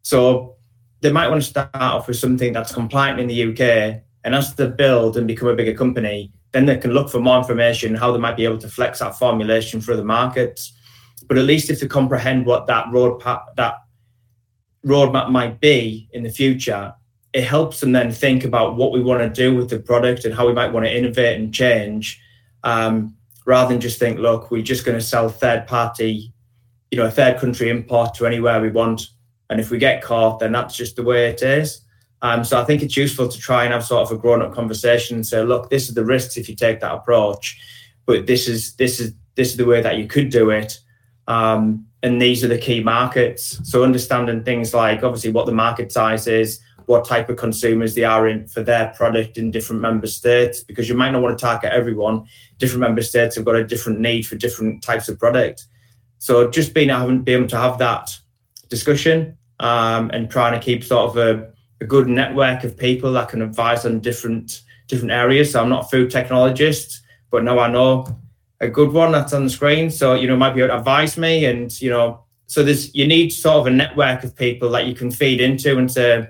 So 0.00 0.56
they 1.02 1.12
might 1.12 1.28
want 1.28 1.42
to 1.42 1.48
start 1.48 1.68
off 1.74 2.08
with 2.08 2.16
something 2.16 2.54
that's 2.54 2.72
compliant 2.72 3.20
in 3.20 3.26
the 3.26 3.52
UK, 3.52 4.00
and 4.24 4.34
as 4.34 4.54
they 4.54 4.68
build 4.70 5.18
and 5.18 5.26
become 5.26 5.48
a 5.48 5.54
bigger 5.54 5.74
company, 5.74 6.32
then 6.52 6.64
they 6.64 6.78
can 6.78 6.92
look 6.92 7.10
for 7.10 7.20
more 7.20 7.36
information, 7.36 7.94
how 7.94 8.10
they 8.10 8.18
might 8.18 8.38
be 8.38 8.46
able 8.46 8.56
to 8.56 8.70
flex 8.70 9.00
that 9.00 9.18
formulation 9.18 9.82
for 9.82 9.94
the 9.94 10.02
markets. 10.02 10.72
But 11.28 11.36
at 11.36 11.44
least 11.44 11.68
if 11.68 11.80
they 11.80 11.86
comprehend 11.86 12.46
what 12.46 12.66
that 12.68 12.86
road 12.90 13.20
that 13.56 13.74
roadmap 14.82 15.28
might 15.28 15.60
be 15.60 16.08
in 16.14 16.22
the 16.22 16.30
future, 16.30 16.94
it 17.34 17.44
helps 17.44 17.80
them 17.80 17.92
then 17.92 18.12
think 18.12 18.44
about 18.44 18.76
what 18.76 18.92
we 18.92 19.02
want 19.02 19.20
to 19.20 19.28
do 19.28 19.54
with 19.54 19.68
the 19.68 19.78
product 19.78 20.24
and 20.24 20.34
how 20.34 20.46
we 20.46 20.54
might 20.54 20.72
want 20.72 20.86
to 20.86 20.96
innovate 20.96 21.38
and 21.38 21.52
change, 21.52 22.18
um, 22.66 23.14
rather 23.46 23.72
than 23.72 23.80
just 23.80 23.98
think, 23.98 24.18
look, 24.18 24.50
we're 24.50 24.60
just 24.60 24.84
going 24.84 24.98
to 24.98 25.04
sell 25.04 25.28
third 25.28 25.66
party, 25.66 26.32
you 26.90 26.98
know, 26.98 27.06
a 27.06 27.10
third 27.10 27.38
country 27.38 27.70
import 27.70 28.12
to 28.14 28.26
anywhere 28.26 28.60
we 28.60 28.70
want, 28.70 29.08
and 29.48 29.60
if 29.60 29.70
we 29.70 29.78
get 29.78 30.02
caught, 30.02 30.40
then 30.40 30.52
that's 30.52 30.76
just 30.76 30.96
the 30.96 31.04
way 31.04 31.28
it 31.30 31.40
is. 31.42 31.80
Um, 32.22 32.42
so 32.42 32.60
I 32.60 32.64
think 32.64 32.82
it's 32.82 32.96
useful 32.96 33.28
to 33.28 33.38
try 33.38 33.64
and 33.64 33.72
have 33.72 33.84
sort 33.84 34.02
of 34.02 34.10
a 34.10 34.20
grown 34.20 34.42
up 34.42 34.52
conversation 34.52 35.16
and 35.16 35.26
say, 35.26 35.42
look, 35.44 35.70
this 35.70 35.88
is 35.88 35.94
the 35.94 36.04
risks 36.04 36.36
if 36.36 36.48
you 36.48 36.56
take 36.56 36.80
that 36.80 36.92
approach, 36.92 37.56
but 38.04 38.26
this 38.26 38.48
is 38.48 38.74
this 38.76 38.98
is 38.98 39.12
this 39.36 39.50
is 39.50 39.56
the 39.56 39.64
way 39.64 39.80
that 39.80 39.96
you 39.96 40.08
could 40.08 40.30
do 40.30 40.50
it. 40.50 40.80
Um, 41.28 41.86
and 42.02 42.20
these 42.20 42.42
are 42.42 42.48
the 42.48 42.58
key 42.58 42.82
markets. 42.82 43.60
So 43.62 43.84
understanding 43.84 44.42
things 44.42 44.74
like 44.74 45.04
obviously 45.04 45.30
what 45.30 45.46
the 45.46 45.52
market 45.52 45.92
size 45.92 46.26
is, 46.26 46.60
what 46.86 47.04
type 47.04 47.28
of 47.28 47.36
consumers 47.36 47.94
they 47.94 48.04
are 48.04 48.28
in 48.28 48.46
for 48.46 48.62
their 48.62 48.88
product 48.96 49.38
in 49.38 49.50
different 49.50 49.82
member 49.82 50.06
states, 50.06 50.62
because 50.62 50.88
you 50.88 50.94
might 50.94 51.10
not 51.10 51.22
want 51.22 51.36
to 51.36 51.44
target 51.44 51.72
everyone. 51.72 52.26
Different 52.58 52.80
member 52.80 53.02
states 53.02 53.36
have 53.36 53.44
got 53.44 53.56
a 53.56 53.66
different 53.66 54.00
need 54.00 54.22
for 54.22 54.36
different 54.36 54.82
types 54.82 55.08
of 55.08 55.18
product. 55.18 55.66
So 56.18 56.48
just 56.48 56.74
being 56.74 56.90
able, 56.90 57.18
being 57.18 57.40
able 57.40 57.48
to 57.48 57.58
have 57.58 57.78
that 57.78 58.16
discussion 58.68 59.36
um, 59.60 60.10
and 60.12 60.30
trying 60.30 60.58
to 60.58 60.64
keep 60.64 60.84
sort 60.84 61.10
of 61.10 61.16
a, 61.16 61.52
a, 61.80 61.86
good 61.86 62.08
network 62.08 62.64
of 62.64 62.76
people 62.76 63.12
that 63.12 63.28
can 63.28 63.42
advise 63.42 63.84
on 63.84 64.00
different 64.00 64.62
different 64.86 65.12
areas. 65.12 65.52
So 65.52 65.60
I'm 65.60 65.68
not 65.68 65.86
a 65.86 65.88
food 65.88 66.10
technologist, 66.10 67.00
but 67.30 67.42
now 67.42 67.58
I 67.58 67.68
know 67.68 68.06
a 68.60 68.68
good 68.68 68.92
one 68.92 69.12
that's 69.12 69.32
on 69.32 69.44
the 69.44 69.50
screen. 69.50 69.90
So, 69.90 70.14
you 70.14 70.28
know, 70.28 70.36
might 70.36 70.54
be 70.54 70.60
able 70.60 70.68
to 70.68 70.78
advise 70.78 71.18
me 71.18 71.44
and, 71.46 71.80
you 71.80 71.90
know, 71.90 72.24
so 72.46 72.62
there's 72.62 72.94
you 72.94 73.06
need 73.06 73.30
sort 73.30 73.56
of 73.56 73.66
a 73.66 73.70
network 73.70 74.22
of 74.22 74.36
people 74.36 74.70
that 74.70 74.86
you 74.86 74.94
can 74.94 75.10
feed 75.10 75.40
into 75.40 75.76
and 75.78 75.90
say, 75.90 76.28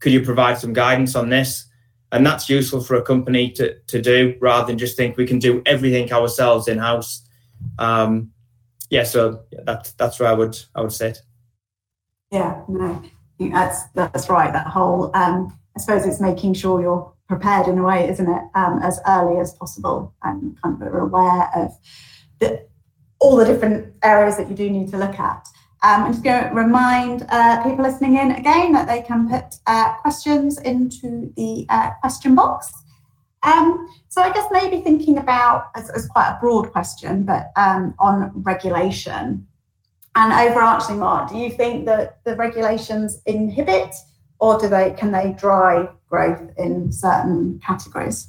could 0.00 0.12
you 0.12 0.22
provide 0.22 0.58
some 0.58 0.72
guidance 0.72 1.14
on 1.14 1.28
this? 1.28 1.66
And 2.10 2.24
that's 2.24 2.48
useful 2.48 2.80
for 2.80 2.96
a 2.96 3.02
company 3.02 3.50
to, 3.52 3.78
to 3.78 4.00
do 4.00 4.36
rather 4.40 4.66
than 4.66 4.78
just 4.78 4.96
think 4.96 5.16
we 5.16 5.26
can 5.26 5.38
do 5.38 5.62
everything 5.66 6.10
ourselves 6.12 6.66
in 6.66 6.78
house. 6.78 7.22
Um, 7.78 8.30
yeah, 8.88 9.04
so 9.04 9.44
yeah, 9.50 9.82
that's 9.98 10.18
where 10.18 10.28
I 10.28 10.32
would 10.32 10.58
I 10.74 10.80
would 10.80 10.92
say 10.92 11.10
it. 11.10 11.18
Yeah, 12.30 12.62
no, 12.68 13.02
that's 13.38 13.84
that's 13.94 14.30
right. 14.30 14.52
That 14.52 14.68
whole 14.68 15.10
um, 15.14 15.58
I 15.76 15.80
suppose 15.80 16.06
it's 16.06 16.20
making 16.20 16.54
sure 16.54 16.80
you're 16.80 17.12
prepared 17.28 17.68
in 17.68 17.78
a 17.78 17.84
way, 17.84 18.08
isn't 18.08 18.28
it, 18.28 18.42
um, 18.54 18.80
as 18.82 18.98
early 19.06 19.38
as 19.38 19.52
possible 19.54 20.14
and 20.22 20.60
kind 20.62 20.82
of 20.82 20.94
aware 20.94 21.50
of 21.54 21.70
the, 22.40 22.66
all 23.20 23.36
the 23.36 23.44
different 23.44 23.94
areas 24.02 24.36
that 24.38 24.48
you 24.48 24.56
do 24.56 24.68
need 24.70 24.90
to 24.90 24.96
look 24.96 25.18
at. 25.20 25.46
Um, 25.82 26.04
I'm 26.04 26.12
just 26.12 26.24
going 26.24 26.42
to 26.42 26.54
remind 26.54 27.24
uh, 27.28 27.62
people 27.62 27.84
listening 27.84 28.16
in 28.16 28.32
again 28.32 28.72
that 28.72 28.88
they 28.88 29.02
can 29.02 29.28
put 29.28 29.56
uh, 29.66 29.94
questions 29.94 30.58
into 30.58 31.32
the 31.36 31.66
uh, 31.68 31.90
question 32.00 32.34
box. 32.34 32.72
Um, 33.44 33.88
so 34.08 34.20
I 34.20 34.32
guess 34.32 34.48
maybe 34.50 34.80
thinking 34.80 35.18
about 35.18 35.70
as, 35.76 35.88
as 35.90 36.08
quite 36.08 36.30
a 36.30 36.38
broad 36.40 36.72
question, 36.72 37.22
but 37.22 37.52
um, 37.54 37.94
on 38.00 38.32
regulation 38.42 39.46
and 40.16 40.32
overarching, 40.32 40.98
Mark, 40.98 41.30
do 41.30 41.38
you 41.38 41.50
think 41.50 41.86
that 41.86 42.24
the 42.24 42.34
regulations 42.34 43.20
inhibit 43.26 43.94
or 44.40 44.58
do 44.58 44.68
they 44.68 44.94
can 44.98 45.12
they 45.12 45.32
drive 45.38 45.90
growth 46.08 46.50
in 46.58 46.90
certain 46.90 47.60
categories? 47.64 48.28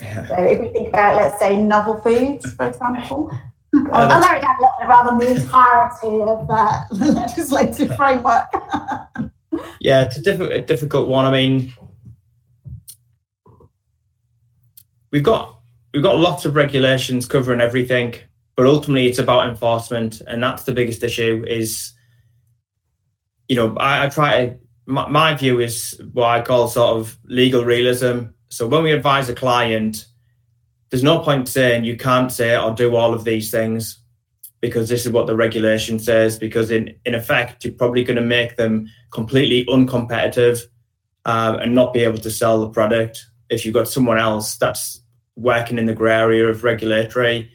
Yeah. 0.00 0.26
So 0.26 0.34
if 0.42 0.60
we 0.60 0.68
think 0.68 0.88
about, 0.88 1.16
let's 1.16 1.38
say, 1.38 1.56
novel 1.56 2.00
foods, 2.00 2.52
for 2.54 2.66
example, 2.66 3.30
I'll 3.74 4.20
narrow 4.20 4.38
it 4.38 4.42
down 4.42 4.56
a 4.56 4.60
little 4.60 4.74
bit 4.80 4.88
rather 4.88 5.24
the 5.24 5.40
entirety 5.42 6.20
of 6.20 6.50
uh, 6.50 6.84
the 6.90 7.12
legislative 7.12 7.96
framework. 7.96 8.46
yeah, 9.80 10.02
it's 10.02 10.18
a, 10.18 10.22
diff- 10.22 10.40
a 10.40 10.60
difficult 10.60 11.08
one. 11.08 11.24
I 11.24 11.30
mean, 11.30 11.72
we've 15.10 15.22
got 15.22 15.58
we've 15.94 16.02
got 16.02 16.18
lots 16.18 16.44
of 16.44 16.54
regulations 16.54 17.26
covering 17.26 17.60
everything, 17.60 18.14
but 18.56 18.66
ultimately 18.66 19.06
it's 19.06 19.18
about 19.18 19.48
enforcement, 19.48 20.20
and 20.26 20.42
that's 20.42 20.64
the 20.64 20.72
biggest 20.72 21.02
issue. 21.02 21.44
Is 21.48 21.92
you 23.48 23.56
know, 23.56 23.76
I, 23.76 24.06
I 24.06 24.08
try 24.08 24.46
to 24.46 24.58
my, 24.86 25.08
my, 25.08 25.34
view 25.34 25.60
is 25.60 26.00
what 26.12 26.28
I 26.28 26.42
call 26.42 26.68
sort 26.68 26.98
of 26.98 27.18
legal 27.24 27.64
realism. 27.64 28.24
So 28.48 28.66
when 28.66 28.82
we 28.82 28.92
advise 28.92 29.28
a 29.28 29.34
client, 29.34 30.06
there's 30.92 31.02
no 31.02 31.20
point 31.20 31.48
saying 31.48 31.84
you 31.84 31.96
can't 31.96 32.30
say 32.30 32.54
or 32.54 32.70
do 32.70 32.94
all 32.96 33.14
of 33.14 33.24
these 33.24 33.50
things 33.50 33.98
because 34.60 34.90
this 34.90 35.06
is 35.06 35.10
what 35.10 35.26
the 35.26 35.34
regulation 35.34 35.98
says. 35.98 36.38
Because 36.38 36.70
in 36.70 36.94
in 37.06 37.14
effect, 37.14 37.64
you're 37.64 37.72
probably 37.72 38.04
going 38.04 38.18
to 38.18 38.22
make 38.22 38.58
them 38.58 38.86
completely 39.10 39.64
uncompetitive 39.72 40.60
um, 41.24 41.54
and 41.60 41.74
not 41.74 41.94
be 41.94 42.00
able 42.00 42.18
to 42.18 42.30
sell 42.30 42.60
the 42.60 42.68
product 42.68 43.24
if 43.48 43.64
you've 43.64 43.72
got 43.72 43.88
someone 43.88 44.18
else 44.18 44.58
that's 44.58 45.02
working 45.34 45.78
in 45.78 45.86
the 45.86 45.94
grey 45.94 46.12
area 46.12 46.46
of 46.46 46.62
regulatory. 46.62 47.50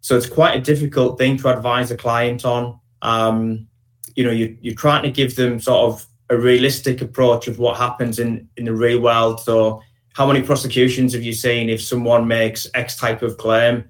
So 0.00 0.16
it's 0.16 0.28
quite 0.28 0.56
a 0.56 0.60
difficult 0.60 1.18
thing 1.18 1.36
to 1.38 1.48
advise 1.48 1.90
a 1.90 1.96
client 1.96 2.44
on. 2.44 2.78
Um, 3.02 3.66
you 4.14 4.22
know, 4.22 4.30
you, 4.30 4.56
you're 4.60 4.76
trying 4.76 5.02
to 5.02 5.10
give 5.10 5.34
them 5.34 5.58
sort 5.58 5.92
of 5.92 6.06
a 6.30 6.36
realistic 6.36 7.02
approach 7.02 7.48
of 7.48 7.58
what 7.58 7.76
happens 7.76 8.20
in, 8.20 8.48
in 8.56 8.66
the 8.66 8.72
real 8.72 9.00
world. 9.00 9.40
So, 9.40 9.82
how 10.18 10.26
many 10.26 10.42
prosecutions 10.42 11.12
have 11.12 11.22
you 11.22 11.32
seen 11.32 11.70
if 11.70 11.80
someone 11.80 12.26
makes 12.26 12.66
X 12.74 12.96
type 12.96 13.22
of 13.22 13.38
claim? 13.38 13.84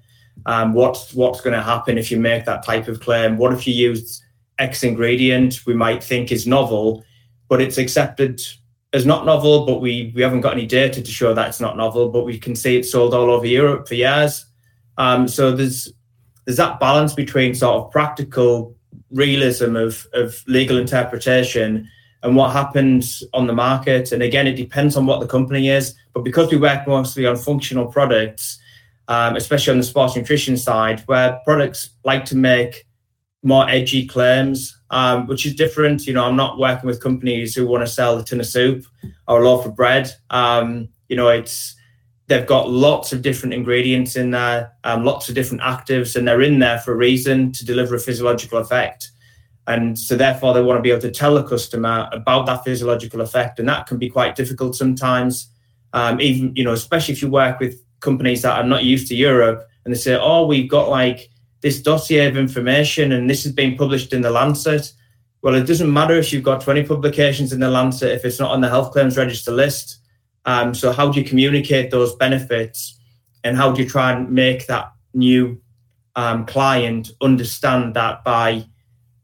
Um, 0.45 0.73
what's 0.73 1.11
what's 1.15 1.41
going 1.41 1.55
to 1.55 1.63
happen 1.63 1.97
if 1.97 2.11
you 2.11 2.19
make 2.19 2.45
that 2.45 2.63
type 2.63 2.87
of 2.87 2.99
claim? 2.99 3.35
What 3.35 3.51
if 3.51 3.65
you 3.65 3.73
use 3.73 4.23
X 4.59 4.83
ingredient 4.83 5.65
we 5.65 5.73
might 5.73 6.03
think 6.03 6.31
is 6.31 6.45
novel, 6.45 7.03
but 7.47 7.61
it's 7.61 7.79
accepted 7.79 8.39
as 8.93 9.07
not 9.07 9.25
novel, 9.25 9.65
but 9.65 9.81
we 9.81 10.13
we 10.15 10.21
haven't 10.21 10.41
got 10.41 10.53
any 10.53 10.67
data 10.67 11.01
to 11.01 11.11
show 11.11 11.33
that 11.33 11.47
it's 11.47 11.59
not 11.59 11.77
novel, 11.77 12.09
but 12.09 12.25
we 12.25 12.37
can 12.37 12.55
see 12.55 12.77
it's 12.77 12.91
sold 12.91 13.15
all 13.15 13.31
over 13.31 13.47
Europe 13.47 13.87
for 13.87 13.95
years. 13.95 14.45
Um, 14.99 15.27
so 15.27 15.51
there's 15.51 15.91
there's 16.45 16.57
that 16.57 16.79
balance 16.79 17.13
between 17.13 17.55
sort 17.55 17.75
of 17.83 17.91
practical 17.91 18.75
realism 19.09 19.75
of, 19.75 20.05
of 20.13 20.43
legal 20.45 20.77
interpretation 20.77 21.89
and 22.23 22.35
what 22.35 22.51
happens 22.51 23.23
on 23.33 23.47
the 23.47 23.53
market. 23.53 24.11
And 24.11 24.21
again, 24.21 24.47
it 24.47 24.55
depends 24.55 24.95
on 24.95 25.05
what 25.05 25.19
the 25.19 25.27
company 25.27 25.69
is. 25.69 25.95
But 26.13 26.23
because 26.23 26.51
we 26.51 26.57
work 26.57 26.87
mostly 26.87 27.25
on 27.25 27.37
functional 27.37 27.87
products, 27.87 28.59
um, 29.07 29.35
especially 29.35 29.71
on 29.71 29.77
the 29.77 29.83
sports 29.83 30.15
nutrition 30.15 30.57
side, 30.57 31.01
where 31.07 31.39
products 31.45 31.91
like 32.03 32.25
to 32.25 32.35
make 32.35 32.85
more 33.41 33.69
edgy 33.69 34.05
claims, 34.05 34.77
um, 34.89 35.27
which 35.27 35.45
is 35.45 35.55
different. 35.55 36.05
You 36.05 36.13
know, 36.13 36.25
I'm 36.25 36.35
not 36.35 36.59
working 36.59 36.87
with 36.87 37.01
companies 37.01 37.55
who 37.55 37.65
want 37.65 37.85
to 37.85 37.91
sell 37.91 38.17
a 38.17 38.23
tin 38.23 38.39
of 38.39 38.45
soup 38.45 38.85
or 39.27 39.41
a 39.41 39.49
loaf 39.49 39.65
of 39.65 39.75
bread. 39.75 40.11
Um, 40.29 40.89
you 41.07 41.15
know, 41.15 41.29
it's 41.29 41.75
they've 42.27 42.45
got 42.45 42.69
lots 42.69 43.11
of 43.11 43.21
different 43.21 43.53
ingredients 43.53 44.15
in 44.15 44.31
there, 44.31 44.73
um, 44.83 45.03
lots 45.03 45.29
of 45.29 45.35
different 45.35 45.63
actives, 45.63 46.15
and 46.15 46.27
they're 46.27 46.41
in 46.41 46.59
there 46.59 46.79
for 46.79 46.93
a 46.93 46.97
reason 46.97 47.51
to 47.53 47.65
deliver 47.65 47.95
a 47.95 47.99
physiological 47.99 48.59
effect. 48.59 49.11
And 49.69 49.97
so, 49.97 50.17
therefore, 50.17 50.53
they 50.53 50.61
want 50.61 50.77
to 50.79 50.81
be 50.81 50.91
able 50.91 51.01
to 51.01 51.11
tell 51.11 51.35
the 51.35 51.43
customer 51.43 52.09
about 52.11 52.45
that 52.47 52.65
physiological 52.65 53.21
effect, 53.21 53.59
and 53.59 53.69
that 53.69 53.87
can 53.87 53.97
be 53.97 54.09
quite 54.09 54.35
difficult 54.35 54.75
sometimes. 54.75 55.47
Um, 55.93 56.19
even 56.19 56.53
you 56.55 56.63
know, 56.63 56.73
especially 56.73 57.13
if 57.13 57.21
you 57.21 57.29
work 57.29 57.59
with 57.59 57.81
companies 58.01 58.41
that 58.41 58.57
are 58.57 58.67
not 58.67 58.83
used 58.83 59.07
to 59.09 59.15
Europe, 59.15 59.65
and 59.85 59.93
they 59.93 59.97
say, 59.97 60.17
"Oh, 60.19 60.45
we've 60.45 60.69
got 60.69 60.89
like 60.89 61.29
this 61.61 61.81
dossier 61.81 62.27
of 62.27 62.35
information, 62.35 63.11
and 63.13 63.29
this 63.29 63.43
has 63.43 63.53
been 63.53 63.77
published 63.77 64.11
in 64.11 64.21
the 64.21 64.31
Lancet." 64.31 64.91
Well, 65.41 65.55
it 65.55 65.67
doesn't 65.67 65.93
matter 65.93 66.15
if 66.15 66.33
you've 66.33 66.43
got 66.43 66.59
20 66.59 66.83
publications 66.83 67.53
in 67.53 67.61
the 67.61 67.69
Lancet 67.69 68.11
if 68.11 68.25
it's 68.25 68.41
not 68.41 68.51
on 68.51 68.59
the 68.59 68.67
health 68.67 68.91
claims 68.91 69.15
register 69.15 69.51
list 69.51 69.99
um, 70.45 70.73
so 70.73 70.91
how 70.91 71.11
do 71.11 71.19
you 71.19 71.25
communicate 71.25 71.91
those 71.91 72.15
benefits, 72.15 72.99
and 73.43 73.55
how 73.55 73.71
do 73.71 73.83
you 73.83 73.89
try 73.89 74.11
and 74.13 74.31
make 74.31 74.67
that 74.67 74.91
new 75.13 75.61
um, 76.15 76.45
client 76.45 77.11
understand 77.21 77.93
that 77.95 78.23
by, 78.23 78.65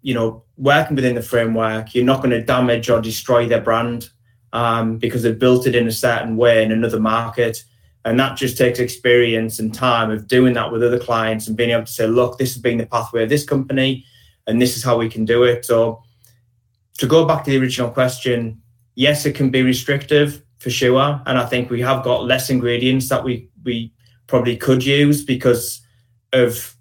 you 0.05 0.13
know, 0.13 0.43
working 0.55 0.95
within 0.95 1.15
the 1.15 1.21
framework, 1.23 1.95
you're 1.95 2.05
not 2.05 2.21
going 2.21 2.29
to 2.29 2.43
damage 2.43 2.91
or 2.91 3.01
destroy 3.01 3.47
their 3.47 3.59
brand 3.59 4.07
um, 4.53 4.99
because 4.99 5.23
they've 5.23 5.39
built 5.39 5.65
it 5.65 5.75
in 5.75 5.87
a 5.87 5.91
certain 5.91 6.37
way 6.37 6.61
in 6.63 6.71
another 6.71 6.99
market. 6.99 7.63
And 8.05 8.19
that 8.19 8.37
just 8.37 8.55
takes 8.55 8.77
experience 8.77 9.57
and 9.57 9.73
time 9.73 10.11
of 10.11 10.27
doing 10.27 10.53
that 10.53 10.71
with 10.71 10.83
other 10.83 10.99
clients 10.99 11.47
and 11.47 11.57
being 11.57 11.71
able 11.71 11.85
to 11.85 11.91
say, 11.91 12.05
look, 12.05 12.37
this 12.37 12.53
has 12.53 12.61
been 12.61 12.77
the 12.77 12.85
pathway 12.85 13.23
of 13.23 13.29
this 13.29 13.43
company, 13.43 14.05
and 14.45 14.61
this 14.61 14.77
is 14.77 14.83
how 14.83 14.95
we 14.95 15.09
can 15.09 15.25
do 15.25 15.41
it. 15.41 15.65
So, 15.65 16.03
to 16.99 17.07
go 17.07 17.25
back 17.25 17.43
to 17.43 17.49
the 17.49 17.57
original 17.57 17.89
question, 17.89 18.61
yes, 18.93 19.25
it 19.25 19.33
can 19.33 19.49
be 19.49 19.63
restrictive 19.63 20.43
for 20.59 20.69
sure. 20.69 21.19
And 21.25 21.39
I 21.39 21.47
think 21.47 21.71
we 21.71 21.81
have 21.81 22.03
got 22.03 22.25
less 22.25 22.51
ingredients 22.51 23.09
that 23.09 23.23
we 23.23 23.49
we 23.63 23.91
probably 24.27 24.55
could 24.55 24.85
use 24.85 25.25
because 25.25 25.81
of 26.31 26.75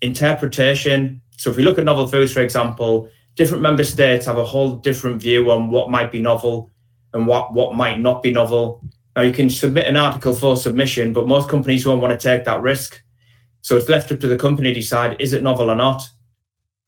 interpretation. 0.00 1.21
So 1.42 1.50
if 1.50 1.56
we 1.56 1.64
look 1.64 1.76
at 1.76 1.84
novel 1.84 2.06
foods, 2.06 2.32
for 2.32 2.40
example, 2.40 3.08
different 3.34 3.64
member 3.64 3.82
states 3.82 4.26
have 4.26 4.38
a 4.38 4.44
whole 4.44 4.76
different 4.76 5.20
view 5.20 5.50
on 5.50 5.72
what 5.72 5.90
might 5.90 6.12
be 6.12 6.22
novel 6.22 6.70
and 7.14 7.26
what 7.26 7.52
what 7.52 7.74
might 7.74 7.98
not 7.98 8.22
be 8.22 8.30
novel. 8.30 8.80
Now 9.16 9.22
you 9.22 9.32
can 9.32 9.50
submit 9.50 9.88
an 9.88 9.96
article 9.96 10.34
for 10.34 10.56
submission, 10.56 11.12
but 11.12 11.26
most 11.26 11.48
companies 11.48 11.84
won't 11.84 12.00
want 12.00 12.12
to 12.18 12.28
take 12.28 12.44
that 12.44 12.62
risk. 12.62 13.02
So 13.60 13.76
it's 13.76 13.88
left 13.88 14.12
up 14.12 14.20
to 14.20 14.28
the 14.28 14.38
company 14.38 14.72
to 14.72 14.80
decide 14.80 15.20
is 15.20 15.32
it 15.32 15.42
novel 15.42 15.68
or 15.68 15.74
not. 15.74 16.08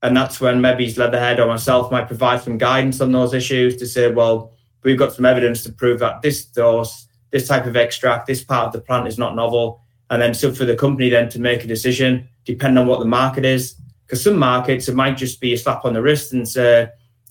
And 0.02 0.16
that's 0.16 0.40
when 0.40 0.60
maybe 0.60 0.94
Leatherhead 0.94 1.40
or 1.40 1.48
myself 1.48 1.90
might 1.90 2.06
provide 2.06 2.40
some 2.40 2.56
guidance 2.56 3.00
on 3.00 3.10
those 3.10 3.34
issues 3.34 3.74
to 3.78 3.88
say, 3.88 4.08
well, 4.12 4.52
we've 4.84 4.98
got 4.98 5.14
some 5.14 5.24
evidence 5.24 5.64
to 5.64 5.72
prove 5.72 5.98
that 5.98 6.22
this 6.22 6.44
dose, 6.44 7.08
this 7.32 7.48
type 7.48 7.66
of 7.66 7.74
extract, 7.74 8.28
this 8.28 8.44
part 8.44 8.68
of 8.68 8.72
the 8.72 8.82
plant 8.82 9.08
is 9.08 9.18
not 9.18 9.34
novel. 9.34 9.80
And 10.10 10.22
then 10.22 10.32
so 10.32 10.54
for 10.54 10.64
the 10.64 10.76
company 10.76 11.08
then 11.10 11.28
to 11.30 11.40
make 11.40 11.64
a 11.64 11.66
decision, 11.66 12.28
depending 12.44 12.82
on 12.82 12.86
what 12.86 13.00
the 13.00 13.06
market 13.06 13.44
is. 13.44 13.74
Because 14.06 14.22
some 14.22 14.36
markets, 14.36 14.88
it 14.88 14.94
might 14.94 15.16
just 15.16 15.40
be 15.40 15.54
a 15.54 15.58
slap 15.58 15.84
on 15.84 15.94
the 15.94 16.02
wrist 16.02 16.32
and 16.32 16.46
say, 16.46 16.88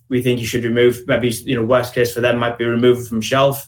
we 0.10 0.22
think 0.22 0.40
you 0.40 0.46
should 0.46 0.64
remove, 0.64 1.04
maybe, 1.08 1.30
you 1.30 1.56
know, 1.56 1.64
worst 1.64 1.94
case 1.94 2.14
for 2.14 2.22
them 2.22 2.38
might 2.38 2.58
be 2.58 2.66
removed 2.66 3.08
from 3.08 3.22
shelf. 3.22 3.68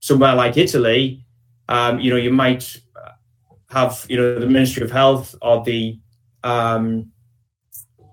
Somewhere 0.00 0.34
like 0.34 0.56
Italy, 0.56 1.24
um, 1.68 1.98
you 1.98 2.10
know, 2.10 2.16
you 2.16 2.32
might 2.32 2.76
have, 3.70 4.06
you 4.08 4.16
know, 4.16 4.38
the 4.38 4.46
Ministry 4.46 4.82
of 4.82 4.90
Health 4.90 5.34
or 5.42 5.64
the, 5.64 5.98
um, 6.44 7.10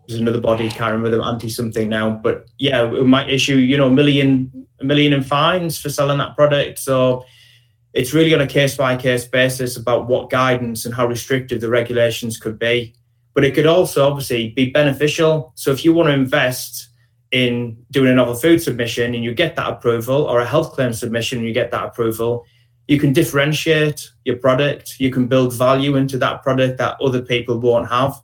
there's 0.08 0.20
another 0.20 0.42
body, 0.42 0.70
can't 0.70 0.94
remember 0.94 1.10
them, 1.10 1.22
anti 1.22 1.50
something 1.50 1.88
now, 1.88 2.10
but 2.10 2.46
yeah, 2.58 2.84
we 2.84 3.04
might 3.04 3.30
issue, 3.30 3.56
you 3.56 3.78
know, 3.78 3.88
a 3.88 3.92
million, 3.92 4.68
a 4.82 4.86
million 4.86 5.14
in 5.14 5.24
fines 5.24 5.80
for 5.80 5.90
selling 5.90 6.18
that 6.18 6.36
product. 6.36 6.80
So 6.80 7.24
it's 7.94 8.14
really 8.14 8.34
on 8.34 8.42
a 8.42 8.48
case 8.48 8.76
by 8.76 8.98
case 8.98 9.26
basis 9.26 9.78
about 9.78 10.08
what 10.08 10.30
guidance 10.30 10.86
and 10.86 10.94
how 10.94 11.08
restrictive 11.08 11.62
the 11.62 11.70
regulations 11.70 12.38
could 12.38 12.58
be. 12.58 12.96
But 13.34 13.44
it 13.44 13.56
could 13.56 13.66
also 13.66 14.08
obviously 14.08 14.50
be 14.50 14.70
beneficial. 14.70 15.54
So 15.56 15.72
if 15.72 15.84
you 15.84 15.94
want 15.94 16.10
to 16.10 16.14
invest 16.14 16.90
in 17.32 17.84
doing 17.90 18.12
a 18.12 18.16
novel 18.16 18.36
food 18.36 18.62
submission 18.62 19.16
and 19.16 19.24
you 19.24 19.34
get 19.34 19.56
that 19.56 19.68
approval, 19.68 20.24
or 20.24 20.40
a 20.40 20.46
health 20.46 20.74
claim 20.74 20.94
submission 20.94 21.40
and 21.40 21.48
you 21.48 21.54
get 21.54 21.72
that 21.72 21.86
approval, 21.86 22.46
you 22.88 23.00
can 23.00 23.14
differentiate 23.14 24.10
your 24.26 24.38
product. 24.38 25.00
You 25.00 25.10
can 25.10 25.28
build 25.28 25.54
value 25.54 25.96
into 25.96 26.18
that 26.20 26.44
product 26.44 26.78
that 26.78 26.98
other 27.02 27.22
people 27.22 27.58
won't 27.60 27.90
have. 27.90 28.22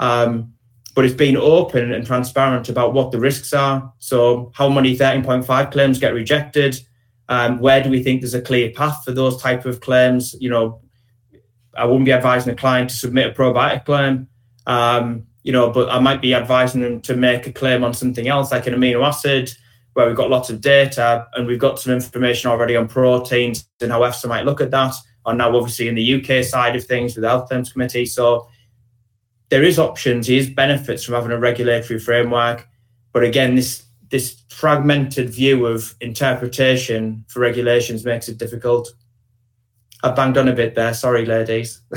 Um, 0.00 0.54
but 0.94 1.04
it's 1.04 1.14
being 1.14 1.36
open 1.36 1.92
and 1.92 2.04
transparent 2.04 2.68
about 2.68 2.94
what 2.94 3.12
the 3.12 3.20
risks 3.20 3.52
are. 3.52 3.92
So, 3.98 4.50
how 4.54 4.68
many 4.68 4.96
13.5 4.96 5.70
claims 5.70 5.98
get 5.98 6.14
rejected? 6.14 6.80
Um, 7.28 7.60
where 7.60 7.82
do 7.82 7.90
we 7.90 8.02
think 8.02 8.20
there's 8.20 8.34
a 8.34 8.42
clear 8.42 8.72
path 8.72 9.04
for 9.04 9.12
those 9.12 9.40
type 9.40 9.64
of 9.66 9.80
claims? 9.80 10.34
You 10.40 10.50
know, 10.50 10.80
I 11.76 11.84
wouldn't 11.84 12.06
be 12.06 12.12
advising 12.12 12.52
a 12.52 12.56
client 12.56 12.90
to 12.90 12.96
submit 12.96 13.28
a 13.28 13.32
probiotic 13.32 13.84
claim, 13.84 14.26
um, 14.66 15.26
you 15.42 15.52
know, 15.52 15.70
but 15.70 15.90
I 15.90 15.98
might 15.98 16.20
be 16.20 16.34
advising 16.34 16.82
them 16.82 17.00
to 17.02 17.16
make 17.16 17.46
a 17.46 17.52
claim 17.52 17.82
on 17.84 17.94
something 17.94 18.28
else, 18.28 18.52
like 18.52 18.66
an 18.66 18.74
amino 18.74 19.06
acid, 19.06 19.52
where 19.94 20.06
we've 20.06 20.16
got 20.16 20.30
lots 20.30 20.50
of 20.50 20.60
data 20.60 21.26
and 21.34 21.46
we've 21.46 21.58
got 21.58 21.78
some 21.78 21.92
information 21.92 22.50
already 22.50 22.76
on 22.76 22.88
proteins 22.88 23.66
and 23.80 23.90
how 23.90 24.00
EFSA 24.00 24.28
might 24.28 24.44
look 24.44 24.60
at 24.60 24.70
that. 24.70 24.94
Or 25.26 25.34
now, 25.34 25.54
obviously, 25.56 25.88
in 25.88 25.94
the 25.94 26.14
UK 26.14 26.44
side 26.44 26.76
of 26.76 26.84
things 26.84 27.14
with 27.14 27.22
the 27.22 27.28
Health 27.28 27.48
Claims 27.48 27.72
Committee. 27.72 28.06
So, 28.06 28.48
there 29.50 29.64
is 29.64 29.78
options, 29.78 30.28
there 30.28 30.36
is 30.36 30.48
benefits 30.48 31.04
from 31.04 31.14
having 31.14 31.32
a 31.32 31.38
regulatory 31.38 31.98
framework. 31.98 32.66
But 33.12 33.24
again, 33.24 33.56
this 33.56 33.84
this 34.10 34.42
fragmented 34.48 35.30
view 35.30 35.66
of 35.66 35.94
interpretation 36.00 37.24
for 37.28 37.40
regulations 37.40 38.04
makes 38.04 38.28
it 38.28 38.38
difficult. 38.38 38.92
I 40.02 40.10
banged 40.10 40.38
on 40.38 40.48
a 40.48 40.52
bit 40.52 40.74
there. 40.74 40.94
Sorry, 40.94 41.26
ladies. 41.26 41.80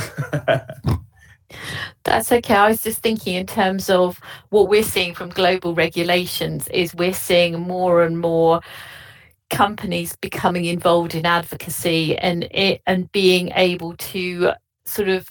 That's 2.04 2.32
okay. 2.32 2.56
I 2.56 2.68
was 2.68 2.84
just 2.84 3.02
thinking 3.02 3.36
in 3.36 3.48
terms 3.48 3.90
of 3.90 4.20
what 4.50 4.68
we're 4.68 4.84
seeing 4.84 5.16
from 5.16 5.30
global 5.30 5.74
regulations 5.74 6.68
is 6.68 6.94
we're 6.94 7.14
seeing 7.14 7.60
more 7.62 8.04
and 8.04 8.20
more 8.20 8.60
companies 9.50 10.16
becoming 10.18 10.66
involved 10.66 11.16
in 11.16 11.26
advocacy 11.26 12.18
and 12.18 12.44
it 12.52 12.82
and 12.88 13.12
being 13.12 13.52
able 13.56 13.96
to 13.98 14.52
sort 14.86 15.08
of 15.10 15.30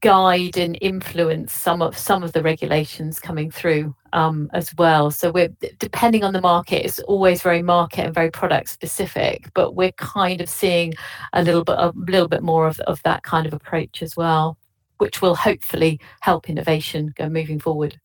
guide 0.00 0.56
and 0.56 0.76
influence 0.80 1.52
some 1.52 1.80
of 1.80 1.96
some 1.96 2.22
of 2.22 2.32
the 2.32 2.42
regulations 2.42 3.20
coming 3.20 3.50
through 3.50 3.94
um, 4.12 4.50
as 4.52 4.72
well. 4.76 5.10
So 5.10 5.30
we're 5.30 5.54
depending 5.78 6.22
on 6.24 6.32
the 6.32 6.40
market, 6.40 6.84
it's 6.84 6.98
always 7.00 7.42
very 7.42 7.62
market 7.62 8.06
and 8.06 8.14
very 8.14 8.30
product 8.30 8.68
specific, 8.68 9.48
but 9.54 9.74
we're 9.74 9.92
kind 9.92 10.40
of 10.40 10.48
seeing 10.48 10.94
a 11.32 11.42
little 11.42 11.64
bit 11.64 11.76
a 11.78 11.92
little 11.96 12.28
bit 12.28 12.42
more 12.42 12.66
of, 12.68 12.78
of 12.80 13.02
that 13.04 13.22
kind 13.22 13.46
of 13.46 13.52
approach 13.54 14.02
as 14.02 14.16
well, 14.16 14.58
which 14.98 15.20
will 15.22 15.34
hopefully 15.34 16.00
help 16.20 16.48
innovation 16.48 17.12
go 17.16 17.28
moving 17.28 17.58
forward. 17.58 18.00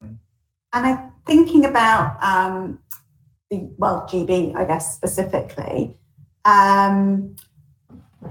And 0.00 0.86
I'm 0.86 1.12
thinking 1.26 1.66
about 1.66 2.22
um, 2.22 2.78
the 3.50 3.68
well 3.76 4.06
GB, 4.10 4.56
I 4.56 4.64
guess 4.64 4.94
specifically. 4.94 5.96
Um, 6.44 7.36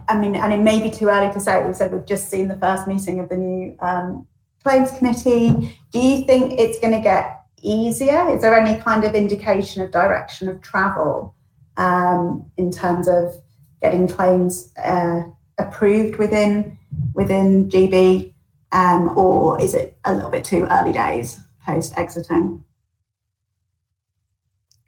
I 0.08 0.18
mean, 0.18 0.36
and 0.36 0.54
it 0.54 0.60
may 0.60 0.82
be 0.82 0.90
too 0.90 1.08
early 1.08 1.32
to 1.34 1.40
say. 1.40 1.66
We 1.66 1.74
said 1.74 1.92
we've 1.92 2.06
just 2.06 2.30
seen 2.30 2.48
the 2.48 2.58
first 2.58 2.88
meeting 2.88 3.20
of 3.20 3.30
the 3.30 3.38
new 3.38 3.76
um, 3.80 4.28
claims 4.64 4.92
committee. 4.92 5.78
Do 5.92 6.00
you 6.00 6.26
think 6.26 6.60
it's 6.60 6.80
going 6.80 6.94
to 6.94 7.02
get 7.02 7.42
easier? 7.62 8.30
Is 8.30 8.42
there 8.42 8.58
any 8.58 8.82
kind 8.82 9.04
of 9.04 9.14
indication 9.14 9.82
of 9.82 9.92
direction 9.92 10.48
of 10.50 10.62
travel 10.62 11.36
um, 11.78 12.50
in 12.58 12.72
terms 12.72 13.08
of 13.08 13.36
getting 13.82 14.08
claims 14.08 14.72
uh, 14.78 15.24
approved 15.58 16.18
within 16.18 16.78
within 17.14 17.70
GB, 17.70 18.34
um, 18.72 19.18
or 19.18 19.60
is 19.62 19.74
it 19.74 19.98
a 20.06 20.14
little 20.14 20.30
bit 20.30 20.46
too 20.46 20.66
early 20.70 20.94
days 20.94 21.40
post 21.66 21.98
exiting? 21.98 22.64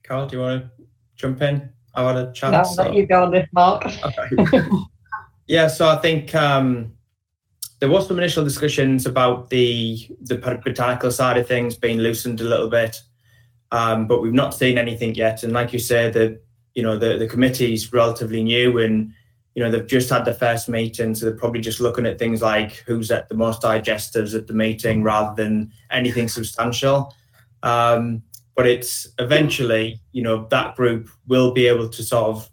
Carol, 0.04 0.28
do 0.28 0.38
you 0.38 0.42
want 0.42 0.64
to 0.64 0.86
jump 1.16 1.42
in? 1.42 1.70
I 1.96 2.04
want 2.04 2.18
to 2.18 2.40
chat. 2.40 2.52
No, 2.52 2.64
so. 2.64 2.84
let 2.84 2.94
you 2.94 3.06
go 3.06 3.24
on 3.24 3.32
this, 3.32 3.48
Mark. 3.54 3.86
Okay. 3.86 4.62
Yeah, 5.48 5.68
so 5.68 5.90
I 5.90 5.98
think 5.98 6.34
um, 6.36 6.94
there 7.80 7.90
was 7.90 8.08
some 8.08 8.18
initial 8.18 8.44
discussions 8.44 9.06
about 9.06 9.50
the 9.50 10.08
the 10.22 10.38
botanical 10.38 11.12
side 11.12 11.38
of 11.38 11.48
things 11.48 11.76
being 11.76 11.98
loosened 11.98 12.40
a 12.40 12.46
little 12.46 12.70
bit, 12.70 13.02
um, 13.72 14.08
but 14.08 14.22
we've 14.22 14.34
not 14.34 14.54
seen 14.54 14.78
anything 14.78 15.16
yet. 15.16 15.44
And 15.44 15.52
like 15.52 15.74
you 15.74 15.80
said, 15.80 16.14
the 16.14 16.40
you 16.76 16.84
know 16.84 16.98
the 16.98 17.18
the 17.18 17.28
committee's 17.28 17.92
relatively 17.92 18.42
new, 18.42 18.78
and 18.80 19.14
you 19.56 19.64
know 19.64 19.70
they've 19.70 19.86
just 19.86 20.10
had 20.10 20.26
the 20.26 20.34
first 20.34 20.68
meeting, 20.68 21.14
so 21.14 21.26
they're 21.26 21.36
probably 21.36 21.62
just 21.62 21.80
looking 21.80 22.06
at 22.06 22.20
things 22.20 22.42
like 22.42 22.84
who's 22.88 23.12
at 23.12 23.30
the 23.30 23.36
most 23.36 23.62
digestives 23.62 24.36
at 24.36 24.48
the 24.48 24.54
meeting 24.54 25.04
rather 25.04 25.36
than 25.42 25.72
anything 25.92 26.28
substantial. 26.28 27.14
Um, 27.62 28.24
but 28.56 28.68
it's 28.68 29.08
eventually, 29.20 30.00
you 30.12 30.22
know, 30.22 30.48
that 30.50 30.76
group 30.76 31.10
will 31.28 31.52
be 31.52 31.68
able 31.68 31.90
to 31.90 32.04
sort 32.04 32.36
of 32.36 32.50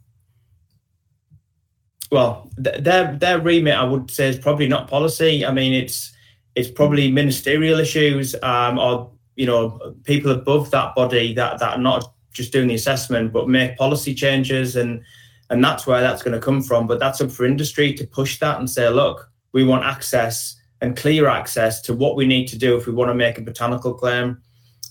well, 2.10 2.50
their 2.56 3.16
their 3.16 3.40
remit, 3.40 3.74
I 3.74 3.84
would 3.84 4.10
say, 4.10 4.28
is 4.28 4.38
probably 4.38 4.66
not 4.66 4.88
policy. 4.88 5.46
I 5.46 5.52
mean, 5.52 5.72
it's 5.72 6.12
it's 6.56 6.70
probably 6.70 7.10
ministerial 7.10 7.78
issues, 7.78 8.34
um, 8.42 8.78
or 8.78 9.12
you 9.36 9.46
know, 9.46 9.94
people 10.04 10.32
above 10.32 10.70
that 10.72 10.94
body 10.94 11.32
that 11.34 11.60
that 11.60 11.76
are 11.76 11.80
not 11.80 12.12
just 12.32 12.52
doing 12.52 12.68
the 12.68 12.74
assessment, 12.74 13.32
but 13.32 13.48
make 13.48 13.76
policy 13.76 14.14
changes, 14.14 14.74
and 14.74 15.02
and 15.50 15.62
that's 15.62 15.86
where 15.86 16.00
that's 16.00 16.22
going 16.22 16.34
to 16.34 16.44
come 16.44 16.62
from. 16.62 16.86
But 16.86 17.00
that's 17.00 17.20
up 17.20 17.30
for 17.30 17.44
industry 17.44 17.92
to 17.94 18.06
push 18.06 18.38
that 18.38 18.58
and 18.58 18.70
say, 18.70 18.88
look, 18.88 19.30
we 19.52 19.64
want 19.64 19.84
access 19.84 20.56
and 20.80 20.96
clear 20.96 21.28
access 21.28 21.80
to 21.82 21.94
what 21.94 22.16
we 22.16 22.24
need 22.24 22.46
to 22.48 22.58
do 22.58 22.76
if 22.76 22.86
we 22.86 22.92
want 22.92 23.10
to 23.10 23.14
make 23.14 23.36
a 23.36 23.42
botanical 23.42 23.92
claim. 23.92 24.40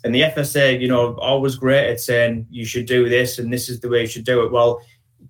And 0.04 0.14
the 0.14 0.22
FSA, 0.22 0.80
you 0.80 0.88
know, 0.88 1.16
always 1.16 1.56
great 1.56 1.90
at 1.90 2.00
saying 2.00 2.46
you 2.50 2.66
should 2.66 2.86
do 2.86 3.10
this 3.10 3.40
and 3.40 3.52
this 3.52 3.70
is 3.70 3.80
the 3.80 3.90
way 3.90 4.02
you 4.02 4.08
should 4.08 4.26
do 4.26 4.44
it. 4.44 4.52
Well, 4.52 4.82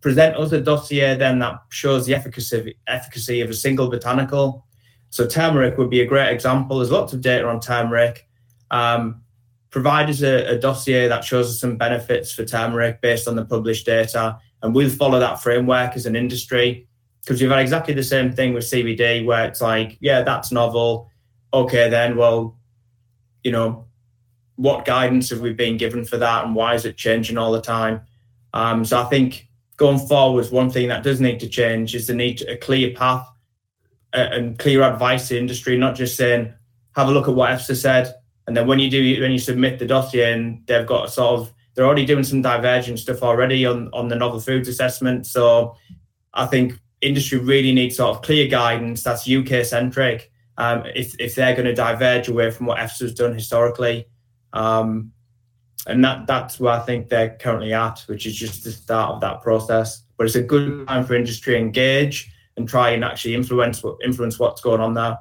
present 0.02 0.36
us 0.36 0.52
a 0.52 0.62
dossier 0.62 1.16
then 1.16 1.40
that 1.40 1.60
shows 1.70 2.06
the 2.06 2.14
efficacy 2.14 2.76
efficacy 2.88 3.42
of 3.42 3.50
a 3.50 3.54
single 3.54 3.90
botanical. 3.90 4.66
So 5.10 5.26
turmeric 5.26 5.78
would 5.78 5.90
be 5.90 6.02
a 6.02 6.06
great 6.06 6.32
example. 6.32 6.78
There's 6.78 6.92
lots 6.92 7.14
of 7.14 7.22
data 7.22 7.48
on 7.48 7.60
turmeric. 7.60 8.28
Um, 8.70 9.22
provide 9.72 10.10
us 10.10 10.22
a, 10.22 10.56
a, 10.56 10.60
dossier 10.60 11.08
that 11.08 11.24
shows 11.24 11.50
us 11.50 11.60
some 11.60 11.78
benefits 11.78 12.32
for 12.32 12.46
turmeric 12.46 13.02
based 13.02 13.28
on 13.28 13.36
the 13.36 13.46
published 13.46 13.86
data, 13.86 14.38
and 14.62 14.76
we'll 14.76 14.90
follow 14.90 15.20
that 15.20 15.42
framework 15.42 15.96
as 15.96 16.06
an 16.06 16.16
industry. 16.16 16.88
Because 17.22 17.42
we've 17.42 17.52
had 17.52 17.60
exactly 17.60 17.94
the 17.94 18.04
same 18.04 18.32
thing 18.32 18.54
with 18.54 18.64
CBD, 18.64 19.26
where 19.26 19.46
it's 19.46 19.62
like, 19.62 19.98
yeah, 20.00 20.22
that's 20.22 20.52
novel. 20.52 21.10
Okay, 21.54 21.90
then, 21.90 22.16
well, 22.16 22.58
you 23.44 23.52
know, 23.52 23.86
what 24.56 24.86
guidance 24.86 25.30
have 25.30 25.40
we 25.40 25.54
been 25.54 25.78
given 25.78 26.04
for 26.04 26.18
that, 26.18 26.46
and 26.46 26.56
why 26.56 26.76
is 26.76 26.86
it 26.86 26.98
changing 26.98 27.38
all 27.38 27.52
the 27.52 27.62
time? 27.62 28.02
Um, 28.54 28.84
so 28.84 29.02
I 29.02 29.06
think 29.06 29.48
going 29.78 30.00
forwards, 30.00 30.52
one 30.52 30.70
thing 30.70 30.90
that 30.90 31.04
does 31.04 31.22
need 31.22 31.40
to 31.40 31.48
change 31.48 31.96
is 31.96 32.08
the 32.08 32.14
need 32.14 32.38
to 32.40 32.52
a 32.52 32.58
clear 32.58 32.94
path 32.94 33.26
uh, 34.14 34.28
and 34.32 34.60
clear 34.60 34.84
advice 34.84 35.30
to 35.30 35.38
industry, 35.40 35.78
not 35.78 35.96
just 35.96 36.18
saying, 36.18 36.54
have 36.96 37.08
a 37.08 37.12
look 37.12 37.28
at 37.28 37.34
what 37.34 37.52
EFSA 37.52 37.76
said. 37.76 38.14
And 38.48 38.58
then 38.58 38.68
when 38.68 38.80
you 38.80 38.90
do, 38.90 39.22
when 39.22 39.32
you 39.32 39.40
submit 39.40 39.80
the 39.80 39.86
dossier 39.86 40.34
and 40.34 40.66
they've 40.66 40.86
got 40.86 41.08
a 41.08 41.12
sort 41.12 41.40
of, 41.40 41.54
they're 41.80 41.86
already 41.86 42.06
doing 42.06 42.26
some 42.26 42.42
divergent 42.42 43.00
stuff 43.00 43.24
already 43.24 43.66
on, 43.66 43.90
on 43.94 44.10
the 44.10 44.16
novel 44.18 44.42
foods 44.42 44.68
assessment. 44.68 45.26
So 45.26 45.78
I 46.34 46.46
think 46.46 46.78
industry 47.00 47.40
really 47.40 47.74
needs 47.74 47.96
sort 47.96 48.14
of 48.14 48.22
clear 48.22 48.50
guidance 48.50 49.02
that's 49.02 49.30
UK 49.30 49.64
centric. 49.64 50.30
Um, 50.58 50.84
if, 50.94 51.18
if 51.22 51.36
they're 51.36 51.54
going 51.56 51.68
to 51.68 51.74
diverge 51.74 52.28
away 52.28 52.52
from 52.52 52.66
what 52.66 52.80
EFSA 52.80 53.00
has 53.00 53.14
done 53.14 53.34
historically. 53.34 54.10
Um, 54.52 55.14
and 55.88 56.04
that 56.04 56.28
that's 56.28 56.60
where 56.60 56.74
I 56.74 56.80
think 56.80 57.08
they're 57.08 57.38
currently 57.40 57.72
at, 57.72 58.00
which 58.08 58.26
is 58.26 58.36
just 58.36 58.66
the 58.66 58.74
start 58.74 59.12
of 59.12 59.22
that 59.22 59.42
process. 59.42 60.04
but 60.18 60.26
it's 60.26 60.36
a 60.36 60.44
good 60.44 60.86
time 60.86 61.06
for 61.06 61.16
industry 61.16 61.54
to 61.54 61.60
engage 61.60 62.30
and 62.58 62.68
try 62.68 62.90
and 62.90 63.06
actually 63.06 63.36
influence 63.36 63.82
influence 64.04 64.38
what's 64.38 64.60
going 64.60 64.82
on 64.82 64.96
there. 64.96 65.18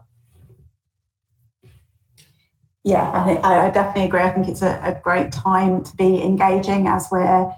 Yeah, 2.89 3.11
I 3.12 3.22
think 3.26 3.45
I, 3.45 3.68
definitely 3.68 4.05
agree. 4.05 4.22
I 4.22 4.30
think 4.30 4.49
it's 4.49 4.62
a, 4.62 4.80
a 4.82 4.99
great 5.03 5.30
time 5.30 5.84
to 5.84 5.97
be 5.97 6.22
engaging 6.22 6.86
as 6.89 7.07
we're, 7.12 7.53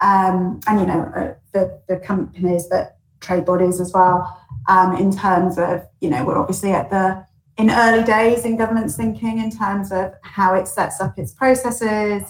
um, 0.00 0.60
and 0.66 0.80
you 0.80 0.86
know, 0.86 1.12
uh, 1.14 1.34
the 1.52 1.78
the 1.88 1.98
companies 1.98 2.70
that 2.70 2.96
trade 3.20 3.44
bodies 3.44 3.82
as 3.82 3.92
well. 3.92 4.38
Um, 4.68 4.96
in 4.96 5.14
terms 5.14 5.58
of, 5.58 5.82
you 6.00 6.08
know, 6.08 6.24
we're 6.24 6.38
obviously 6.38 6.70
at 6.70 6.88
the 6.88 7.22
in 7.58 7.70
early 7.70 8.02
days 8.02 8.46
in 8.46 8.56
government's 8.56 8.96
thinking 8.96 9.40
in 9.40 9.50
terms 9.50 9.92
of 9.92 10.14
how 10.22 10.54
it 10.54 10.66
sets 10.66 11.02
up 11.02 11.18
its 11.18 11.34
processes. 11.34 12.22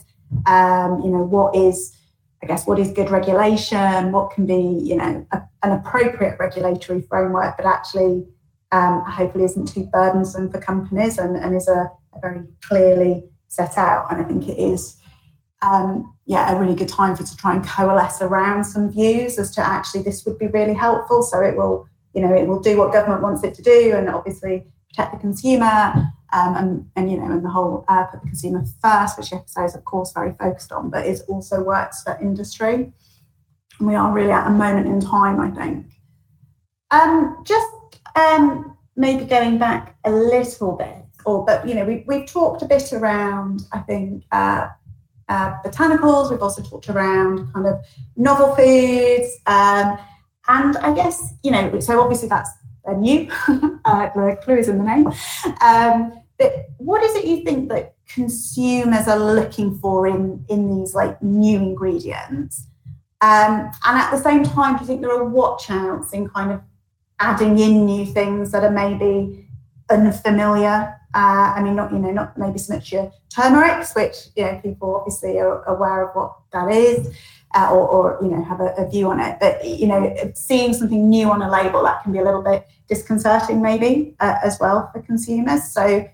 Um, 0.47 1.01
you 1.05 1.11
know, 1.11 1.23
what 1.23 1.55
is 1.55 1.97
I 2.43 2.49
guess 2.49 2.67
what 2.67 2.81
is 2.81 2.91
good 2.91 3.11
regulation, 3.11 4.11
what 4.11 4.33
can 4.33 4.47
be, 4.47 4.81
you 4.83 4.97
know, 4.97 5.25
a, 5.31 5.43
an 5.63 5.79
appropriate 5.79 6.41
regulatory 6.41 7.03
framework, 7.03 7.57
but 7.57 7.67
actually 7.67 8.27
um, 8.73 9.05
hopefully 9.05 9.45
isn't 9.45 9.69
too 9.69 9.89
burdensome 9.93 10.51
for 10.51 10.61
companies 10.61 11.19
and, 11.19 11.37
and 11.37 11.55
is 11.55 11.69
a, 11.69 11.91
a, 12.15 12.21
very 12.21 12.41
clearly 12.63 13.25
set 13.49 13.77
out. 13.77 14.11
And 14.11 14.21
I 14.21 14.25
think 14.25 14.49
it 14.49 14.59
is, 14.59 14.97
um, 15.61 16.15
yeah, 16.25 16.53
a 16.53 16.59
really 16.59 16.75
good 16.75 16.89
time 16.89 17.15
for 17.15 17.23
to 17.23 17.37
try 17.37 17.55
and 17.55 17.65
coalesce 17.65 18.23
around 18.23 18.65
some 18.65 18.91
views 18.91 19.39
as 19.39 19.51
to 19.53 19.61
actually 19.61 20.03
this 20.03 20.25
would 20.25 20.39
be 20.39 20.47
really 20.49 20.75
helpful. 20.75 21.23
So 21.23 21.41
it 21.41 21.57
will, 21.57 21.87
you 22.15 22.23
know, 22.23 22.35
it 22.35 22.47
will 22.47 22.61
do 22.61 22.79
what 22.79 22.93
government 22.93 23.23
wants 23.23 23.45
it 23.45 23.55
to 23.55 23.63
do, 23.63 23.95
and 23.95 24.09
obviously 24.09 24.65
protect 24.89 25.13
the 25.13 25.21
consumer 25.21 26.13
um, 26.33 26.57
and, 26.57 26.91
and 26.97 27.11
you 27.11 27.19
know, 27.19 27.31
and 27.31 27.45
the 27.45 27.51
whole 27.51 27.85
uh, 27.89 28.05
put 28.05 28.23
the 28.23 28.29
consumer 28.29 28.65
first, 28.83 29.19
which 29.19 29.31
FSA 29.31 29.67
is 29.67 29.75
of 29.75 29.85
course 29.85 30.13
very 30.13 30.35
focused 30.39 30.73
on, 30.73 30.91
but 30.91 31.07
it 31.07 31.21
also 31.29 31.63
works 31.63 32.03
for 32.03 32.19
industry. 32.21 32.93
And 33.79 33.89
we 33.89 33.95
are 33.95 34.13
really 34.13 34.33
at 34.33 34.47
a 34.47 34.51
moment 34.51 34.87
in 34.87 35.01
time, 35.01 35.41
I 35.41 35.51
think. 35.51 35.87
Um, 36.91 37.43
just 37.45 37.67
um, 38.17 38.77
maybe 38.97 39.25
going 39.25 39.59
back 39.59 39.97
a 40.05 40.11
little 40.11 40.73
bit, 40.73 41.05
or 41.25 41.45
but 41.45 41.67
you 41.67 41.75
know, 41.75 41.85
we, 41.85 42.05
we've 42.07 42.27
talked 42.27 42.63
a 42.63 42.67
bit 42.67 42.93
around, 42.93 43.63
I 43.73 43.81
think, 43.81 44.25
uh, 44.33 44.69
uh, 45.29 45.63
botanicals. 45.65 46.31
We've 46.31 46.43
also 46.43 46.63
talked 46.63 46.89
around 46.89 47.53
kind 47.53 47.67
of 47.67 47.85
novel 48.17 48.55
foods, 48.55 49.39
um, 49.47 49.99
and 50.49 50.77
I 50.79 50.95
guess 50.95 51.35
you 51.43 51.51
know, 51.51 51.81
so 51.81 52.01
obviously 52.01 52.29
that's 52.29 52.51
a 52.85 52.95
new. 52.95 53.31
uh, 53.85 54.11
the 54.15 54.39
clue 54.43 54.59
is 54.59 54.69
in 54.69 54.79
the 54.79 54.85
name. 54.85 55.07
Um, 55.61 56.19
but 56.39 56.67
what 56.79 57.03
is 57.03 57.15
it 57.15 57.25
you 57.25 57.45
think 57.45 57.69
that 57.69 57.95
consumers 58.09 59.07
are 59.09 59.19
looking 59.19 59.79
for 59.79 60.07
in 60.07 60.45
in 60.49 60.77
these 60.77 60.95
like 60.95 61.23
new 61.23 61.59
ingredients? 61.59 62.67
Um, 63.21 63.71
and 63.85 63.99
at 63.99 64.11
the 64.11 64.19
same 64.19 64.43
time, 64.43 64.75
do 64.75 64.81
you 64.81 64.87
think 64.87 65.01
there 65.01 65.13
are 65.13 65.25
watch 65.25 65.71
outs 65.71 66.13
in 66.13 66.29
kind 66.29 66.51
of 66.51 66.61
adding 67.23 67.59
in 67.59 67.87
new 67.87 68.05
things 68.05 68.51
that 68.53 68.65
are 68.65 68.71
maybe 68.71 69.47
unfamiliar? 69.89 70.99
Uh, 71.15 71.53
I 71.57 71.63
mean, 71.63 71.77
not 71.77 71.93
you 71.93 71.99
know, 71.99 72.11
not 72.11 72.37
maybe 72.37 72.59
so 72.59 72.75
much 72.75 72.91
your 72.91 73.13
turmerics, 73.29 73.95
which 73.95 74.17
you 74.35 74.45
know 74.45 74.61
people 74.63 74.97
obviously 74.97 75.39
are 75.39 75.63
aware 75.65 76.09
of 76.09 76.17
what 76.17 76.37
that 76.53 76.71
is, 76.73 77.15
uh, 77.55 77.69
or, 77.71 77.87
or, 77.89 78.19
you 78.23 78.31
know 78.31 78.43
have 78.43 78.61
a, 78.61 78.75
a, 78.79 78.89
view 78.89 79.11
on 79.11 79.21
it. 79.21 79.37
But 79.39 79.65
you 79.65 79.87
know, 79.87 80.33
seeing 80.35 80.73
something 80.73 81.09
new 81.09 81.31
on 81.31 81.43
a 81.43 81.51
label 81.51 81.83
that 81.85 82.03
can 82.03 82.13
be 82.13 82.19
a 82.19 82.25
little 82.25 82.43
bit 82.43 82.67
disconcerting, 82.89 83.61
maybe 83.61 84.17
uh, 84.21 84.37
as 84.43 84.59
well 84.59 84.91
for 84.93 85.03
consumers. 85.03 85.71
So 85.71 86.09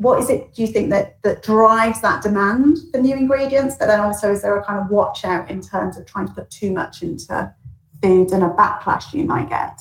what 0.00 0.18
is 0.18 0.30
it 0.30 0.54
do 0.54 0.62
you 0.62 0.68
think 0.68 0.88
that 0.88 1.22
that 1.22 1.42
drives 1.42 2.00
that 2.00 2.22
demand 2.22 2.78
for 2.90 2.98
new 2.98 3.14
ingredients 3.14 3.76
but 3.78 3.86
then 3.86 4.00
also 4.00 4.32
is 4.32 4.40
there 4.40 4.56
a 4.56 4.64
kind 4.64 4.80
of 4.80 4.90
watch 4.90 5.26
out 5.26 5.50
in 5.50 5.60
terms 5.60 5.98
of 5.98 6.06
trying 6.06 6.26
to 6.26 6.32
put 6.32 6.50
too 6.50 6.72
much 6.72 7.02
into 7.02 7.54
food 8.02 8.32
and 8.32 8.42
a 8.42 8.48
backlash 8.48 9.12
you 9.12 9.24
might 9.24 9.50
get 9.50 9.78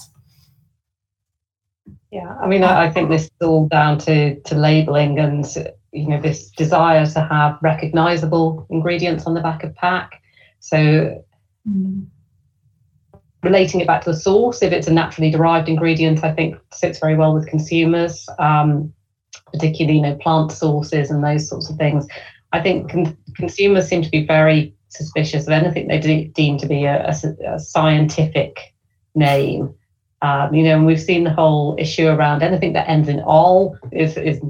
yeah 2.12 2.36
i 2.41 2.47
mean 2.47 2.64
i, 2.64 2.86
I 2.86 2.89
think 2.91 3.10
this 3.10 3.24
is 3.24 3.32
all 3.41 3.68
down 3.68 3.97
to 3.99 4.39
to 4.41 4.55
labeling 4.55 5.20
and 5.20 5.45
you 5.91 6.07
know 6.07 6.22
this 6.22 6.49
desire 6.51 7.05
to 7.05 7.22
have 7.22 7.57
recognizable 7.62 8.66
ingredients 8.70 9.26
on 9.26 9.34
the 9.34 9.41
back 9.41 9.64
of 9.64 9.76
pack 9.76 10.22
so 10.60 11.24
mm. 11.68 12.05
relating 13.43 13.82
it 13.82 13.88
back 13.88 14.03
to 14.03 14.12
the 14.12 14.18
source 14.18 14.62
if 14.62 14.72
it's 14.72 14.88
a 14.88 14.93
naturally 14.93 15.32
derived 15.32 15.70
ingredient 15.70 16.24
i 16.24 16.34
think 16.34 16.55
sits 16.74 16.99
very 16.99 17.16
well 17.16 17.34
with 17.34 17.47
consumers 17.47 18.28
um, 18.39 18.93
particularly 19.51 19.97
you 19.97 20.01
know 20.01 20.16
plant 20.16 20.51
sources 20.51 21.12
and 21.12 21.24
those 21.24 21.47
sorts 21.47 21.70
of 21.70 21.78
things. 21.78 22.07
I 22.51 22.62
think 22.62 22.91
con- 22.91 23.18
consumers 23.36 23.88
seem 23.88 24.01
to 24.01 24.10
be 24.10 24.26
very 24.26 24.74
suspicious 24.89 25.45
of 25.45 25.53
anything 25.53 25.88
they 25.88 25.99
de- 25.99 26.28
deem 26.30 26.57
to 26.57 26.68
be 26.68 26.86
a, 26.86 27.07
a, 27.07 27.53
a 27.53 27.60
scientific 27.60 28.74
name. 29.16 29.74
Um, 30.22 30.53
you 30.53 30.63
know, 30.63 30.76
and 30.76 30.86
we've 30.86 31.01
seen 31.01 31.24
the 31.24 31.34
whole 31.34 31.76
issue 31.78 32.07
around 32.07 32.43
anything 32.43 32.74
that 32.74 32.89
ends 32.89 33.07
in 33.07 33.22
"all" 33.22 33.78
is 33.91 34.17
is 34.17 34.41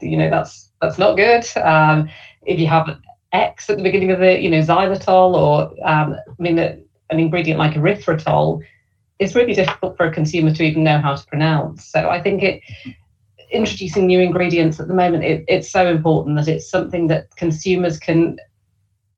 you 0.00 0.16
know 0.16 0.30
that's 0.30 0.70
that's 0.80 0.98
not 0.98 1.16
good. 1.16 1.46
Um, 1.62 2.08
if 2.42 2.58
you 2.58 2.66
have 2.66 2.98
X 3.32 3.70
at 3.70 3.76
the 3.76 3.82
beginning 3.82 4.10
of 4.10 4.22
it, 4.22 4.40
you 4.40 4.50
know 4.50 4.58
xylitol 4.60 5.34
or 5.34 5.88
um, 5.88 6.14
I 6.14 6.42
mean 6.42 6.58
an 6.58 6.84
ingredient 7.10 7.60
like 7.60 7.74
erythritol, 7.74 8.60
it's 9.20 9.34
really 9.34 9.54
difficult 9.54 9.96
for 9.96 10.06
a 10.06 10.12
consumer 10.12 10.52
to 10.52 10.64
even 10.64 10.82
know 10.82 10.98
how 10.98 11.14
to 11.14 11.26
pronounce. 11.26 11.86
So 11.86 12.08
I 12.08 12.20
think 12.20 12.42
it 12.42 12.60
introducing 13.54 14.06
new 14.06 14.20
ingredients 14.20 14.80
at 14.80 14.88
the 14.88 14.94
moment, 14.94 15.24
it, 15.24 15.44
it's 15.48 15.70
so 15.70 15.86
important 15.86 16.36
that 16.36 16.48
it's 16.48 16.68
something 16.68 17.06
that 17.06 17.34
consumers 17.36 17.98
can 17.98 18.36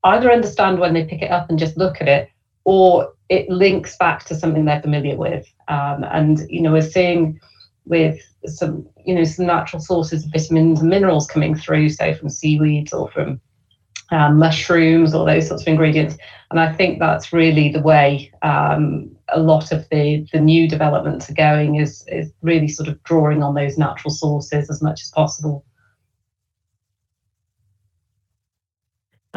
either 0.03 0.31
understand 0.31 0.79
when 0.79 0.93
they 0.93 1.03
pick 1.03 1.21
it 1.21 1.31
up 1.31 1.49
and 1.49 1.59
just 1.59 1.75
look 1.75 1.99
at 2.01 2.07
it, 2.07 2.29
or 2.63 3.13
it 3.29 3.49
links 3.49 3.97
back 3.97 4.23
to 4.25 4.35
something 4.35 4.65
they're 4.65 4.81
familiar 4.81 5.17
with. 5.17 5.45
Um, 5.67 6.03
and 6.11 6.39
you 6.49 6.61
know, 6.61 6.71
we're 6.71 6.81
seeing 6.81 7.39
with 7.85 8.19
some 8.45 8.87
you 9.05 9.15
know 9.15 9.23
some 9.23 9.45
natural 9.45 9.81
sources 9.81 10.25
of 10.25 10.31
vitamins 10.31 10.81
and 10.81 10.89
minerals 10.89 11.27
coming 11.27 11.55
through, 11.55 11.89
say 11.89 12.13
from 12.13 12.29
seaweeds 12.29 12.93
or 12.93 13.09
from 13.11 13.39
um, 14.11 14.37
mushrooms 14.37 15.13
or 15.13 15.25
those 15.25 15.47
sorts 15.47 15.63
of 15.63 15.67
ingredients. 15.67 16.17
And 16.51 16.59
I 16.59 16.71
think 16.71 16.99
that's 16.99 17.33
really 17.33 17.71
the 17.71 17.81
way 17.81 18.31
um, 18.41 19.11
a 19.29 19.39
lot 19.39 19.71
of 19.71 19.87
the, 19.89 20.25
the 20.31 20.39
new 20.39 20.67
developments 20.67 21.29
are 21.29 21.33
going 21.33 21.75
is, 21.75 22.05
is 22.07 22.31
really 22.41 22.69
sort 22.69 22.87
of 22.87 23.01
drawing 23.03 23.43
on 23.43 23.53
those 23.53 23.77
natural 23.77 24.13
sources 24.13 24.69
as 24.69 24.81
much 24.81 25.01
as 25.01 25.09
possible. 25.09 25.65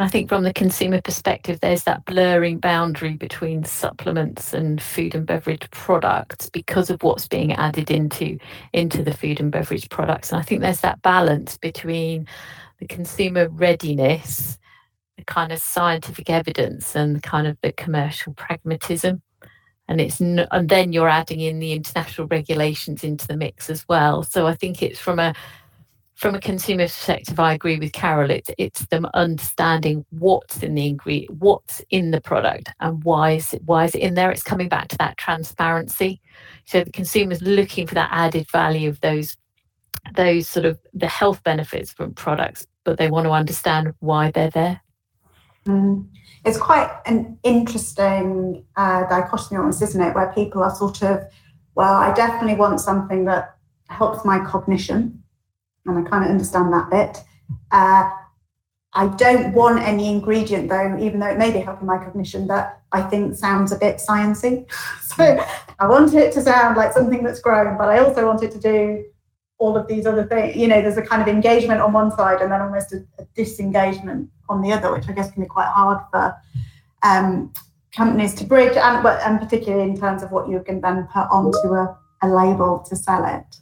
I 0.03 0.07
think 0.07 0.29
from 0.29 0.43
the 0.43 0.53
consumer 0.53 1.01
perspective, 1.01 1.59
there's 1.59 1.83
that 1.83 2.05
blurring 2.05 2.59
boundary 2.59 3.15
between 3.15 3.63
supplements 3.63 4.53
and 4.53 4.81
food 4.81 5.15
and 5.15 5.25
beverage 5.25 5.69
products 5.71 6.49
because 6.49 6.89
of 6.89 7.03
what's 7.03 7.27
being 7.27 7.53
added 7.53 7.91
into 7.91 8.37
into 8.73 9.03
the 9.03 9.13
food 9.13 9.39
and 9.39 9.51
beverage 9.51 9.89
products. 9.89 10.31
And 10.31 10.39
I 10.39 10.43
think 10.43 10.61
there's 10.61 10.81
that 10.81 11.01
balance 11.01 11.57
between 11.57 12.27
the 12.79 12.87
consumer 12.87 13.47
readiness 13.49 14.57
the 15.21 15.25
kind 15.25 15.51
of 15.51 15.59
scientific 15.59 16.29
evidence 16.29 16.95
and 16.95 17.15
the 17.15 17.21
kind 17.21 17.45
of 17.45 17.57
the 17.61 17.71
commercial 17.71 18.33
pragmatism 18.33 19.21
and 19.87 20.01
it's 20.01 20.19
and 20.19 20.69
then 20.69 20.93
you're 20.93 21.09
adding 21.09 21.39
in 21.39 21.59
the 21.59 21.73
international 21.73 22.27
regulations 22.27 23.03
into 23.03 23.27
the 23.27 23.37
mix 23.37 23.69
as 23.69 23.87
well 23.87 24.23
so 24.23 24.47
i 24.47 24.55
think 24.55 24.81
it's 24.81 24.99
from 24.99 25.19
a 25.19 25.33
from 26.21 26.35
a 26.35 26.39
consumer 26.39 26.83
perspective 26.83 27.39
i 27.39 27.51
agree 27.53 27.79
with 27.79 27.91
carol. 27.93 28.29
It's 28.29 28.51
it's 28.59 28.85
them 28.87 29.07
understanding 29.15 30.05
what's 30.11 30.61
in 30.61 30.75
the 30.75 30.87
ingredient 30.87 31.39
what's 31.39 31.81
in 31.89 32.11
the 32.11 32.21
product 32.21 32.69
and 32.79 33.03
why 33.03 33.31
is 33.31 33.53
it 33.53 33.63
why 33.65 33.85
is 33.85 33.95
it 33.95 33.99
in 33.99 34.13
there. 34.13 34.31
It's 34.31 34.43
coming 34.43 34.69
back 34.69 34.87
to 34.89 34.97
that 34.99 35.17
transparency. 35.17 36.21
So 36.65 36.83
the 36.83 36.91
consumer's 36.91 37.41
looking 37.41 37.87
for 37.87 37.95
that 37.95 38.09
added 38.11 38.49
value 38.51 38.89
of 38.89 39.01
those 39.01 39.35
those 40.15 40.47
sort 40.47 40.65
of 40.65 40.79
the 40.93 41.07
health 41.07 41.43
benefits 41.43 41.91
from 41.91 42.13
products 42.13 42.67
but 42.83 42.97
they 42.97 43.09
want 43.09 43.25
to 43.25 43.31
understand 43.31 43.93
why 43.99 44.31
they're 44.31 44.49
there. 44.49 44.81
Mm. 45.65 46.07
It's 46.45 46.57
quite 46.57 46.89
an 47.05 47.37
interesting 47.43 48.65
uh, 48.75 49.07
dichotomy 49.07 49.69
isn't 49.69 50.01
it? 50.01 50.15
Where 50.15 50.31
people 50.33 50.63
are 50.63 50.73
sort 50.75 51.03
of, 51.03 51.23
well, 51.75 51.93
I 51.93 52.13
definitely 52.13 52.55
want 52.55 52.79
something 52.79 53.25
that 53.25 53.55
helps 53.89 54.25
my 54.25 54.39
cognition, 54.43 55.20
and 55.85 55.97
I 55.97 56.09
kind 56.09 56.23
of 56.23 56.31
understand 56.31 56.73
that 56.73 56.89
bit. 56.89 57.23
Uh, 57.71 58.09
I 58.93 59.07
don't 59.07 59.53
want 59.53 59.81
any 59.81 60.09
ingredient 60.09 60.67
though, 60.67 60.97
even 60.99 61.19
though 61.19 61.27
it 61.27 61.37
may 61.37 61.51
be 61.51 61.59
helping 61.59 61.87
my 61.87 61.97
cognition, 61.97 62.47
that 62.47 62.81
I 62.91 63.01
think 63.01 63.35
sounds 63.35 63.71
a 63.71 63.77
bit 63.77 63.97
sciencey. 63.97 64.69
so 65.01 65.43
I 65.79 65.87
want 65.87 66.13
it 66.13 66.33
to 66.33 66.41
sound 66.41 66.77
like 66.77 66.91
something 66.91 67.23
that's 67.23 67.39
grown, 67.39 67.77
but 67.77 67.89
I 67.89 67.99
also 67.99 68.25
want 68.25 68.43
it 68.43 68.51
to 68.51 68.59
do 68.59 69.05
all 69.59 69.77
of 69.77 69.87
these 69.87 70.05
other 70.05 70.25
things. 70.25 70.55
You 70.57 70.67
know, 70.67 70.81
there's 70.81 70.97
a 70.97 71.01
kind 71.01 71.21
of 71.21 71.27
engagement 71.27 71.81
on 71.81 71.93
one 71.93 72.11
side 72.11 72.41
and 72.41 72.51
then 72.51 72.61
almost 72.61 72.91
a, 72.91 73.05
a 73.19 73.25
disengagement 73.35 74.29
on 74.49 74.61
the 74.61 74.73
other, 74.73 74.91
which 74.91 75.07
I 75.07 75.13
guess 75.13 75.31
can 75.31 75.43
be 75.43 75.47
quite 75.47 75.67
hard 75.67 75.99
for 76.11 76.35
um, 77.03 77.53
companies 77.95 78.33
to 78.35 78.43
bridge, 78.45 78.75
and, 78.75 79.05
and 79.05 79.39
particularly 79.39 79.89
in 79.89 79.97
terms 79.97 80.23
of 80.23 80.31
what 80.31 80.49
you 80.49 80.61
can 80.61 80.81
then 80.81 81.07
put 81.13 81.27
onto 81.31 81.73
a, 81.73 81.97
a 82.23 82.27
label 82.27 82.79
to 82.89 82.95
sell 82.95 83.23
it. 83.25 83.55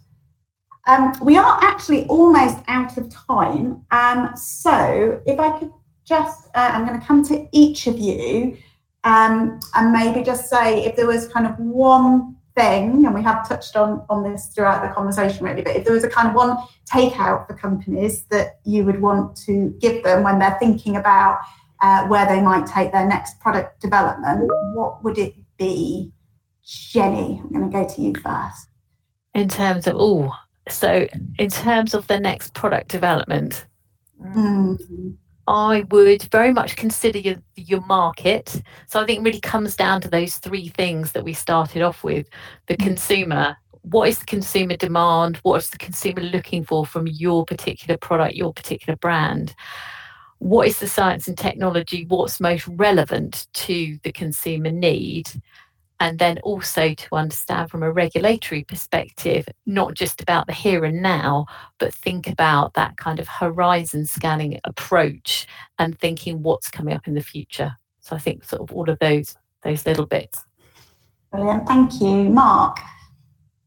Um, 0.89 1.13
we 1.21 1.37
are 1.37 1.59
actually 1.61 2.05
almost 2.07 2.57
out 2.67 2.97
of 2.97 3.05
time. 3.09 3.85
Um, 3.91 4.35
so 4.35 5.21
if 5.25 5.39
I 5.39 5.49
could 5.59 5.71
just, 6.03 6.47
uh, 6.55 6.71
I'm 6.73 6.87
going 6.87 6.99
to 6.99 7.05
come 7.05 7.23
to 7.25 7.47
each 7.51 7.85
of 7.85 7.99
you. 7.99 8.57
um, 9.03 9.59
and 9.75 9.91
maybe 9.91 10.23
just 10.23 10.49
say 10.49 10.83
if 10.85 10.95
there 10.95 11.07
was 11.07 11.27
kind 11.27 11.45
of 11.45 11.57
one 11.57 12.35
thing, 12.55 13.05
and 13.05 13.13
we 13.13 13.23
have 13.23 13.47
touched 13.47 13.75
on, 13.75 14.05
on 14.09 14.23
this 14.29 14.47
throughout 14.47 14.81
the 14.81 14.93
conversation 14.93 15.45
really, 15.45 15.61
but 15.61 15.75
if 15.75 15.85
there 15.85 15.93
was 15.93 16.03
a 16.03 16.09
kind 16.09 16.27
of 16.27 16.33
one 16.33 16.57
takeout 16.85 17.47
for 17.47 17.55
companies 17.55 18.23
that 18.25 18.59
you 18.65 18.83
would 18.83 19.01
want 19.01 19.37
to 19.37 19.75
give 19.79 20.03
them 20.03 20.23
when 20.23 20.39
they're 20.39 20.57
thinking 20.59 20.97
about 20.97 21.39
uh, 21.81 22.05
where 22.07 22.25
they 22.25 22.41
might 22.41 22.65
take 22.65 22.91
their 22.91 23.07
next 23.07 23.39
product 23.39 23.79
development, 23.81 24.49
what 24.73 25.01
would 25.03 25.17
it 25.17 25.33
be? 25.57 26.11
Jenny, 26.65 27.39
I'm 27.41 27.49
going 27.49 27.71
to 27.71 27.77
go 27.77 27.87
to 27.87 28.01
you 28.01 28.13
first. 28.15 28.67
In 29.33 29.47
terms 29.47 29.87
of, 29.87 29.95
oh, 29.97 30.33
so 30.71 31.07
in 31.37 31.49
terms 31.49 31.93
of 31.93 32.07
the 32.07 32.19
next 32.19 32.53
product 32.53 32.89
development, 32.89 33.65
mm. 34.21 35.15
I 35.47 35.85
would 35.89 36.23
very 36.31 36.53
much 36.53 36.75
consider 36.75 37.17
your, 37.19 37.35
your 37.55 37.81
market. 37.81 38.61
So 38.87 39.01
I 39.01 39.05
think 39.05 39.19
it 39.19 39.23
really 39.23 39.39
comes 39.39 39.75
down 39.75 40.01
to 40.01 40.09
those 40.09 40.35
three 40.35 40.69
things 40.69 41.13
that 41.13 41.23
we 41.23 41.33
started 41.33 41.81
off 41.81 42.03
with 42.03 42.27
the 42.67 42.75
mm. 42.75 42.85
consumer. 42.85 43.57
What 43.81 44.09
is 44.09 44.19
the 44.19 44.25
consumer 44.25 44.75
demand? 44.75 45.37
What 45.37 45.57
is 45.57 45.69
the 45.69 45.77
consumer 45.77 46.21
looking 46.21 46.63
for 46.63 46.85
from 46.85 47.07
your 47.07 47.45
particular 47.45 47.97
product, 47.97 48.35
your 48.35 48.53
particular 48.53 48.95
brand? 48.95 49.55
What 50.37 50.67
is 50.67 50.79
the 50.79 50.87
science 50.87 51.27
and 51.27 51.37
technology? 51.37 52.05
What's 52.07 52.39
most 52.39 52.67
relevant 52.67 53.47
to 53.53 53.97
the 54.03 54.11
consumer 54.11 54.71
need? 54.71 55.29
And 55.99 56.19
then 56.19 56.37
also 56.39 56.93
to 56.93 57.15
understand 57.15 57.69
from 57.69 57.83
a 57.83 57.91
regulatory 57.91 58.63
perspective, 58.63 59.47
not 59.65 59.93
just 59.93 60.21
about 60.21 60.47
the 60.47 60.53
here 60.53 60.85
and 60.85 61.01
now, 61.01 61.45
but 61.77 61.93
think 61.93 62.27
about 62.27 62.73
that 62.75 62.97
kind 62.97 63.19
of 63.19 63.27
horizon 63.27 64.05
scanning 64.05 64.59
approach 64.63 65.47
and 65.77 65.99
thinking 65.99 66.41
what's 66.41 66.69
coming 66.69 66.93
up 66.93 67.07
in 67.07 67.15
the 67.15 67.23
future. 67.23 67.75
So 67.99 68.15
I 68.15 68.19
think 68.19 68.43
sort 68.43 68.61
of 68.61 68.75
all 68.75 68.89
of 68.89 68.97
those 68.99 69.35
those 69.63 69.85
little 69.85 70.05
bits. 70.05 70.45
Brilliant, 71.31 71.67
thank 71.67 72.01
you, 72.01 72.29
Mark. 72.29 72.79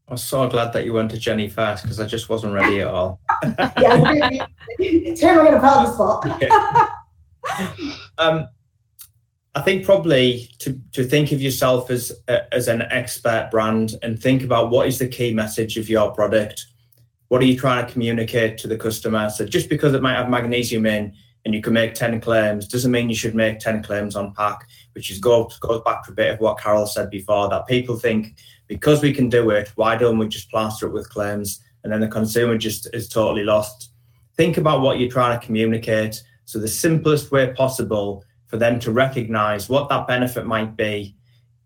I'm 0.09 0.17
so 0.17 0.47
glad 0.49 0.73
that 0.73 0.85
you 0.85 0.93
went 0.93 1.11
to 1.11 1.17
Jenny 1.17 1.47
first 1.47 1.83
because 1.83 1.99
I 1.99 2.05
just 2.05 2.29
wasn't 2.29 2.53
ready 2.53 2.81
at 2.81 2.87
all. 2.87 3.21
yeah, 3.43 4.45
it's 4.79 5.23
really 5.23 5.49
going 5.49 5.53
to 5.53 5.59
put 5.59 5.61
the 5.61 5.93
spot. 5.93 6.89
um, 8.17 8.47
I 9.55 9.61
think 9.61 9.85
probably 9.85 10.49
to, 10.59 10.79
to 10.93 11.03
think 11.03 11.31
of 11.31 11.41
yourself 11.41 11.91
as 11.91 12.11
uh, 12.27 12.39
as 12.51 12.67
an 12.67 12.83
expert 12.83 13.49
brand 13.51 13.95
and 14.01 14.19
think 14.19 14.43
about 14.43 14.71
what 14.71 14.87
is 14.87 14.97
the 14.97 15.07
key 15.07 15.33
message 15.33 15.77
of 15.77 15.89
your 15.89 16.11
product. 16.11 16.65
What 17.27 17.41
are 17.41 17.45
you 17.45 17.57
trying 17.57 17.85
to 17.85 17.91
communicate 17.91 18.57
to 18.59 18.67
the 18.67 18.77
customer? 18.77 19.29
So 19.29 19.45
just 19.45 19.69
because 19.69 19.93
it 19.93 20.01
might 20.01 20.15
have 20.15 20.29
magnesium 20.29 20.85
in 20.85 21.13
and 21.45 21.53
you 21.53 21.61
can 21.61 21.73
make 21.73 21.93
10 21.93 22.21
claims 22.21 22.67
doesn't 22.67 22.91
mean 22.91 23.09
you 23.09 23.15
should 23.15 23.35
make 23.35 23.59
10 23.59 23.83
claims 23.83 24.15
on 24.15 24.33
pack, 24.33 24.67
which 24.93 25.11
is 25.11 25.19
goes, 25.19 25.57
goes 25.59 25.81
back 25.83 26.03
to 26.05 26.11
a 26.11 26.15
bit 26.15 26.33
of 26.33 26.39
what 26.39 26.59
Carol 26.59 26.85
said 26.85 27.09
before 27.09 27.49
that 27.49 27.67
people 27.67 27.95
think 27.95 28.35
because 28.67 29.01
we 29.01 29.13
can 29.13 29.29
do 29.29 29.49
it, 29.49 29.71
why 29.75 29.95
don't 29.95 30.17
we 30.17 30.27
just 30.27 30.49
plaster 30.49 30.87
it 30.87 30.93
with 30.93 31.09
claims? 31.09 31.61
And 31.83 31.91
then 31.91 31.99
the 31.99 32.07
consumer 32.07 32.57
just 32.57 32.87
is 32.93 33.09
totally 33.09 33.43
lost. 33.43 33.91
Think 34.35 34.57
about 34.57 34.81
what 34.81 34.99
you're 34.99 35.11
trying 35.11 35.39
to 35.39 35.45
communicate. 35.45 36.21
So 36.45 36.59
the 36.59 36.67
simplest 36.67 37.31
way 37.31 37.53
possible 37.53 38.23
for 38.53 38.57
them 38.57 38.79
to 38.79 38.91
recognize 38.91 39.67
what 39.67 39.89
that 39.89 40.05
benefit 40.05 40.45
might 40.45 40.77
be, 40.77 41.15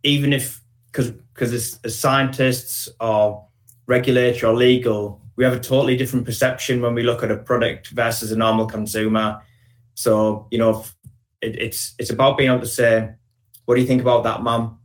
even 0.04 0.32
if, 0.32 0.62
because 0.86 1.12
because 1.12 1.52
as, 1.52 1.78
as 1.84 2.00
scientists 2.00 2.88
or 3.02 3.46
regulatory 3.88 4.50
or 4.50 4.56
legal, 4.56 5.22
we 5.36 5.44
have 5.44 5.52
a 5.52 5.60
totally 5.60 5.98
different 5.98 6.26
perception 6.26 6.82
when 6.82 6.96
we 6.96 7.04
look 7.04 7.24
at 7.24 7.30
a 7.30 7.36
product 7.36 7.90
versus 7.90 8.32
a 8.32 8.38
normal 8.38 8.68
consumer. 8.68 9.42
So, 9.96 10.48
you 10.50 10.60
know, 10.60 10.86
it, 11.42 11.60
it's 11.60 11.94
it's 12.00 12.10
about 12.10 12.38
being 12.38 12.50
able 12.50 12.62
to 12.62 12.66
say, 12.66 13.10
what 13.66 13.76
do 13.76 13.82
you 13.82 13.88
think 13.88 14.02
about 14.02 14.24
that, 14.24 14.42
mum, 14.42 14.80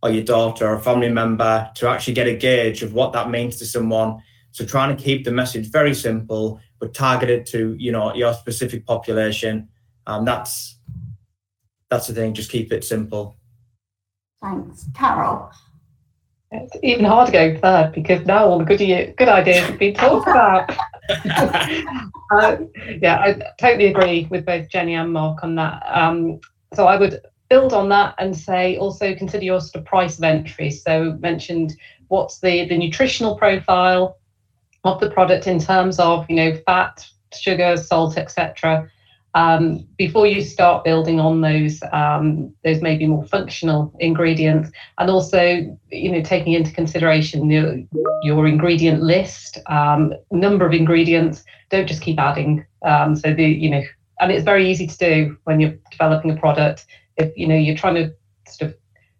or 0.00 0.10
your 0.10 0.22
daughter, 0.22 0.64
or 0.64 0.74
a 0.74 0.80
family 0.80 1.10
member, 1.10 1.68
to 1.74 1.88
actually 1.88 2.14
get 2.14 2.28
a 2.28 2.36
gauge 2.36 2.84
of 2.84 2.94
what 2.94 3.12
that 3.14 3.30
means 3.30 3.56
to 3.56 3.66
someone. 3.66 4.22
So, 4.52 4.64
trying 4.64 4.96
to 4.96 5.02
keep 5.02 5.24
the 5.24 5.32
message 5.32 5.72
very 5.72 5.96
simple, 5.96 6.60
but 6.78 6.94
targeted 6.94 7.46
to 7.46 7.74
you 7.80 7.90
know 7.90 8.14
your 8.14 8.32
specific 8.32 8.86
population. 8.86 9.68
Um, 10.06 10.24
that's 10.24 10.77
that's 11.90 12.06
the 12.06 12.14
thing. 12.14 12.34
Just 12.34 12.50
keep 12.50 12.72
it 12.72 12.84
simple. 12.84 13.36
Thanks, 14.42 14.86
Carol. 14.94 15.50
It's 16.50 16.76
even 16.82 17.04
harder 17.04 17.32
to 17.32 17.52
go 17.52 17.60
third 17.60 17.92
because 17.92 18.24
now 18.24 18.46
all 18.46 18.58
the 18.58 18.64
good 18.64 18.78
good 19.16 19.28
ideas 19.28 19.66
have 19.66 19.78
been 19.78 19.94
talked 19.94 20.28
about. 20.28 20.70
uh, 22.32 22.56
yeah, 23.00 23.18
I 23.18 23.42
totally 23.58 23.86
agree 23.86 24.26
with 24.30 24.46
both 24.46 24.68
Jenny 24.68 24.94
and 24.94 25.12
Mark 25.12 25.42
on 25.42 25.54
that. 25.56 25.82
Um, 25.86 26.40
so 26.74 26.86
I 26.86 26.96
would 26.96 27.20
build 27.48 27.72
on 27.72 27.88
that 27.90 28.14
and 28.18 28.36
say 28.36 28.76
also 28.76 29.14
consider 29.14 29.44
your 29.44 29.60
sort 29.60 29.76
of 29.76 29.84
price 29.86 30.18
of 30.18 30.24
entry. 30.24 30.70
So 30.70 31.16
mentioned 31.20 31.74
what's 32.08 32.40
the 32.40 32.66
the 32.68 32.78
nutritional 32.78 33.36
profile 33.36 34.18
of 34.84 35.00
the 35.00 35.10
product 35.10 35.46
in 35.46 35.58
terms 35.58 35.98
of 35.98 36.28
you 36.30 36.36
know 36.36 36.54
fat, 36.66 37.06
sugar, 37.32 37.76
salt, 37.76 38.16
etc 38.16 38.90
um, 39.38 39.86
before 39.96 40.26
you 40.26 40.42
start 40.42 40.82
building 40.82 41.20
on 41.20 41.42
those 41.42 41.80
um, 41.92 42.52
those 42.64 42.82
maybe 42.82 43.06
more 43.06 43.24
functional 43.24 43.94
ingredients 44.00 44.70
and 44.98 45.08
also 45.08 45.40
you 45.90 46.10
know 46.10 46.20
taking 46.22 46.54
into 46.54 46.72
consideration 46.72 47.48
your, 47.48 47.78
your 48.24 48.48
ingredient 48.48 49.00
list 49.00 49.58
um, 49.66 50.12
number 50.32 50.66
of 50.66 50.72
ingredients 50.72 51.44
don't 51.70 51.86
just 51.86 52.02
keep 52.02 52.18
adding. 52.18 52.66
Um, 52.82 53.14
so 53.14 53.32
the 53.32 53.44
you 53.44 53.70
know 53.70 53.82
and 54.18 54.32
it's 54.32 54.44
very 54.44 54.68
easy 54.68 54.88
to 54.88 54.98
do 54.98 55.38
when 55.44 55.60
you're 55.60 55.76
developing 55.92 56.32
a 56.32 56.36
product. 56.36 56.86
If 57.16 57.30
you 57.36 57.46
know 57.46 57.54
you're 57.54 57.76
trying 57.76 57.94
to 57.94 58.12
sort 58.48 58.72
of 58.72 58.76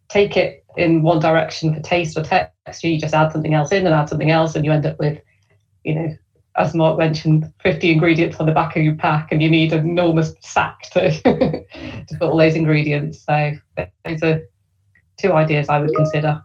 take 0.08 0.36
it 0.36 0.64
in 0.76 1.02
one 1.02 1.20
direction 1.20 1.72
for 1.72 1.80
taste 1.80 2.18
or 2.18 2.24
texture 2.24 2.88
you 2.88 3.00
just 3.00 3.14
add 3.14 3.30
something 3.30 3.54
else 3.54 3.70
in 3.70 3.86
and 3.86 3.94
add 3.94 4.08
something 4.08 4.30
else 4.30 4.54
and 4.56 4.64
you 4.64 4.72
end 4.72 4.86
up 4.86 4.98
with 4.98 5.20
you 5.84 5.94
know 5.94 6.16
as 6.58 6.74
Mark 6.74 6.98
mentioned, 6.98 7.50
50 7.62 7.92
ingredients 7.92 8.38
on 8.38 8.46
the 8.46 8.52
back 8.52 8.76
of 8.76 8.82
your 8.82 8.96
pack, 8.96 9.30
and 9.30 9.40
you 9.40 9.48
need 9.48 9.72
an 9.72 9.88
enormous 9.88 10.34
sack 10.40 10.82
to, 10.90 11.10
to 11.22 12.18
put 12.18 12.22
all 12.22 12.36
those 12.36 12.56
ingredients. 12.56 13.24
So 13.24 13.52
those 13.76 14.22
are 14.22 14.42
two 15.16 15.32
ideas 15.32 15.68
I 15.68 15.78
would 15.78 15.94
consider. 15.94 16.42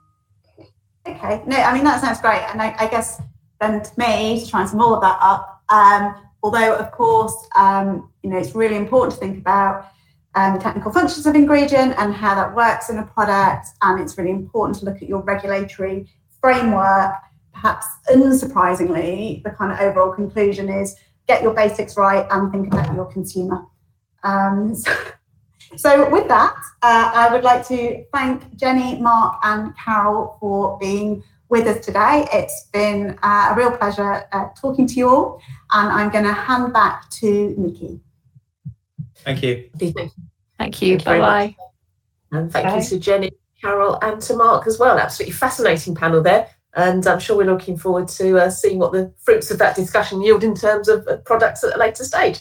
Okay, 1.05 1.41
no, 1.45 1.57
I 1.57 1.74
mean 1.74 1.84
that 1.84 1.99
sounds 1.99 2.22
great, 2.22 2.41
and 2.43 2.61
I, 2.61 2.76
I 2.80 2.88
guess 2.88 3.22
then 3.59 3.82
to 3.82 3.91
me 3.97 4.39
to 4.39 4.49
try 4.49 4.61
and 4.61 4.70
sum 4.70 4.82
all 4.82 4.93
of 4.93 5.01
that 5.01 5.18
up. 5.20 5.61
Um, 5.70 6.16
although 6.43 6.76
of 6.76 6.91
course, 6.91 7.36
um, 7.55 8.09
you 8.22 8.30
know, 8.30 8.38
it's 8.38 8.55
really 8.55 8.76
important 8.76 9.14
to 9.14 9.20
think 9.20 9.39
about 9.39 9.88
um, 10.36 10.53
the 10.53 10.59
technical 10.59 10.91
functions 10.91 11.26
of 11.26 11.36
ingredient 11.36 11.95
and 11.97 12.14
how 12.14 12.36
that 12.36 12.55
works 12.55 12.89
in 12.89 12.99
a 12.99 13.05
product, 13.05 13.68
and 13.82 13.99
it's 13.99 14.18
really 14.18 14.32
important 14.32 14.78
to 14.80 14.86
look 14.86 15.01
at 15.01 15.09
your 15.09 15.22
regulatory 15.24 16.07
framework 16.39 17.16
perhaps 17.53 17.85
unsurprisingly, 18.09 19.43
the 19.43 19.51
kind 19.51 19.71
of 19.71 19.79
overall 19.79 20.13
conclusion 20.13 20.69
is 20.69 20.95
get 21.27 21.41
your 21.41 21.53
basics 21.53 21.95
right 21.97 22.25
and 22.31 22.51
think 22.51 22.67
about 22.67 22.93
your 22.93 23.05
consumer. 23.05 23.65
Um, 24.23 24.75
so, 24.75 24.91
so, 25.75 26.09
with 26.09 26.27
that, 26.27 26.55
uh, 26.81 27.11
I 27.13 27.33
would 27.33 27.43
like 27.43 27.65
to 27.67 28.03
thank 28.13 28.55
Jenny, 28.55 28.99
Mark, 28.99 29.39
and 29.43 29.75
Carol 29.77 30.37
for 30.39 30.77
being 30.79 31.23
with 31.49 31.67
us 31.67 31.85
today. 31.85 32.27
It's 32.33 32.67
been 32.73 33.17
uh, 33.23 33.49
a 33.51 33.55
real 33.55 33.71
pleasure 33.77 34.25
uh, 34.31 34.49
talking 34.59 34.87
to 34.87 34.93
you 34.95 35.09
all, 35.09 35.41
and 35.71 35.89
I'm 35.89 36.09
going 36.09 36.25
to 36.25 36.33
hand 36.33 36.73
back 36.73 37.09
to 37.21 37.53
Nikki. 37.57 38.01
Thank 39.17 39.43
you. 39.43 39.69
Thank 40.57 40.81
you. 40.81 40.97
Bye 40.97 41.19
bye. 41.19 41.55
And 42.31 42.51
thank 42.51 42.65
Bye. 42.65 42.77
you 42.77 42.83
to 42.83 42.99
Jenny, 42.99 43.31
Carol, 43.61 43.99
and 44.01 44.21
to 44.23 44.35
Mark 44.35 44.65
as 44.65 44.79
well. 44.79 44.97
Absolutely 44.97 45.33
fascinating 45.33 45.93
panel 45.93 46.21
there. 46.21 46.49
And 46.76 47.05
I'm 47.05 47.19
sure 47.19 47.38
we're 47.38 47.45
looking 47.45 47.78
forward 47.78 48.07
to 48.09 48.38
uh, 48.38 48.49
seeing 48.49 48.80
what 48.80 48.91
the 48.91 49.13
fruits 49.21 49.51
of 49.51 49.59
that 49.59 49.76
discussion 49.76 50.21
yield 50.21 50.43
in 50.43 50.55
terms 50.55 50.88
of 50.88 51.07
uh, 51.07 51.17
products 51.17 51.63
at 51.63 51.76
a 51.76 51.78
later 51.78 52.03
stage. 52.03 52.39